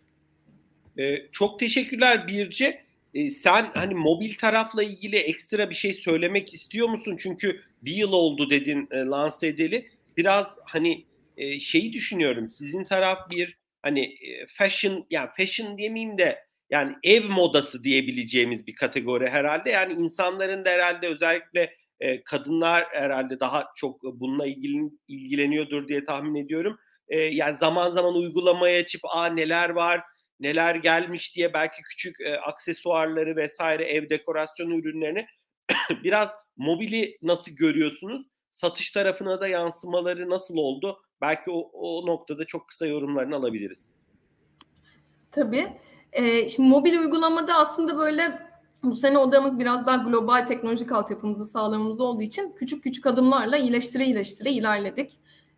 Ee, 0.98 1.28
çok 1.32 1.60
teşekkürler 1.60 2.26
Birce. 2.26 2.87
Ee, 3.14 3.30
sen 3.30 3.70
hani 3.74 3.94
mobil 3.94 4.34
tarafla 4.34 4.82
ilgili 4.82 5.16
ekstra 5.16 5.70
bir 5.70 5.74
şey 5.74 5.94
söylemek 5.94 6.54
istiyor 6.54 6.88
musun? 6.88 7.16
Çünkü 7.20 7.60
bir 7.82 7.92
yıl 7.92 8.12
oldu 8.12 8.50
dedin 8.50 8.88
e, 8.90 8.96
lanse 8.96 9.46
edeli. 9.46 9.90
Biraz 10.16 10.58
hani 10.64 11.04
e, 11.36 11.60
şeyi 11.60 11.92
düşünüyorum. 11.92 12.48
Sizin 12.48 12.84
taraf 12.84 13.30
bir 13.30 13.58
hani 13.82 14.04
e, 14.04 14.46
fashion 14.46 15.06
yani 15.10 15.28
fashion 15.36 15.78
diyemeyeyim 15.78 16.18
de 16.18 16.38
yani 16.70 16.96
ev 17.04 17.24
modası 17.24 17.84
diyebileceğimiz 17.84 18.66
bir 18.66 18.74
kategori 18.74 19.28
herhalde. 19.28 19.70
Yani 19.70 19.92
insanların 19.92 20.64
da 20.64 20.70
herhalde 20.70 21.08
özellikle 21.08 21.74
e, 22.00 22.22
kadınlar 22.22 22.86
herhalde 22.92 23.40
daha 23.40 23.66
çok 23.76 24.02
bununla 24.02 24.46
ilgili, 24.46 24.90
ilgileniyordur 25.08 25.88
diye 25.88 26.04
tahmin 26.04 26.44
ediyorum. 26.44 26.78
E, 27.08 27.20
yani 27.20 27.56
zaman 27.56 27.90
zaman 27.90 28.14
uygulamaya 28.14 28.80
açıp 28.80 29.00
a 29.04 29.26
neler 29.26 29.70
var, 29.70 30.02
neler 30.40 30.74
gelmiş 30.74 31.36
diye 31.36 31.54
belki 31.54 31.82
küçük 31.82 32.20
e, 32.20 32.40
aksesuarları 32.40 33.36
vesaire 33.36 33.84
ev 33.84 34.08
dekorasyonu 34.08 34.74
ürünlerini 34.78 35.26
biraz 36.04 36.34
mobili 36.56 37.18
nasıl 37.22 37.52
görüyorsunuz? 37.52 38.22
Satış 38.50 38.90
tarafına 38.90 39.40
da 39.40 39.48
yansımaları 39.48 40.30
nasıl 40.30 40.56
oldu? 40.56 41.02
Belki 41.20 41.50
o, 41.50 41.70
o 41.72 42.06
noktada 42.06 42.44
çok 42.44 42.68
kısa 42.68 42.86
yorumlarını 42.86 43.36
alabiliriz. 43.36 43.90
Tabii. 45.30 45.72
Ee, 46.12 46.48
şimdi 46.48 46.68
mobil 46.68 46.98
uygulamada 46.98 47.54
aslında 47.54 47.98
böyle 47.98 48.48
bu 48.82 48.96
sene 48.96 49.18
odamız 49.18 49.58
biraz 49.58 49.86
daha 49.86 49.96
global 49.96 50.46
teknolojik 50.46 50.92
altyapımızı 50.92 51.44
sağlamamız 51.44 52.00
olduğu 52.00 52.22
için 52.22 52.52
küçük 52.52 52.82
küçük 52.82 53.06
adımlarla 53.06 53.56
iyileştire 53.56 54.04
iyileştire 54.04 54.50
ilerledik. 54.50 55.12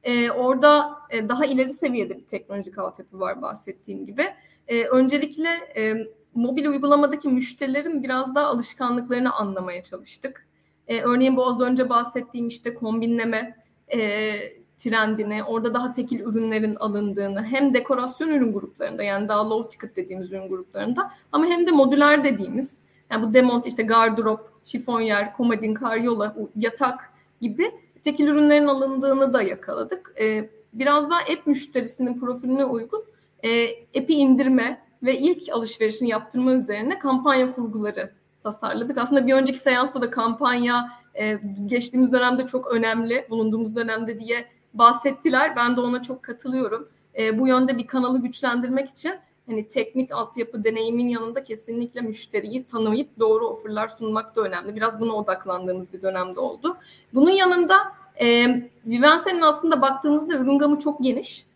Ee, 0.05 0.31
orada 0.31 0.99
e, 1.11 1.29
daha 1.29 1.47
ileri 1.47 1.71
seviyede 1.71 2.19
bir 2.19 2.25
teknolojik 2.25 2.79
altyapı 2.79 3.21
var 3.21 3.43
bahsettiğim 3.43 4.07
gibi. 4.07 4.27
Ee, 4.69 4.85
öncelikle 4.85 5.49
e, 5.77 5.95
mobil 6.35 6.67
uygulamadaki 6.67 7.29
müşterilerin 7.29 8.03
biraz 8.03 8.35
daha 8.35 8.47
alışkanlıklarını 8.47 9.33
anlamaya 9.33 9.83
çalıştık. 9.85 10.47
Ee, 10.89 11.01
örneğin 11.01 11.37
bu 11.37 11.47
az 11.47 11.61
önce 11.61 11.89
bahsettiğim 11.89 12.49
işte 12.49 12.75
kombinleme, 12.75 13.57
e, 13.93 14.33
trendini, 14.79 15.45
orada 15.45 15.75
daha 15.75 15.93
tekil 15.93 16.21
ürünlerin 16.21 16.75
alındığını 16.75 17.45
hem 17.45 17.75
dekorasyon 17.75 18.29
ürün 18.29 18.53
gruplarında 18.53 19.03
yani 19.03 19.29
daha 19.29 19.51
low 19.51 19.69
ticket 19.69 19.97
dediğimiz 19.97 20.33
ürün 20.33 20.49
gruplarında 20.49 21.11
ama 21.33 21.47
hem 21.47 21.67
de 21.67 21.71
modüler 21.71 22.25
dediğimiz 22.25 22.79
yani 23.11 23.29
bu 23.29 23.35
demont 23.35 23.67
işte 23.67 23.83
gardırop, 23.83 24.51
şifonyer, 24.65 25.37
komodin, 25.37 25.75
karyola, 25.75 26.37
yatak 26.57 27.13
gibi 27.41 27.71
tekil 28.05 28.27
ürünlerin 28.27 28.67
alındığını 28.67 29.33
da 29.33 29.43
yakaladık. 29.43 30.15
Ee, 30.21 30.51
biraz 30.73 31.11
daha 31.11 31.21
app 31.21 31.47
müşterisinin 31.47 32.21
profiline 32.21 32.65
uygun 32.65 33.05
e, 33.43 33.69
app'i 33.71 34.15
indirme 34.15 34.83
ve 35.03 35.19
ilk 35.19 35.49
alışverişini 35.53 36.09
yaptırma 36.09 36.53
üzerine 36.53 36.99
kampanya 36.99 37.55
kurguları 37.55 38.11
tasarladık. 38.43 38.99
Aslında 38.99 39.27
bir 39.27 39.35
önceki 39.35 39.59
seansta 39.59 40.01
da 40.01 40.11
kampanya 40.11 40.89
e, 41.15 41.39
geçtiğimiz 41.67 42.13
dönemde 42.13 42.47
çok 42.47 42.67
önemli, 42.67 43.27
bulunduğumuz 43.31 43.77
dönemde 43.77 44.21
diye 44.21 44.45
bahsettiler. 44.75 45.57
Ben 45.57 45.77
de 45.77 45.81
ona 45.81 46.03
çok 46.03 46.23
katılıyorum. 46.23 46.89
E, 47.19 47.39
bu 47.39 47.49
yönde 47.49 47.79
bir 47.79 47.87
kanalı 47.87 48.23
güçlendirmek 48.23 48.89
için 48.89 49.13
hani 49.47 49.68
teknik 49.68 50.12
altyapı 50.12 50.64
deneyimin 50.64 51.09
yanında 51.09 51.45
kesinlikle 51.45 52.01
müşteriyi 52.01 52.64
tanıyıp 52.64 53.18
doğru 53.18 53.47
offerlar 53.47 53.88
sunmak 53.88 54.36
da 54.36 54.41
önemli. 54.41 54.76
Biraz 54.76 55.01
buna 55.01 55.12
odaklandığımız 55.12 55.93
bir 55.93 56.03
dönemde 56.03 56.41
oldu. 56.41 56.76
Bunun 57.14 57.30
yanında 57.30 57.76
e, 58.20 58.47
Vivense'nin 58.86 59.41
aslında 59.41 59.82
baktığımızda 59.82 60.34
ürün 60.34 60.59
gamı 60.59 60.78
çok 60.78 61.03
geniş. 61.03 61.47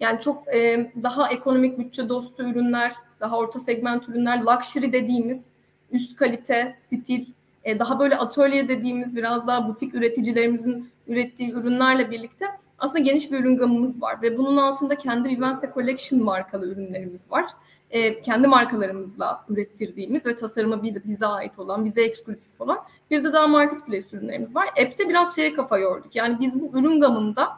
Yani 0.00 0.20
çok 0.20 0.54
e, 0.54 0.90
daha 1.02 1.28
ekonomik 1.28 1.78
bütçe 1.78 2.08
dostu 2.08 2.42
ürünler, 2.42 2.92
daha 3.20 3.38
orta 3.38 3.58
segment 3.58 4.08
ürünler, 4.08 4.42
luxury 4.42 4.92
dediğimiz 4.92 5.48
üst 5.90 6.16
kalite, 6.16 6.76
stil, 6.86 7.26
e, 7.64 7.78
daha 7.78 7.98
böyle 7.98 8.16
atölye 8.16 8.68
dediğimiz 8.68 9.16
biraz 9.16 9.46
daha 9.46 9.68
butik 9.68 9.94
üreticilerimizin 9.94 10.90
ürettiği 11.06 11.52
ürünlerle 11.52 12.10
birlikte 12.10 12.46
aslında 12.84 12.98
geniş 12.98 13.32
bir 13.32 13.40
ürün 13.40 13.56
gamımız 13.56 14.02
var 14.02 14.22
ve 14.22 14.38
bunun 14.38 14.56
altında 14.56 14.98
kendi 14.98 15.28
Vivense 15.28 15.70
Collection 15.74 16.22
markalı 16.22 16.66
ürünlerimiz 16.66 17.30
var. 17.30 17.44
E, 17.90 18.22
kendi 18.22 18.46
markalarımızla 18.46 19.44
ürettirdiğimiz 19.48 20.26
ve 20.26 20.36
tasarımı 20.36 20.82
bize 20.82 21.26
ait 21.26 21.58
olan, 21.58 21.84
bize 21.84 22.02
eksklusif 22.02 22.60
olan 22.60 22.78
bir 23.10 23.24
de 23.24 23.32
daha 23.32 23.46
marketplace 23.46 24.06
ürünlerimiz 24.12 24.56
var. 24.56 24.68
App'te 24.68 25.08
biraz 25.08 25.36
şeye 25.36 25.54
kafa 25.54 25.78
yorduk. 25.78 26.16
Yani 26.16 26.36
biz 26.40 26.60
bu 26.60 26.78
ürün 26.78 27.00
gamında 27.00 27.48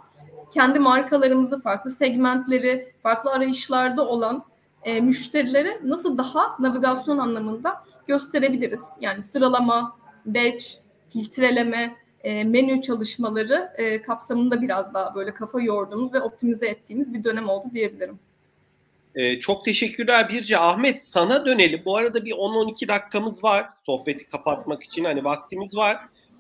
kendi 0.54 0.78
markalarımızı, 0.78 1.60
farklı 1.60 1.90
segmentleri, 1.90 2.92
farklı 3.02 3.30
arayışlarda 3.30 4.08
olan 4.08 4.44
e, 4.82 5.00
müşterilere 5.00 5.80
nasıl 5.84 6.18
daha 6.18 6.56
navigasyon 6.58 7.18
anlamında 7.18 7.82
gösterebiliriz? 8.06 8.84
Yani 9.00 9.22
sıralama, 9.22 9.96
batch, 10.26 10.66
filtreleme, 11.12 11.96
e, 12.26 12.44
menü 12.44 12.82
çalışmaları 12.82 13.72
e, 13.76 14.02
kapsamında 14.02 14.62
biraz 14.62 14.94
daha 14.94 15.14
böyle 15.14 15.34
kafa 15.34 15.60
yorduğumuz 15.60 16.14
ve 16.14 16.20
optimize 16.20 16.66
ettiğimiz 16.66 17.14
bir 17.14 17.24
dönem 17.24 17.48
oldu 17.48 17.66
diyebilirim. 17.74 18.18
Ee, 19.14 19.40
çok 19.40 19.64
teşekkürler 19.64 20.28
Birce. 20.28 20.58
Ahmet 20.58 21.08
sana 21.08 21.46
dönelim. 21.46 21.82
Bu 21.84 21.96
arada 21.96 22.24
bir 22.24 22.32
10-12 22.32 22.88
dakikamız 22.88 23.44
var 23.44 23.66
sohbeti 23.86 24.28
kapatmak 24.28 24.82
için. 24.82 25.04
Hani 25.04 25.24
vaktimiz 25.24 25.76
var. 25.76 25.98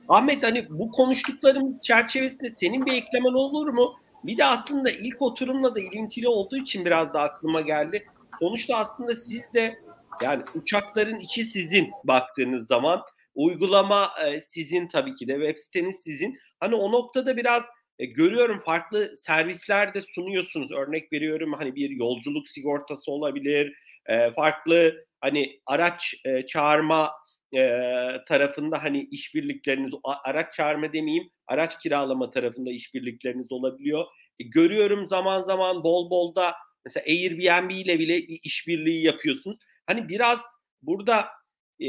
Ahmet 0.08 0.42
hani 0.42 0.66
bu 0.70 0.90
konuştuklarımız 0.90 1.80
çerçevesinde 1.80 2.50
senin 2.50 2.86
bir 2.86 2.92
eklemen 2.92 3.32
olur 3.32 3.68
mu? 3.68 3.94
Bir 4.24 4.38
de 4.38 4.44
aslında 4.44 4.90
ilk 4.90 5.22
oturumla 5.22 5.74
da 5.74 5.80
ilintili 5.80 6.28
olduğu 6.28 6.56
için 6.56 6.84
biraz 6.84 7.14
da 7.14 7.20
aklıma 7.20 7.60
geldi. 7.60 8.06
Sonuçta 8.40 8.76
aslında 8.76 9.16
siz 9.16 9.42
de 9.54 9.78
yani 10.22 10.42
uçakların 10.54 11.20
içi 11.20 11.44
sizin 11.44 11.90
baktığınız 12.04 12.66
zaman 12.66 13.02
uygulama 13.36 14.10
e, 14.26 14.40
sizin 14.40 14.88
tabii 14.88 15.14
ki 15.14 15.28
de 15.28 15.32
web 15.32 15.58
siteniz 15.58 15.96
sizin. 15.96 16.38
Hani 16.60 16.74
o 16.74 16.92
noktada 16.92 17.36
biraz 17.36 17.64
e, 17.98 18.06
görüyorum 18.06 18.60
farklı 18.60 19.16
servisler 19.16 19.94
de 19.94 20.00
sunuyorsunuz. 20.00 20.72
Örnek 20.72 21.12
veriyorum 21.12 21.52
hani 21.52 21.74
bir 21.74 21.90
yolculuk 21.90 22.48
sigortası 22.48 23.12
olabilir. 23.12 23.72
E, 24.06 24.30
farklı 24.32 25.06
hani 25.20 25.60
araç 25.66 26.14
e, 26.24 26.46
çağırma 26.46 27.12
e, 27.56 27.60
tarafında 28.28 28.82
hani 28.82 29.08
işbirlikleriniz 29.10 29.92
araç 30.24 30.54
çağırma 30.54 30.92
demeyeyim 30.92 31.30
araç 31.46 31.78
kiralama 31.78 32.30
tarafında 32.30 32.70
işbirlikleriniz 32.70 33.52
olabiliyor. 33.52 34.04
E, 34.40 34.44
görüyorum 34.44 35.06
zaman 35.08 35.42
zaman 35.42 35.84
bol 35.84 36.10
bol 36.10 36.34
da 36.34 36.54
mesela 36.84 37.04
Airbnb 37.08 37.70
ile 37.70 37.98
bile 37.98 38.18
işbirliği 38.20 39.04
yapıyorsunuz. 39.04 39.58
Hani 39.86 40.08
biraz 40.08 40.40
burada 40.82 41.26
e, 41.80 41.86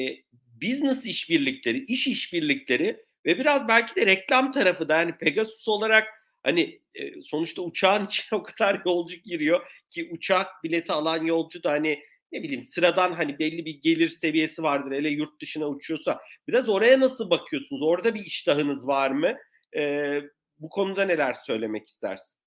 business 0.62 1.06
işbirlikleri, 1.06 1.86
iş 1.86 2.08
işbirlikleri 2.08 3.04
ve 3.26 3.40
biraz 3.40 3.68
belki 3.68 3.96
de 3.96 4.06
reklam 4.06 4.52
tarafı 4.52 4.90
da 4.90 4.98
yani 4.98 5.18
Pegasus 5.18 5.68
olarak 5.68 6.08
hani 6.44 6.82
e, 6.96 7.22
sonuçta 7.22 7.62
uçağın 7.62 8.06
içine 8.08 8.40
o 8.40 8.44
kadar 8.44 8.82
yolcu 8.86 9.16
giriyor 9.16 9.68
ki 9.90 10.10
uçak 10.12 10.48
bileti 10.64 10.94
alan 10.94 11.26
yolcu 11.26 11.64
da 11.64 11.72
hani 11.72 12.00
ne 12.32 12.44
bileyim 12.44 12.64
sıradan 12.64 13.12
hani 13.12 13.40
belli 13.40 13.66
bir 13.66 13.82
gelir 13.82 14.10
seviyesi 14.10 14.64
vardır 14.64 14.92
hele 14.92 15.10
yurt 15.10 15.42
dışına 15.42 15.68
uçuyorsa 15.68 16.20
biraz 16.48 16.70
oraya 16.70 17.00
nasıl 17.00 17.30
bakıyorsunuz? 17.30 17.82
Orada 17.82 18.16
bir 18.16 18.22
iştahınız 18.22 18.88
var 18.88 19.12
mı? 19.12 19.34
E, 19.78 20.14
bu 20.60 20.70
konuda 20.70 21.06
neler 21.06 21.34
söylemek 21.34 21.88
istersin? 21.88 22.38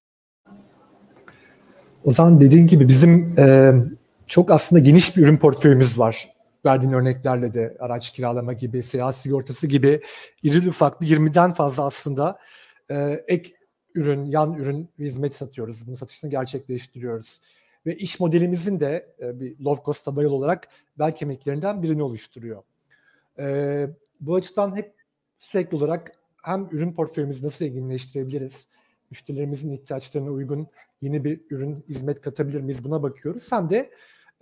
O 2.03 2.11
zaman 2.11 2.39
dediğin 2.39 2.67
gibi 2.67 2.87
bizim 2.87 3.39
e, 3.39 3.73
çok 4.27 4.51
aslında 4.51 4.79
geniş 4.79 5.17
bir 5.17 5.21
ürün 5.21 5.37
portföyümüz 5.37 5.99
var. 5.99 6.27
Verdiğin 6.65 6.93
örneklerle 6.93 7.53
de 7.53 7.77
araç 7.79 8.11
kiralama 8.11 8.53
gibi, 8.53 8.83
seyahat 8.83 9.15
sigortası 9.15 9.67
gibi 9.67 10.01
irili 10.43 10.69
ufaklı 10.69 11.05
20'den 11.05 11.53
fazla 11.53 11.85
aslında 11.85 12.39
e, 12.91 13.23
ek 13.27 13.53
ürün, 13.95 14.25
yan 14.25 14.53
ürün 14.53 14.89
ve 14.99 15.05
hizmet 15.05 15.35
satıyoruz. 15.35 15.87
Bunun 15.87 15.95
satışını 15.95 16.29
gerçekleştiriyoruz. 16.29 17.41
Ve 17.85 17.95
iş 17.95 18.19
modelimizin 18.19 18.79
de 18.79 19.15
e, 19.21 19.39
bir 19.39 19.59
low 19.59 19.85
cost 19.85 20.05
tabayıl 20.05 20.31
olarak 20.31 20.67
bel 20.99 21.15
kemiklerinden 21.15 21.83
birini 21.83 22.03
oluşturuyor. 22.03 22.63
E, 23.39 23.87
bu 24.21 24.35
açıdan 24.35 24.75
hep 24.75 24.93
sürekli 25.39 25.77
olarak 25.77 26.11
hem 26.43 26.67
ürün 26.71 26.93
portföyümüzü 26.93 27.45
nasıl 27.45 27.65
zenginleştirebiliriz, 27.65 28.67
müşterilerimizin 29.11 29.71
ihtiyaçlarına 29.71 30.29
uygun 30.29 30.67
yeni 31.01 31.23
bir 31.23 31.41
ürün, 31.49 31.83
hizmet 31.89 32.21
katabilir 32.21 32.61
miyiz 32.61 32.83
buna 32.83 33.03
bakıyoruz. 33.03 33.51
Hem 33.51 33.69
de 33.69 33.91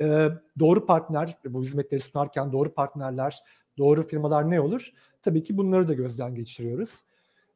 e, 0.01 0.29
doğru 0.59 0.85
partner, 0.85 1.37
bu 1.45 1.63
hizmetleri 1.63 2.01
sunarken 2.01 2.51
doğru 2.51 2.73
partnerler, 2.73 3.39
doğru 3.77 4.07
firmalar 4.07 4.49
ne 4.49 4.61
olur? 4.61 4.93
Tabii 5.21 5.43
ki 5.43 5.57
bunları 5.57 5.87
da 5.87 5.93
gözden 5.93 6.35
geçiriyoruz. 6.35 7.01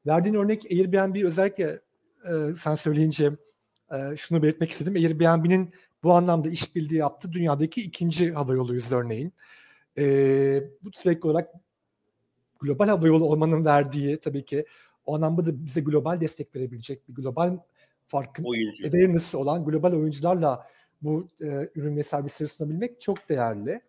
Verdiğin 0.05 0.35
örnek 0.35 0.65
Airbnb 0.71 1.23
özellikle 1.25 1.81
e, 2.25 2.55
sen 2.57 2.75
söyleyince 2.75 3.31
e, 3.91 4.15
şunu 4.15 4.43
belirtmek 4.43 4.69
istedim. 4.69 4.95
Airbnb'nin 4.95 5.73
bu 6.03 6.13
anlamda 6.13 6.49
işbirliği 6.49 6.97
yaptı. 6.97 7.31
Dünyadaki 7.31 7.81
ikinci 7.81 8.33
hava 8.33 8.53
yoluyuz 8.53 8.91
örneğin. 8.91 9.33
E, 9.97 10.03
bu 10.83 10.91
sürekli 10.91 11.27
olarak 11.27 11.53
global 12.59 12.87
hava 12.87 13.07
yolu 13.07 13.25
olmanın 13.25 13.65
verdiği 13.65 14.19
tabii 14.19 14.45
ki 14.45 14.65
o 15.05 15.15
anlamda 15.15 15.45
da 15.45 15.65
bize 15.65 15.81
global 15.81 16.21
destek 16.21 16.55
verebilecek 16.55 17.09
bir 17.09 17.13
global 17.13 17.57
farkın 18.07 18.45
awareness 18.85 19.35
olan 19.35 19.65
global 19.65 19.91
oyuncularla 19.91 20.67
bu 21.03 21.27
e, 21.41 21.69
ürün 21.75 21.97
ve 21.97 22.03
servisleri 22.03 22.49
sunabilmek 22.49 23.01
çok 23.01 23.29
değerli. 23.29 23.81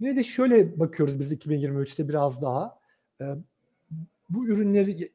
Yine 0.00 0.16
de 0.16 0.24
şöyle 0.24 0.80
bakıyoruz 0.80 1.18
biz 1.18 1.32
2023'te 1.32 2.08
biraz 2.08 2.42
daha. 2.42 2.78
E, 3.20 3.24
bu 4.28 4.46
ürünleri, 4.46 5.12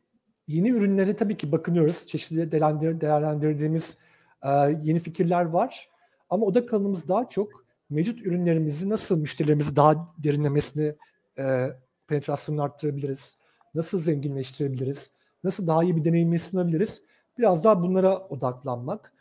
yeni 0.47 0.69
ürünlere 0.69 1.15
tabii 1.15 1.37
ki 1.37 1.51
bakınıyoruz. 1.51 2.07
Çeşitli 2.07 2.51
değerlendir, 2.51 3.01
değerlendirdiğimiz 3.01 3.97
e, 4.43 4.49
yeni 4.83 4.99
fikirler 4.99 5.45
var. 5.45 5.89
Ama 6.29 6.45
oda 6.45 6.65
kanalımız 6.65 7.07
daha 7.07 7.29
çok 7.29 7.65
mevcut 7.89 8.21
ürünlerimizi 8.21 8.89
nasıl 8.89 9.19
müşterilerimizi 9.19 9.75
daha 9.75 10.07
derinlemesine 10.17 10.95
e, 11.39 11.67
penetrasyonunu 12.07 12.63
arttırabiliriz? 12.63 13.37
Nasıl 13.75 13.99
zenginleştirebiliriz? 13.99 15.11
Nasıl 15.43 15.67
daha 15.67 15.83
iyi 15.83 15.95
bir 15.95 16.05
deneyim 16.05 16.39
sunabiliriz? 16.39 17.01
Biraz 17.37 17.63
daha 17.63 17.81
bunlara 17.81 18.17
odaklanmak. 18.17 19.13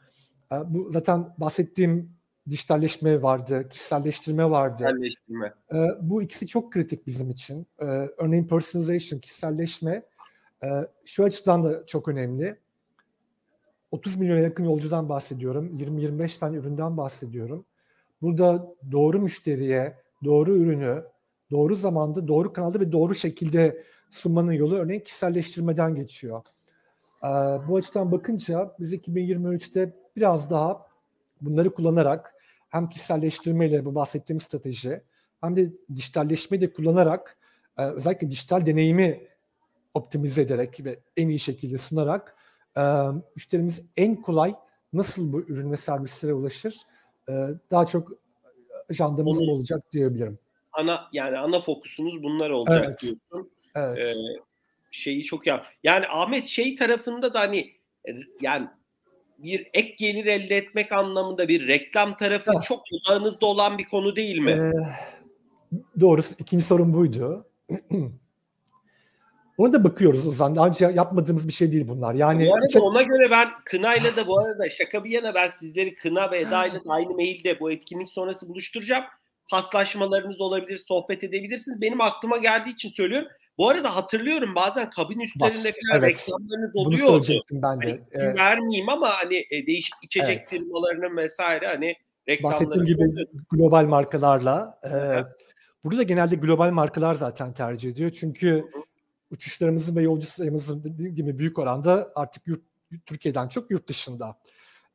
Ee, 0.52 0.56
bu 0.66 0.90
zaten 0.92 1.34
bahsettiğim 1.38 2.16
dijitalleşme 2.50 3.22
vardı, 3.22 3.68
kişiselleştirme 3.68 4.50
vardı. 4.50 4.76
Kişiselleştirme. 4.76 5.54
Ee, 5.72 5.86
bu 6.00 6.22
ikisi 6.22 6.46
çok 6.46 6.72
kritik 6.72 7.06
bizim 7.06 7.30
için. 7.30 7.66
Ee, 7.78 7.84
örneğin 8.18 8.46
personalization, 8.48 9.20
kişiselleşme 9.20 10.02
e, 10.62 10.68
şu 11.04 11.24
açıdan 11.24 11.64
da 11.64 11.86
çok 11.86 12.08
önemli. 12.08 12.56
30 13.90 14.16
milyona 14.16 14.40
yakın 14.40 14.64
yolcudan 14.64 15.08
bahsediyorum. 15.08 15.78
20-25 15.78 16.38
tane 16.38 16.56
üründen 16.56 16.96
bahsediyorum. 16.96 17.64
Burada 18.22 18.74
doğru 18.92 19.20
müşteriye, 19.20 19.96
doğru 20.24 20.56
ürünü, 20.56 21.04
doğru 21.50 21.76
zamanda, 21.76 22.28
doğru 22.28 22.52
kanalda 22.52 22.80
ve 22.80 22.92
doğru 22.92 23.14
şekilde 23.14 23.82
sunmanın 24.10 24.52
yolu 24.52 24.76
örneğin 24.76 25.00
kişiselleştirmeden 25.00 25.94
geçiyor. 25.94 26.42
Bu 27.68 27.76
açıdan 27.76 28.12
bakınca 28.12 28.74
biz 28.80 28.94
2023'te 28.94 29.92
biraz 30.16 30.50
daha 30.50 30.86
bunları 31.40 31.74
kullanarak 31.74 32.34
hem 32.68 32.88
kişiselleştirmeyle 32.88 33.84
bu 33.84 33.94
bahsettiğim 33.94 34.40
strateji 34.40 35.02
hem 35.40 35.56
de 35.56 35.72
dijitalleşmeyi 35.94 36.60
de 36.60 36.72
kullanarak 36.72 37.38
e, 37.78 37.82
özellikle 37.84 38.30
dijital 38.30 38.66
deneyimi 38.66 39.28
optimize 39.94 40.42
ederek 40.42 40.84
ve 40.84 40.98
en 41.16 41.28
iyi 41.28 41.38
şekilde 41.38 41.78
sunarak 41.78 42.36
e, 42.76 42.82
müşterimiz 43.36 43.82
en 43.96 44.14
kolay 44.14 44.54
nasıl 44.92 45.32
bu 45.32 45.40
ürün 45.40 45.72
ve 45.72 45.76
servislere 45.76 46.34
ulaşır 46.34 46.76
e, 47.28 47.32
daha 47.70 47.86
çok 47.86 48.12
ajandamız 48.90 49.42
Onu, 49.42 49.50
olacak 49.50 49.92
diyebilirim. 49.92 50.38
Ana 50.72 51.08
yani 51.12 51.38
ana 51.38 51.60
fokusunuz 51.60 52.22
bunlar 52.22 52.50
olacak 52.50 52.84
evet. 52.86 53.02
diyorsun. 53.02 53.50
Evet. 53.74 53.98
Ee, 53.98 54.14
şeyi 54.90 55.24
çok 55.24 55.46
ya. 55.46 55.66
Yani 55.84 56.06
Ahmet 56.08 56.46
şey 56.46 56.76
tarafında 56.76 57.34
da 57.34 57.40
hani 57.40 57.72
yani 58.40 58.68
bir 59.38 59.66
ek 59.74 59.94
gelir 59.98 60.26
elde 60.26 60.56
etmek 60.56 60.92
anlamında 60.92 61.48
bir 61.48 61.68
reklam 61.68 62.16
tarafı 62.16 62.52
ha. 62.52 62.60
çok 62.68 62.82
odağınızda 62.92 63.46
olan 63.46 63.78
bir 63.78 63.84
konu 63.84 64.16
değil 64.16 64.38
mi? 64.38 64.50
Ee, 64.50 64.72
doğrusu 66.00 66.34
ikinci 66.38 66.64
sorun 66.64 66.94
buydu. 66.94 67.46
Ona 69.58 69.72
da 69.72 69.84
bakıyoruz 69.84 70.26
Ozan. 70.26 70.56
Daha 70.56 70.66
önce 70.66 70.86
yapmadığımız 70.86 71.48
bir 71.48 71.52
şey 71.52 71.72
değil 71.72 71.88
bunlar. 71.88 72.14
Yani 72.14 72.46
bu 72.46 72.54
arada 72.54 72.68
çok... 72.68 72.82
ona 72.82 73.02
göre 73.02 73.30
ben 73.30 73.48
Kına'yla 73.64 74.16
da 74.16 74.26
bu 74.26 74.38
arada 74.38 74.70
şaka 74.70 75.04
bir 75.04 75.10
yana 75.10 75.34
ben 75.34 75.50
sizleri 75.60 75.94
Kına 75.94 76.30
ve 76.30 76.40
Eda'yla 76.40 76.84
da 76.84 76.90
aynı 76.90 77.14
mailde 77.14 77.60
bu 77.60 77.72
etkinlik 77.72 78.10
sonrası 78.10 78.48
buluşturacağım. 78.48 79.04
Paslaşmalarınız 79.50 80.40
olabilir, 80.40 80.78
sohbet 80.78 81.24
edebilirsiniz. 81.24 81.80
Benim 81.80 82.00
aklıma 82.00 82.36
geldiği 82.36 82.74
için 82.74 82.90
söylüyorum. 82.90 83.28
Bu 83.58 83.68
arada 83.68 83.96
hatırlıyorum 83.96 84.54
bazen 84.54 84.90
kabin 84.90 85.20
üstlerinde 85.20 85.72
falan 85.72 86.00
evet. 86.00 86.02
reklamlarınız 86.02 86.76
oluyor. 86.76 86.86
Bunu 86.86 86.96
söyleyecektim 86.96 87.62
ben 87.62 87.80
de. 87.80 87.86
Hani 87.86 88.00
evet. 88.12 88.38
vermeyeyim 88.38 88.88
ama 88.88 89.08
hani 89.18 89.46
e, 89.50 89.66
değişik 89.66 89.94
içecek 90.02 90.38
evet. 90.38 90.48
firmalarının 90.48 91.16
vesaire 91.16 91.66
hani 91.66 91.96
reklamları 92.28 92.60
Bahsettiğim 92.60 92.86
gibi 92.86 93.08
oluyor. 93.08 93.28
global 93.50 93.84
markalarla. 93.84 94.80
E, 94.84 94.90
burada 95.84 95.98
da 95.98 96.02
genelde 96.02 96.36
global 96.36 96.70
markalar 96.70 97.14
zaten 97.14 97.52
tercih 97.52 97.90
ediyor. 97.90 98.10
Çünkü 98.10 98.50
Hı-hı. 98.50 98.82
uçuşlarımızın 99.30 99.96
ve 99.96 100.02
yolcu 100.02 100.26
sayımızın 100.26 100.84
dediğim 100.84 101.14
gibi 101.14 101.38
büyük 101.38 101.58
oranda 101.58 102.12
artık 102.14 102.46
yurt, 102.46 102.62
Türkiye'den 103.06 103.48
çok 103.48 103.70
yurt 103.70 103.88
dışında. 103.88 104.38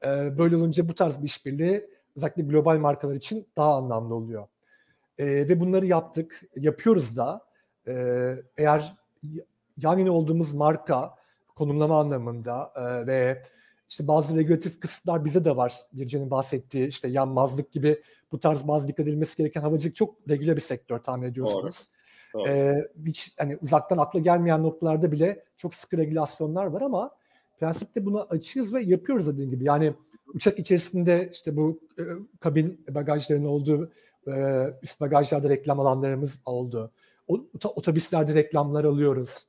E, 0.05 0.37
böyle 0.37 0.55
olunca 0.55 0.89
bu 0.89 0.95
tarz 0.95 1.21
bir 1.21 1.27
işbirliği 1.27 1.89
özellikle 2.15 2.43
global 2.43 2.77
markalar 2.77 3.15
için 3.15 3.47
daha 3.57 3.75
anlamlı 3.75 4.15
oluyor. 4.15 4.47
E, 5.17 5.25
ve 5.25 5.59
bunları 5.59 5.85
yaptık, 5.85 6.41
yapıyoruz 6.55 7.17
da. 7.17 7.50
E, 7.87 7.93
eğer 8.57 8.95
yan 9.77 9.97
yana 9.97 10.11
olduğumuz 10.11 10.53
marka 10.53 11.15
konumlama 11.55 11.99
anlamında 11.99 12.73
e, 12.75 13.07
ve 13.07 13.43
işte 13.89 14.07
bazı 14.07 14.37
regülatif 14.37 14.79
kısıtlar 14.79 15.25
bize 15.25 15.45
de 15.45 15.55
var. 15.55 15.75
Birce'nin 15.93 16.31
bahsettiği 16.31 16.87
işte 16.87 17.07
yanmazlık 17.07 17.71
gibi 17.71 18.01
bu 18.31 18.39
tarz 18.39 18.67
bazı 18.67 18.87
dikkat 18.87 19.07
edilmesi 19.07 19.37
gereken 19.37 19.61
havacılık 19.61 19.95
çok 19.95 20.29
regüle 20.29 20.55
bir 20.55 20.61
sektör 20.61 20.99
tahmin 20.99 21.27
ediyorsunuz. 21.27 21.87
Doğru. 21.87 22.01
Doğru. 22.33 22.49
Ee, 22.49 22.87
hiç 23.05 23.33
hani 23.37 23.57
uzaktan 23.61 23.97
akla 23.97 24.19
gelmeyen 24.19 24.63
noktalarda 24.63 25.11
bile 25.11 25.43
çok 25.57 25.73
sıkı 25.73 25.97
regülasyonlar 25.97 26.65
var 26.65 26.81
ama 26.81 27.11
prensipte 27.59 28.05
buna 28.05 28.21
açığız 28.21 28.73
ve 28.73 28.83
yapıyoruz 28.83 29.27
dediğim 29.27 29.49
gibi. 29.49 29.63
Yani 29.63 29.93
uçak 30.33 30.59
içerisinde 30.59 31.29
işte 31.31 31.57
bu 31.57 31.79
e, 31.99 32.03
kabin 32.39 32.85
bagajlarının 32.89 33.45
olduğu 33.45 33.91
e, 34.27 34.65
üst 34.83 35.01
bagajlarda 35.01 35.49
reklam 35.49 35.79
alanlarımız 35.79 36.41
oldu. 36.45 36.91
Otobüslerde 37.63 38.33
reklamlar 38.33 38.83
alıyoruz. 38.83 39.45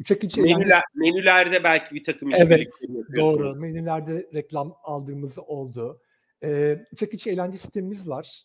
Uçak 0.00 0.24
içi 0.24 0.42
Menüler, 0.42 0.56
eğlencesi... 0.56 0.82
menülerde 0.94 1.64
belki 1.64 1.94
bir 1.94 2.04
takım 2.04 2.30
Evet 2.34 2.70
doğru. 3.16 3.54
Menülerde 3.54 4.26
reklam 4.34 4.76
aldığımız 4.82 5.38
oldu. 5.38 6.00
Ee, 6.42 6.78
uçak 6.92 7.14
içi 7.14 7.30
eğlence 7.30 7.58
sistemimiz 7.58 8.08
var. 8.08 8.42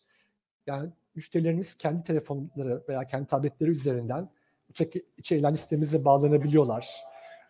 Yani 0.67 0.89
müşterilerimiz 1.15 1.75
kendi 1.75 2.03
telefonları 2.03 2.83
veya 2.89 3.03
kendi 3.03 3.27
tabletleri 3.27 3.69
üzerinden 3.69 4.29
uçak 4.69 4.93
içi 5.17 5.35
eğlence 5.35 5.57
sistemimize 5.57 6.05
bağlanabiliyorlar. 6.05 6.89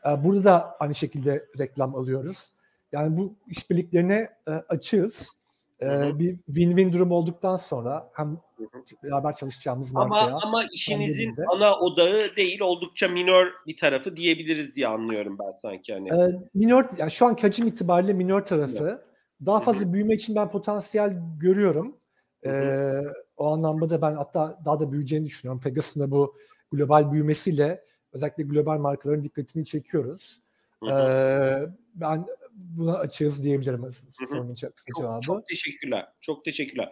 Ee, 0.05 0.23
burada 0.23 0.43
da 0.43 0.77
aynı 0.79 0.95
şekilde 0.95 1.45
reklam 1.59 1.95
alıyoruz. 1.95 2.51
Yani 2.91 3.17
bu 3.17 3.35
işbirliklerine 3.47 4.29
e, 4.47 4.51
açığız. 4.51 5.37
Ee, 5.81 6.19
bir 6.19 6.37
win-win 6.37 6.93
durum 6.93 7.11
olduktan 7.11 7.55
sonra 7.55 8.09
hem 8.13 8.37
beraber 9.03 9.35
çalışacağımız 9.35 9.93
markaya. 9.93 10.21
Ama, 10.21 10.39
ama 10.43 10.63
işinizin 10.71 11.45
ana 11.55 11.79
odağı 11.79 12.35
değil 12.35 12.61
oldukça 12.61 13.07
minor 13.07 13.47
bir 13.67 13.77
tarafı 13.77 14.17
diyebiliriz 14.17 14.75
diye 14.75 14.87
anlıyorum 14.87 15.37
ben 15.39 15.51
sanki. 15.51 15.93
Hani. 15.93 16.09
Ee, 16.09 16.35
minor, 16.53 16.85
yani 16.97 17.11
şu 17.11 17.25
an 17.25 17.35
hacim 17.41 17.67
itibariyle 17.67 18.13
minor 18.13 18.41
tarafı. 18.41 18.89
Evet. 18.89 19.05
Daha 19.45 19.59
fazla 19.59 19.93
büyüme 19.93 20.15
için 20.15 20.35
ben 20.35 20.51
potansiyel 20.51 21.13
görüyorum. 21.39 21.97
Ee, 22.45 23.01
o 23.37 23.47
anlamda 23.47 23.89
da 23.89 24.01
ben 24.01 24.15
hatta 24.15 24.59
daha 24.65 24.79
da 24.79 24.91
büyüyeceğini 24.91 25.25
düşünüyorum. 25.25 25.61
Pegasus'un 25.61 26.03
da 26.03 26.11
bu 26.11 26.35
global 26.71 27.11
büyümesiyle 27.11 27.85
özellikle 28.13 28.43
global 28.43 28.77
markaların 28.77 29.23
dikkatini 29.23 29.65
çekiyoruz. 29.65 30.41
Ee, 30.91 31.57
ben 31.95 32.25
buna 32.51 32.97
açığız 32.97 33.43
diyebilirim 33.43 33.89
sorunun 34.29 34.53
cevabı. 34.99 35.21
Çok 35.25 35.47
teşekkürler. 35.47 36.07
Çok 36.21 36.45
teşekkürler. 36.45 36.91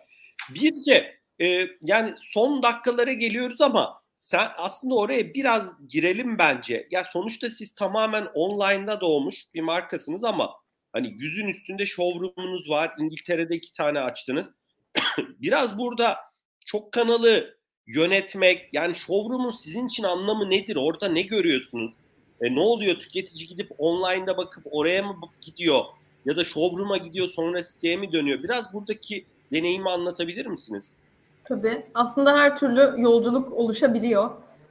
Birce 0.53 1.22
e, 1.41 1.67
yani 1.81 2.13
son 2.21 2.63
dakikalara 2.63 3.13
geliyoruz 3.13 3.61
ama 3.61 4.03
sen 4.17 4.47
aslında 4.57 4.95
oraya 4.95 5.33
biraz 5.33 5.87
girelim 5.87 6.37
bence. 6.37 6.87
Ya 6.91 7.03
sonuçta 7.03 7.49
siz 7.49 7.75
tamamen 7.75 8.27
online'da 8.33 9.01
doğmuş 9.01 9.35
bir 9.53 9.61
markasınız 9.61 10.23
ama 10.23 10.51
hani 10.93 11.13
yüzün 11.17 11.47
üstünde 11.47 11.85
showroom'unuz 11.85 12.69
var. 12.69 12.91
İngiltere'de 12.99 13.55
iki 13.55 13.73
tane 13.73 13.99
açtınız. 13.99 14.51
biraz 15.41 15.77
burada 15.77 16.17
çok 16.65 16.91
kanalı 16.91 17.57
yönetmek 17.87 18.69
yani 18.73 18.95
showroom'un 18.95 19.49
sizin 19.49 19.87
için 19.87 20.03
anlamı 20.03 20.49
nedir? 20.49 20.75
Orada 20.75 21.07
ne 21.07 21.21
görüyorsunuz? 21.21 21.93
E, 22.41 22.55
ne 22.55 22.59
oluyor? 22.59 22.99
Tüketici 22.99 23.47
gidip 23.47 23.71
online'da 23.77 24.37
bakıp 24.37 24.63
oraya 24.71 25.03
mı 25.03 25.15
gidiyor? 25.41 25.83
Ya 26.25 26.35
da 26.35 26.43
showroom'a 26.43 26.97
gidiyor 26.97 27.27
sonra 27.27 27.63
siteye 27.63 27.97
mi 27.97 28.11
dönüyor? 28.11 28.43
Biraz 28.43 28.73
buradaki 28.73 29.25
deneyimi 29.51 29.89
anlatabilir 29.89 30.45
misiniz? 30.45 30.95
Tabii. 31.43 31.85
Aslında 31.93 32.37
her 32.37 32.57
türlü 32.57 32.93
yolculuk 32.97 33.53
oluşabiliyor. 33.53 34.29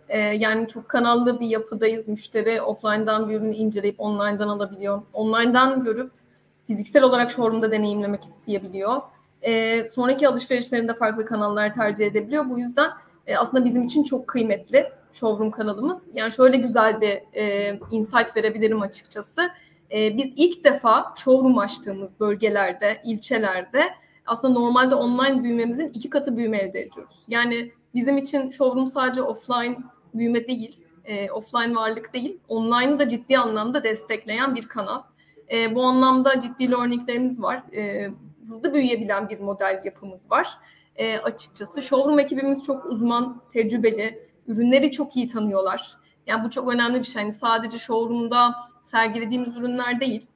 Ee, 0.09 0.19
yani 0.19 0.69
çok 0.69 0.89
kanallı 0.89 1.41
bir 1.41 1.47
yapıdayız. 1.47 2.09
Müşteri 2.09 2.63
offline'dan 2.63 3.29
bir 3.29 3.35
ürünü 3.35 3.55
inceleyip 3.55 4.01
online'dan 4.01 4.49
alabiliyor. 4.49 5.03
Online'dan 5.13 5.85
görüp 5.85 6.11
fiziksel 6.67 7.03
olarak 7.03 7.31
showroom'da 7.31 7.73
deneyimlemek 7.73 8.25
isteyebiliyor. 8.25 9.03
Ee, 9.43 9.89
sonraki 9.93 10.29
alışverişlerinde 10.29 10.95
farklı 10.95 11.27
kanallar 11.27 11.75
tercih 11.75 12.07
edebiliyor. 12.07 12.51
Bu 12.51 12.59
yüzden 12.59 12.91
e, 13.27 13.37
aslında 13.37 13.65
bizim 13.65 13.83
için 13.83 14.05
çok 14.05 14.29
kıymetli 14.29 14.89
showroom 15.13 15.51
kanalımız. 15.51 16.03
Yani 16.15 16.33
şöyle 16.33 16.57
güzel 16.57 17.01
bir 17.01 17.21
e, 17.35 17.79
insight 17.91 18.37
verebilirim 18.37 18.83
açıkçası. 18.83 19.51
E, 19.93 20.17
biz 20.17 20.33
ilk 20.37 20.65
defa 20.65 21.15
showroom 21.17 21.59
açtığımız 21.59 22.21
bölgelerde, 22.21 23.01
ilçelerde 23.05 23.83
aslında 24.27 24.61
normalde 24.61 24.95
online 24.95 25.43
büyümemizin 25.43 25.89
iki 25.89 26.11
katı 26.11 26.37
büyüme 26.37 26.59
elde 26.59 26.81
ediyoruz. 26.81 27.25
Yani 27.29 27.73
bizim 27.95 28.19
için 28.19 28.51
showroom 28.51 28.87
sadece 28.87 29.23
offline 29.23 29.79
büyüme 30.15 30.49
değil, 30.49 30.85
e, 31.05 31.31
offline 31.31 31.75
varlık 31.75 32.15
değil, 32.15 32.39
online'ı 32.49 32.99
da 32.99 33.09
ciddi 33.09 33.39
anlamda 33.39 33.85
destekleyen 33.85 34.55
bir 34.55 34.69
kanal. 34.69 35.03
E, 35.53 35.75
bu 35.75 35.83
anlamda 35.83 36.41
ciddi 36.41 36.71
learninglerimiz 36.71 37.43
var. 37.43 37.63
E, 37.77 38.11
hızlı 38.47 38.75
büyüyebilen 38.75 39.29
bir 39.29 39.41
model 39.41 39.83
yapımız 39.85 40.31
var. 40.31 40.49
E, 40.97 41.19
açıkçası 41.19 41.83
showroom 41.83 42.19
ekibimiz 42.19 42.65
çok 42.65 42.87
uzman, 42.87 43.41
tecrübeli, 43.53 44.29
ürünleri 44.47 44.93
çok 44.93 45.17
iyi 45.17 45.29
tanıyorlar. 45.29 45.97
Yani 46.27 46.45
bu 46.45 46.51
çok 46.51 46.75
önemli 46.75 46.99
bir 46.99 47.05
şey. 47.05 47.23
Yani 47.23 47.33
sadece 47.33 47.79
showroom'da 47.79 48.55
sergilediğimiz 48.83 49.57
ürünler 49.57 50.01
değil, 50.01 50.27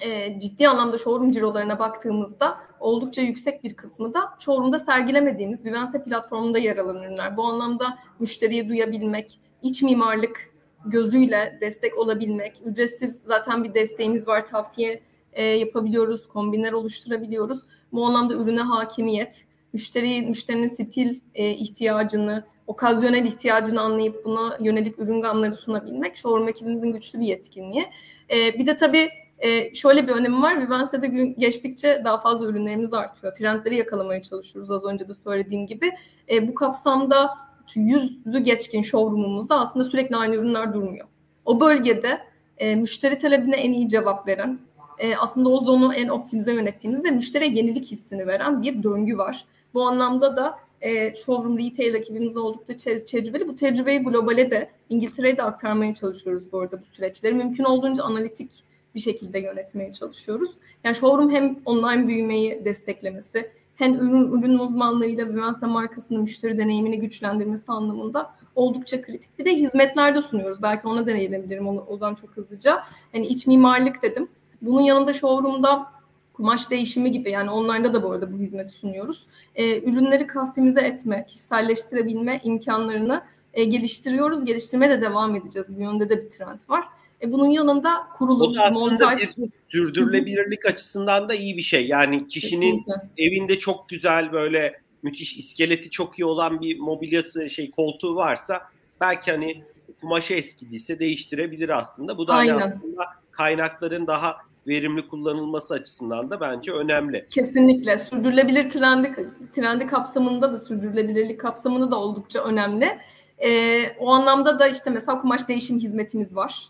e, 0.00 0.40
ciddi 0.40 0.68
anlamda 0.68 0.98
showroom 0.98 1.30
cirolarına 1.30 1.78
baktığımızda 1.78 2.58
oldukça 2.80 3.22
yüksek 3.22 3.64
bir 3.64 3.74
kısmı 3.74 4.14
da 4.14 4.20
showroom'da 4.38 4.78
sergilemediğimiz 4.78 5.64
Vivense 5.64 6.04
platformunda 6.04 6.58
yer 6.58 6.76
alan 6.76 7.02
ürünler. 7.02 7.36
Bu 7.36 7.44
anlamda 7.44 7.98
müşteriyi 8.18 8.68
duyabilmek, 8.68 9.40
iç 9.62 9.82
mimarlık 9.82 10.56
gözüyle 10.86 11.58
destek 11.60 11.98
olabilmek, 11.98 12.60
ücretsiz 12.64 13.22
zaten 13.22 13.64
bir 13.64 13.74
desteğimiz 13.74 14.28
var, 14.28 14.46
tavsiye 14.46 15.02
e, 15.32 15.44
yapabiliyoruz, 15.44 16.28
kombinler 16.28 16.72
oluşturabiliyoruz. 16.72 17.58
Bu 17.92 18.06
anlamda 18.06 18.34
ürüne 18.34 18.60
hakimiyet, 18.60 19.44
müşteri 19.72 20.22
müşterinin 20.22 20.68
stil 20.68 21.20
e, 21.34 21.50
ihtiyacını, 21.50 22.44
okazyonel 22.66 23.24
ihtiyacını 23.24 23.80
anlayıp 23.80 24.24
buna 24.24 24.56
yönelik 24.60 24.98
ürün 24.98 25.22
gamları 25.22 25.54
sunabilmek 25.54 26.16
showroom 26.16 26.48
ekibimizin 26.48 26.92
güçlü 26.92 27.20
bir 27.20 27.26
yetkinliği. 27.26 27.86
E, 28.30 28.58
bir 28.58 28.66
de 28.66 28.76
tabii 28.76 29.08
e, 29.38 29.74
şöyle 29.74 30.08
bir 30.08 30.12
önemi 30.12 30.42
var. 30.42 30.60
Vivense'de 30.60 31.06
gün 31.06 31.34
geçtikçe 31.38 32.02
daha 32.04 32.18
fazla 32.18 32.46
ürünlerimiz 32.46 32.92
artıyor. 32.92 33.34
Trendleri 33.34 33.76
yakalamaya 33.76 34.22
çalışıyoruz 34.22 34.70
az 34.70 34.84
önce 34.84 35.08
de 35.08 35.14
söylediğim 35.14 35.66
gibi. 35.66 35.92
E, 36.30 36.48
bu 36.48 36.54
kapsamda 36.54 37.34
yüzü 37.74 38.38
geçkin 38.38 38.82
showroom'umuzda 38.82 39.60
aslında 39.60 39.84
sürekli 39.84 40.16
aynı 40.16 40.34
ürünler 40.34 40.74
durmuyor. 40.74 41.06
O 41.44 41.60
bölgede 41.60 42.20
e, 42.58 42.74
müşteri 42.76 43.18
talebine 43.18 43.56
en 43.56 43.72
iyi 43.72 43.88
cevap 43.88 44.28
veren, 44.28 44.58
e, 44.98 45.16
aslında 45.16 45.48
o 45.48 45.60
zonu 45.60 45.94
en 45.94 46.08
optimize 46.08 46.54
yönettiğimiz 46.54 47.04
ve 47.04 47.10
müşteriye 47.10 47.50
yenilik 47.50 47.84
hissini 47.84 48.26
veren 48.26 48.62
bir 48.62 48.82
döngü 48.82 49.18
var. 49.18 49.44
Bu 49.74 49.82
anlamda 49.82 50.36
da 50.36 50.58
e, 50.80 51.14
showroom 51.16 51.58
retail 51.58 51.94
ekibimiz 51.94 52.36
oldukça 52.36 53.04
tecrübeli. 53.04 53.48
Bu 53.48 53.56
tecrübeyi 53.56 53.98
globale 53.98 54.50
de 54.50 54.70
İngiltere'ye 54.88 55.36
de 55.36 55.42
aktarmaya 55.42 55.94
çalışıyoruz 55.94 56.52
bu 56.52 56.60
arada 56.60 56.80
bu 56.80 56.84
süreçleri. 56.84 57.34
Mümkün 57.34 57.64
olduğunca 57.64 58.04
analitik 58.04 58.64
bir 58.96 59.00
şekilde 59.00 59.38
yönetmeye 59.38 59.92
çalışıyoruz. 59.92 60.50
Yani 60.84 60.94
showroom 60.96 61.30
hem 61.30 61.58
online 61.64 62.08
büyümeyi 62.08 62.64
desteklemesi 62.64 63.50
hem 63.76 63.94
ürün, 63.94 64.32
ürün 64.32 64.58
uzmanlığıyla 64.58 65.28
Vivense 65.28 65.66
markasının 65.66 66.20
müşteri 66.20 66.58
deneyimini 66.58 67.00
güçlendirmesi 67.00 67.72
anlamında 67.72 68.30
oldukça 68.54 69.02
kritik. 69.02 69.38
Bir 69.38 69.44
de 69.44 69.54
hizmetlerde 69.54 70.22
sunuyoruz. 70.22 70.62
Belki 70.62 70.88
ona 70.88 71.06
deneyebilirim 71.06 71.68
onu 71.68 71.80
Ozan 71.80 72.14
çok 72.14 72.30
hızlıca. 72.30 72.82
Hani 73.12 73.26
iç 73.26 73.46
mimarlık 73.46 74.02
dedim. 74.02 74.28
Bunun 74.62 74.80
yanında 74.80 75.12
showroom'da 75.12 75.86
kumaş 76.32 76.70
değişimi 76.70 77.12
gibi 77.12 77.30
yani 77.30 77.50
online'da 77.50 77.94
da 77.94 78.02
bu 78.02 78.12
arada 78.12 78.32
bu 78.32 78.36
hizmeti 78.36 78.72
sunuyoruz. 78.72 79.26
E, 79.54 79.80
ürünleri 79.82 80.26
kastimize 80.26 80.80
etme, 80.80 81.26
kişiselleştirebilme 81.28 82.40
imkanlarını 82.44 83.22
e, 83.54 83.64
geliştiriyoruz. 83.64 84.44
Geliştirmeye 84.44 84.90
de 84.90 85.00
devam 85.00 85.36
edeceğiz. 85.36 85.66
Bu 85.76 85.80
yönde 85.80 86.08
de 86.08 86.24
bir 86.24 86.28
trend 86.28 86.60
var. 86.68 86.84
E, 87.22 87.32
bunun 87.32 87.46
yanında 87.46 88.06
kurulum, 88.18 88.50
o 88.50 88.54
da 88.54 88.62
aslında 88.62 88.80
montaj... 88.80 89.20
bir 89.20 89.50
sürdürülebilirlik 89.68 90.66
açısından 90.66 91.28
da 91.28 91.34
iyi 91.34 91.56
bir 91.56 91.62
şey. 91.62 91.86
Yani 91.86 92.26
kişinin 92.26 92.84
Kesinlikle. 92.84 93.24
evinde 93.24 93.58
çok 93.58 93.88
güzel 93.88 94.32
böyle 94.32 94.80
müthiş 95.02 95.36
iskeleti 95.36 95.90
çok 95.90 96.18
iyi 96.18 96.24
olan 96.24 96.60
bir 96.60 96.78
mobilyası 96.78 97.50
şey 97.50 97.70
koltuğu 97.70 98.16
varsa 98.16 98.62
belki 99.00 99.30
hani 99.30 99.64
kumaşı 100.00 100.34
eskidiyse 100.34 100.98
değiştirebilir 100.98 101.68
aslında. 101.68 102.18
Bu 102.18 102.28
da 102.28 102.34
hani 102.34 102.54
aslında 102.54 103.04
kaynakların 103.30 104.06
daha 104.06 104.36
verimli 104.66 105.08
kullanılması 105.08 105.74
açısından 105.74 106.30
da 106.30 106.40
bence 106.40 106.72
önemli. 106.72 107.26
Kesinlikle. 107.30 107.98
Sürdürülebilir 107.98 108.70
trendi, 108.70 109.26
trendi 109.52 109.86
kapsamında 109.86 110.52
da 110.52 110.58
sürdürülebilirlik 110.58 111.40
kapsamında 111.40 111.90
da 111.90 111.96
oldukça 111.96 112.44
önemli. 112.44 112.98
Ee, 113.38 113.96
o 113.98 114.10
anlamda 114.10 114.58
da 114.58 114.68
işte 114.68 114.90
mesela 114.90 115.20
kumaş 115.20 115.48
değişim 115.48 115.78
hizmetimiz 115.78 116.36
var. 116.36 116.68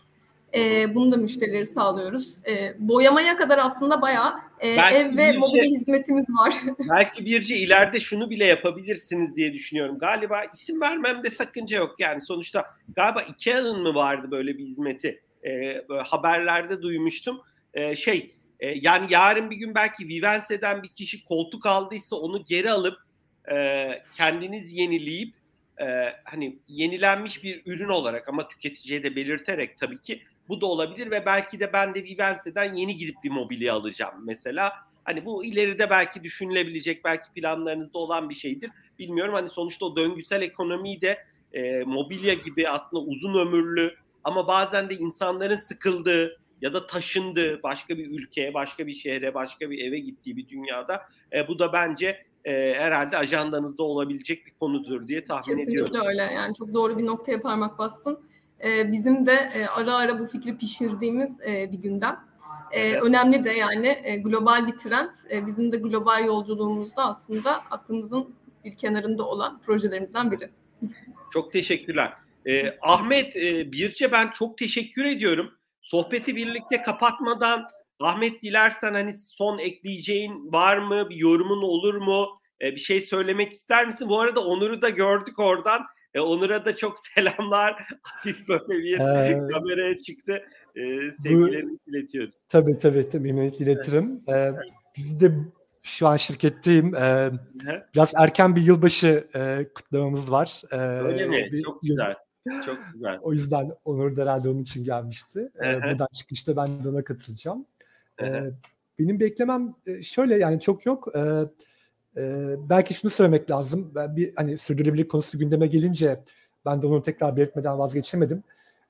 E, 0.53 0.95
bunu 0.95 1.11
da 1.11 1.17
müşterileri 1.17 1.65
sağlıyoruz. 1.65 2.37
E, 2.47 2.75
boyamaya 2.79 3.37
kadar 3.37 3.57
aslında 3.57 4.01
bayağı 4.01 4.33
e, 4.59 4.69
ev 4.69 5.17
ve 5.17 5.37
mobilya 5.37 5.63
şey, 5.63 5.71
hizmetimiz 5.71 6.25
var. 6.29 6.55
belki 6.89 7.25
birce 7.25 7.57
ileride 7.57 7.99
şunu 7.99 8.29
bile 8.29 8.45
yapabilirsiniz 8.45 9.35
diye 9.35 9.53
düşünüyorum. 9.53 9.99
Galiba 9.99 10.43
isim 10.53 10.81
vermemde 10.81 11.29
sakınca 11.29 11.77
yok. 11.77 11.95
Yani 11.99 12.21
sonuçta 12.21 12.65
galiba 12.95 13.21
Ikea'nın 13.21 13.81
mı 13.81 13.95
vardı 13.95 14.31
böyle 14.31 14.57
bir 14.57 14.65
hizmeti? 14.65 15.21
E, 15.43 15.81
haberlerde 16.05 16.81
duymuştum. 16.81 17.41
E, 17.73 17.95
şey 17.95 18.35
e, 18.59 18.67
yani 18.67 19.07
yarın 19.09 19.49
bir 19.49 19.55
gün 19.55 19.75
belki 19.75 20.07
Vivense'den 20.07 20.83
bir 20.83 20.89
kişi 20.89 21.25
koltuk 21.25 21.65
aldıysa 21.65 22.15
onu 22.15 22.45
geri 22.45 22.71
alıp 22.71 22.97
e, 23.51 23.87
kendiniz 24.17 24.73
yenileyip 24.73 25.33
e, 25.81 25.85
hani 26.23 26.59
yenilenmiş 26.67 27.43
bir 27.43 27.61
ürün 27.65 27.89
olarak 27.89 28.29
ama 28.29 28.47
tüketiciye 28.47 29.03
de 29.03 29.15
belirterek 29.15 29.77
tabii 29.77 30.01
ki 30.01 30.21
bu 30.49 30.61
da 30.61 30.65
olabilir 30.65 31.11
ve 31.11 31.25
belki 31.25 31.59
de 31.59 31.73
ben 31.73 31.95
de 31.95 32.03
Vivense'den 32.03 32.73
yeni 32.73 32.97
gidip 32.97 33.15
bir 33.23 33.31
mobilya 33.31 33.73
alacağım 33.75 34.15
mesela. 34.23 34.73
Hani 35.03 35.25
bu 35.25 35.45
ileride 35.45 35.89
belki 35.89 36.23
düşünülebilecek, 36.23 37.05
belki 37.05 37.33
planlarınızda 37.33 37.97
olan 37.97 38.29
bir 38.29 38.35
şeydir. 38.35 38.71
Bilmiyorum 38.99 39.33
hani 39.33 39.49
sonuçta 39.49 39.85
o 39.85 39.95
döngüsel 39.95 40.41
ekonomiyi 40.41 41.01
de 41.01 41.25
e, 41.53 41.83
mobilya 41.83 42.33
gibi 42.33 42.69
aslında 42.69 43.03
uzun 43.03 43.33
ömürlü 43.33 43.95
ama 44.23 44.47
bazen 44.47 44.89
de 44.89 44.95
insanların 44.95 45.55
sıkıldığı 45.55 46.39
ya 46.61 46.73
da 46.73 46.87
taşındığı 46.87 47.63
başka 47.63 47.97
bir 47.97 48.11
ülkeye, 48.11 48.53
başka 48.53 48.87
bir 48.87 48.93
şehre, 48.93 49.33
başka 49.33 49.69
bir 49.69 49.87
eve 49.87 49.99
gittiği 49.99 50.37
bir 50.37 50.49
dünyada 50.49 51.01
e, 51.33 51.47
bu 51.47 51.59
da 51.59 51.73
bence 51.73 52.25
e, 52.45 52.73
herhalde 52.73 53.17
ajandanızda 53.17 53.83
olabilecek 53.83 54.45
bir 54.45 54.51
konudur 54.51 55.07
diye 55.07 55.25
tahmin 55.25 55.43
Kesinlikle 55.43 55.71
ediyorum. 55.71 55.93
Kesinlikle 55.93 56.09
öyle 56.09 56.33
yani 56.33 56.55
çok 56.55 56.73
doğru 56.73 56.97
bir 56.97 57.05
noktaya 57.05 57.41
parmak 57.41 57.79
bastın 57.79 58.19
e, 58.63 58.91
bizim 58.91 59.25
de 59.25 59.49
e, 59.55 59.65
ara 59.65 59.95
ara 59.95 60.19
bu 60.19 60.25
fikri 60.25 60.57
pişirdiğimiz 60.57 61.41
e, 61.41 61.71
bir 61.71 61.77
gündem. 61.77 62.19
E, 62.71 62.93
önemli 62.93 63.43
de 63.45 63.51
yani 63.51 64.01
e, 64.03 64.15
global 64.15 64.67
bir 64.67 64.77
trend. 64.77 65.13
E, 65.31 65.45
bizim 65.45 65.71
de 65.71 65.77
global 65.77 66.25
yolculuğumuzda 66.25 67.05
aslında 67.05 67.55
aklımızın 67.71 68.35
bir 68.65 68.77
kenarında 68.77 69.23
olan 69.23 69.61
projelerimizden 69.65 70.31
biri. 70.31 70.49
Çok 71.33 71.53
teşekkürler. 71.53 72.13
E, 72.45 72.77
Ahmet 72.81 73.37
e, 73.37 73.71
Birce 73.71 74.11
ben 74.11 74.29
çok 74.29 74.57
teşekkür 74.57 75.05
ediyorum. 75.05 75.51
Sohbeti 75.81 76.35
birlikte 76.35 76.81
kapatmadan 76.81 77.67
Ahmet 77.99 78.41
dilersen 78.41 78.93
hani 78.93 79.13
son 79.13 79.59
ekleyeceğin 79.59 80.51
var 80.51 80.77
mı? 80.77 81.09
Bir 81.09 81.15
yorumun 81.15 81.61
olur 81.61 81.95
mu? 81.95 82.27
E, 82.61 82.75
bir 82.75 82.79
şey 82.79 83.01
söylemek 83.01 83.51
ister 83.51 83.87
misin? 83.87 84.09
Bu 84.09 84.19
arada 84.19 84.45
Onur'u 84.45 84.81
da 84.81 84.89
gördük 84.89 85.39
oradan. 85.39 85.81
E, 86.17 86.21
Onur'a 86.21 86.65
da 86.65 86.75
çok 86.75 86.99
selamlar. 87.15 87.87
Hafif 88.01 88.47
böyle 88.47 88.83
bir 88.83 88.99
ee, 88.99 89.47
kameraya 89.47 89.99
çıktı. 89.99 90.43
E, 90.75 90.81
sevgilerimizi 91.23 91.91
iletiyoruz. 91.91 92.35
Tabii 92.49 92.79
tabii 92.79 93.09
tabii 93.09 93.29
iletirim. 93.29 94.21
Evet. 94.27 94.55
Ee, 94.55 94.71
biz 94.97 95.19
de 95.19 95.31
şu 95.83 96.07
an 96.07 96.15
şirketteyim. 96.15 96.95
Ee, 96.95 97.31
biraz 97.95 98.13
erken 98.17 98.55
bir 98.55 98.61
yılbaşı 98.61 99.27
e, 99.35 99.67
kutlamamız 99.75 100.31
var. 100.31 100.61
Ee, 100.71 100.77
Öyle 100.77 101.27
mi? 101.27 101.49
Bir, 101.51 101.63
çok 101.63 101.81
güzel. 101.81 102.15
Çok 102.65 102.77
güzel. 102.93 103.19
o 103.21 103.33
yüzden 103.33 103.71
Onur 103.85 104.15
da 104.15 104.21
herhalde 104.21 104.49
onun 104.49 104.59
için 104.59 104.83
gelmişti. 104.83 105.49
Ee, 105.55 105.83
buradan 105.83 106.07
çıkışta 106.13 106.55
ben 106.55 106.83
de 106.83 106.89
ona 106.89 107.03
katılacağım. 107.03 107.65
Ee, 108.21 108.43
benim 108.99 109.19
beklemem 109.19 109.75
e, 109.87 110.01
şöyle 110.01 110.37
yani 110.37 110.59
çok 110.59 110.85
yok. 110.85 111.07
Ee, 111.15 111.43
ee, 112.17 112.55
belki 112.69 112.93
şunu 112.93 113.11
söylemek 113.11 113.51
lazım. 113.51 113.91
Ben 113.95 114.15
bir 114.15 114.33
hani 114.35 114.57
sürdürülebilirlik 114.57 115.11
konusu 115.11 115.39
gündeme 115.39 115.67
gelince 115.67 116.23
ben 116.65 116.81
de 116.81 116.87
onu 116.87 117.01
tekrar 117.01 117.37
belirtmeden 117.37 117.79
vazgeçemedim. 117.79 118.43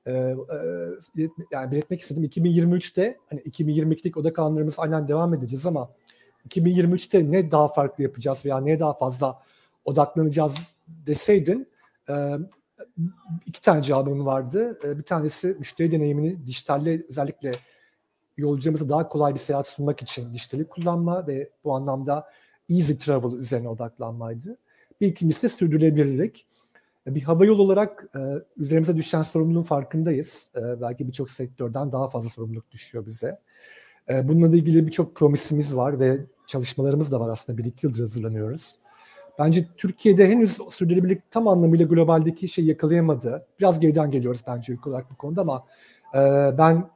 Ee, 0.05 0.11
e, 0.11 1.29
yani 1.51 1.71
belirtmek 1.71 1.99
istedim. 1.99 2.23
2023'te 2.23 3.17
hani 3.29 3.41
2022'lik 3.41 4.17
odak 4.17 4.39
alanlarımız 4.39 4.79
aynen 4.79 5.07
devam 5.07 5.33
edeceğiz 5.33 5.65
ama 5.65 5.91
2023'te 6.49 7.31
ne 7.31 7.51
daha 7.51 7.67
farklı 7.67 8.03
yapacağız 8.03 8.45
veya 8.45 8.59
ne 8.59 8.79
daha 8.79 8.93
fazla 8.93 9.39
odaklanacağız 9.85 10.57
deseydin 10.87 11.67
e, 12.09 12.37
iki 13.45 13.61
tane 13.61 13.81
cevabım 13.81 14.25
vardı. 14.25 14.79
E, 14.83 14.97
bir 14.97 15.03
tanesi 15.03 15.47
müşteri 15.47 15.91
deneyimini 15.91 16.47
dijitalle 16.47 17.03
özellikle 17.09 17.55
yolcularımıza 18.37 18.89
daha 18.89 19.09
kolay 19.09 19.33
bir 19.33 19.39
seyahat 19.39 19.67
sunmak 19.67 20.01
için 20.01 20.33
dijitali 20.33 20.67
kullanma 20.67 21.27
ve 21.27 21.49
bu 21.63 21.75
anlamda 21.75 22.27
easy 22.69 22.93
travel 22.93 23.37
üzerine 23.37 23.69
odaklanmaydı. 23.69 24.57
Bir 25.01 25.07
ikincisi 25.07 25.43
de 25.43 25.49
sürdürülebilirlik. 25.49 26.45
Bir 27.07 27.21
hava 27.21 27.45
yolu 27.45 27.61
olarak 27.61 28.05
e, 28.15 28.19
üzerimize 28.57 28.95
düşen 28.95 29.21
sorumluluğun 29.21 29.63
farkındayız. 29.63 30.51
E, 30.55 30.81
belki 30.81 31.07
birçok 31.07 31.29
sektörden 31.29 31.91
daha 31.91 32.09
fazla 32.09 32.29
sorumluluk 32.29 32.71
düşüyor 32.71 33.05
bize. 33.05 33.39
E, 34.09 34.27
bununla 34.27 34.47
ilgili 34.55 34.87
birçok 34.87 35.15
promisimiz 35.15 35.75
var 35.75 35.99
ve 35.99 36.19
çalışmalarımız 36.47 37.11
da 37.11 37.19
var 37.19 37.29
aslında. 37.29 37.57
Bir 37.57 37.65
iki 37.65 37.85
yıldır 37.85 37.99
hazırlanıyoruz. 37.99 38.75
Bence 39.39 39.65
Türkiye'de 39.77 40.27
henüz 40.27 40.57
sürdürülebilirlik 40.69 41.31
tam 41.31 41.47
anlamıyla 41.47 41.85
globaldeki 41.85 42.47
şey 42.47 42.65
yakalayamadı. 42.65 43.45
Biraz 43.59 43.79
geriden 43.79 44.11
geliyoruz 44.11 44.41
bence 44.47 44.73
ülke 44.73 44.89
olarak 44.89 45.11
bu 45.11 45.15
konuda 45.15 45.41
ama 45.41 45.65
e, 46.13 46.19
ben 46.57 46.89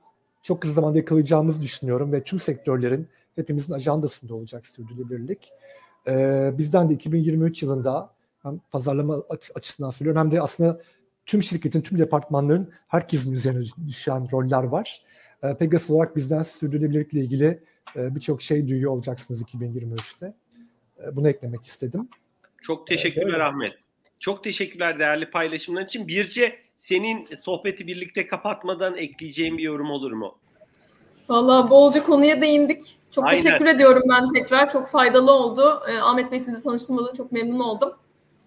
çok 0.43 0.61
kısa 0.61 0.74
zamanda 0.74 0.97
yakalayacağımızı 0.97 1.61
düşünüyorum 1.61 2.11
ve 2.11 2.24
tüm 2.24 2.39
sektörlerin 2.39 3.07
hepimizin 3.36 3.73
ajandasında 3.73 4.36
olacak 4.36 4.67
sürdürülebilirlik. 4.67 5.51
E, 6.07 6.51
bizden 6.57 6.89
de 6.89 6.93
2023 6.93 7.63
yılında 7.63 8.13
hem 8.43 8.61
pazarlama 8.71 9.23
açısından 9.55 9.89
söylüyorum 9.89 10.21
hem 10.21 10.32
de 10.32 10.41
aslında 10.41 10.82
tüm 11.25 11.43
şirketin, 11.43 11.82
tüm 11.82 11.97
departmanların 11.97 12.69
herkesin 12.88 13.32
üzerine 13.32 13.65
düşen 13.88 14.32
roller 14.32 14.63
var. 14.63 15.01
E, 15.43 15.57
Pegasus 15.57 15.89
olarak 15.89 16.15
bizden 16.15 16.41
sürdürülebilirlikle 16.41 17.19
ilgili 17.19 17.63
e, 17.95 18.15
birçok 18.15 18.41
şey 18.41 18.67
duyuyor 18.67 18.91
olacaksınız 18.91 19.43
2023'te. 19.43 20.34
E, 21.03 21.15
bunu 21.15 21.29
eklemek 21.29 21.65
istedim. 21.65 22.09
Çok 22.61 22.88
teşekkürler 22.88 23.39
ee, 23.39 23.43
Ahmet. 23.43 23.73
Çok 24.19 24.43
teşekkürler 24.43 24.99
değerli 24.99 25.29
paylaşımlar 25.29 25.82
için. 25.82 26.07
Birce 26.07 26.59
senin 26.75 27.25
sohbeti 27.36 27.88
birlikte 27.88 28.27
kapatmadan 28.27 28.97
ekleyeceğim 28.97 29.57
bir 29.57 29.63
yorum 29.63 29.91
olur 29.91 30.11
mu? 30.11 30.38
Valla 31.30 31.69
bolca 31.69 32.03
konuya 32.03 32.41
değindik. 32.41 32.82
Çok 33.11 33.26
Aynen. 33.26 33.43
teşekkür 33.43 33.65
ediyorum 33.65 34.03
ben 34.09 34.34
tekrar. 34.34 34.72
Çok 34.72 34.88
faydalı 34.88 35.32
oldu. 35.32 35.82
Eh, 35.89 36.03
Ahmet 36.03 36.32
Bey 36.32 36.39
sizle 36.39 36.61
tanıştığımda 36.61 37.13
çok 37.17 37.32
memnun 37.32 37.59
oldum. 37.59 37.93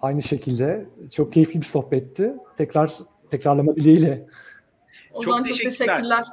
Aynı 0.01 0.23
şekilde. 0.23 0.87
Çok 1.11 1.33
keyifli 1.33 1.61
bir 1.61 1.67
sohbetti. 1.67 2.33
Tekrar 2.57 2.93
tekrarlama 3.31 3.77
dileğiyle. 3.77 4.27
O 5.13 5.23
çok 5.23 5.25
zaman 5.25 5.45
teşekkürler. 5.45 5.71
çok 5.71 5.79
teşekkürler. 5.79 6.25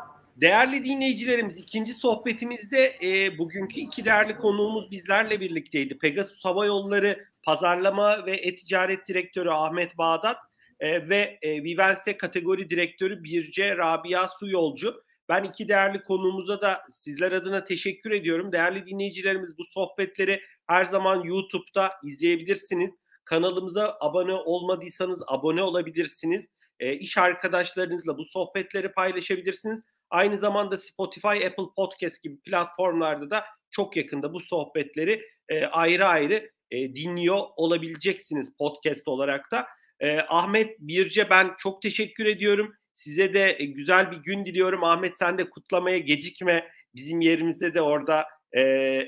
Değerli 0.41 0.85
dinleyicilerimiz 0.85 1.57
ikinci 1.57 1.93
sohbetimizde 1.93 2.95
e, 3.03 3.37
bugünkü 3.37 3.79
iki 3.79 4.05
değerli 4.05 4.37
konuğumuz 4.37 4.91
bizlerle 4.91 5.39
birlikteydi. 5.39 5.97
Pegasus 5.97 6.45
Hava 6.45 6.65
Yolları 6.65 7.25
Pazarlama 7.43 8.25
ve 8.25 8.37
E-Ticaret 8.37 9.07
Direktörü 9.07 9.49
Ahmet 9.49 9.97
Bağdat 9.97 10.37
e, 10.79 11.09
ve 11.09 11.39
e, 11.41 11.63
Vivense 11.63 12.17
Kategori 12.17 12.69
Direktörü 12.69 13.23
Birce 13.23 13.77
Rabia 13.77 14.27
Su 14.27 14.49
Yolcu. 14.49 15.03
Ben 15.31 15.43
iki 15.43 15.67
değerli 15.67 16.03
konuğumuza 16.03 16.61
da 16.61 16.83
sizler 16.91 17.31
adına 17.31 17.63
teşekkür 17.63 18.11
ediyorum. 18.11 18.51
Değerli 18.51 18.85
dinleyicilerimiz 18.85 19.57
bu 19.57 19.63
sohbetleri 19.63 20.41
her 20.67 20.85
zaman 20.85 21.23
YouTube'da 21.23 21.91
izleyebilirsiniz. 22.03 22.95
Kanalımıza 23.25 23.97
abone 23.99 24.33
olmadıysanız 24.33 25.23
abone 25.27 25.63
olabilirsiniz. 25.63 26.49
E, 26.79 26.93
iş 26.93 27.17
arkadaşlarınızla 27.17 28.17
bu 28.17 28.25
sohbetleri 28.25 28.91
paylaşabilirsiniz. 28.91 29.83
Aynı 30.09 30.37
zamanda 30.37 30.77
Spotify, 30.77 31.27
Apple 31.27 31.73
Podcast 31.75 32.23
gibi 32.23 32.39
platformlarda 32.39 33.29
da 33.29 33.45
çok 33.69 33.97
yakında 33.97 34.33
bu 34.33 34.39
sohbetleri 34.39 35.21
e, 35.49 35.65
ayrı 35.65 36.07
ayrı 36.07 36.51
e, 36.71 36.95
dinliyor 36.95 37.45
olabileceksiniz 37.55 38.57
podcast 38.57 39.07
olarak 39.07 39.51
da. 39.51 39.67
E, 39.99 40.19
Ahmet 40.19 40.79
Birce 40.79 41.29
ben 41.29 41.51
çok 41.59 41.81
teşekkür 41.81 42.25
ediyorum. 42.25 42.73
Size 43.01 43.33
de 43.33 43.55
e, 43.59 43.65
güzel 43.65 44.11
bir 44.11 44.17
gün 44.17 44.45
diliyorum. 44.45 44.83
Ahmet 44.83 45.17
sen 45.17 45.37
de 45.37 45.49
kutlamaya 45.49 45.97
gecikme. 45.97 46.67
Bizim 46.95 47.21
yerimize 47.21 47.73
de 47.73 47.81
orada 47.81 48.25
e, 48.51 48.61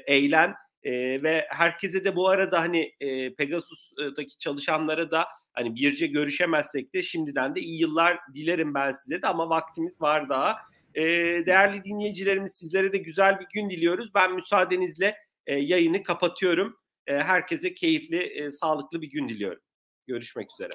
eğlen. 0.07 0.53
E, 0.83 0.91
ve 1.23 1.47
herkese 1.49 2.05
de 2.05 2.15
bu 2.15 2.29
arada 2.29 2.61
hani 2.61 2.93
e, 2.99 3.33
Pegasus'taki 3.35 4.37
çalışanlara 4.37 5.11
da 5.11 5.27
Hani 5.53 5.75
birce 5.75 6.07
görüşemezsek 6.07 6.93
de 6.93 7.03
şimdiden 7.03 7.55
de 7.55 7.59
iyi 7.59 7.81
yıllar 7.81 8.19
dilerim 8.33 8.73
ben 8.73 8.91
size 8.91 9.21
de 9.21 9.27
ama 9.27 9.49
vaktimiz 9.49 10.01
var 10.01 10.29
daha. 10.29 10.57
E, 10.95 11.03
değerli 11.45 11.83
dinleyicilerimiz 11.83 12.55
sizlere 12.55 12.93
de 12.93 12.97
güzel 12.97 13.39
bir 13.39 13.47
gün 13.53 13.69
diliyoruz. 13.69 14.15
Ben 14.15 14.35
müsaadenizle 14.35 15.17
e, 15.47 15.55
yayını 15.55 16.03
kapatıyorum. 16.03 16.77
E, 17.07 17.13
herkese 17.13 17.73
keyifli, 17.73 18.17
e, 18.17 18.51
sağlıklı 18.51 19.01
bir 19.01 19.09
gün 19.09 19.29
diliyorum. 19.29 19.61
Görüşmek 20.07 20.51
üzere. 20.53 20.71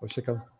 Hoşçakalın. 0.00 0.53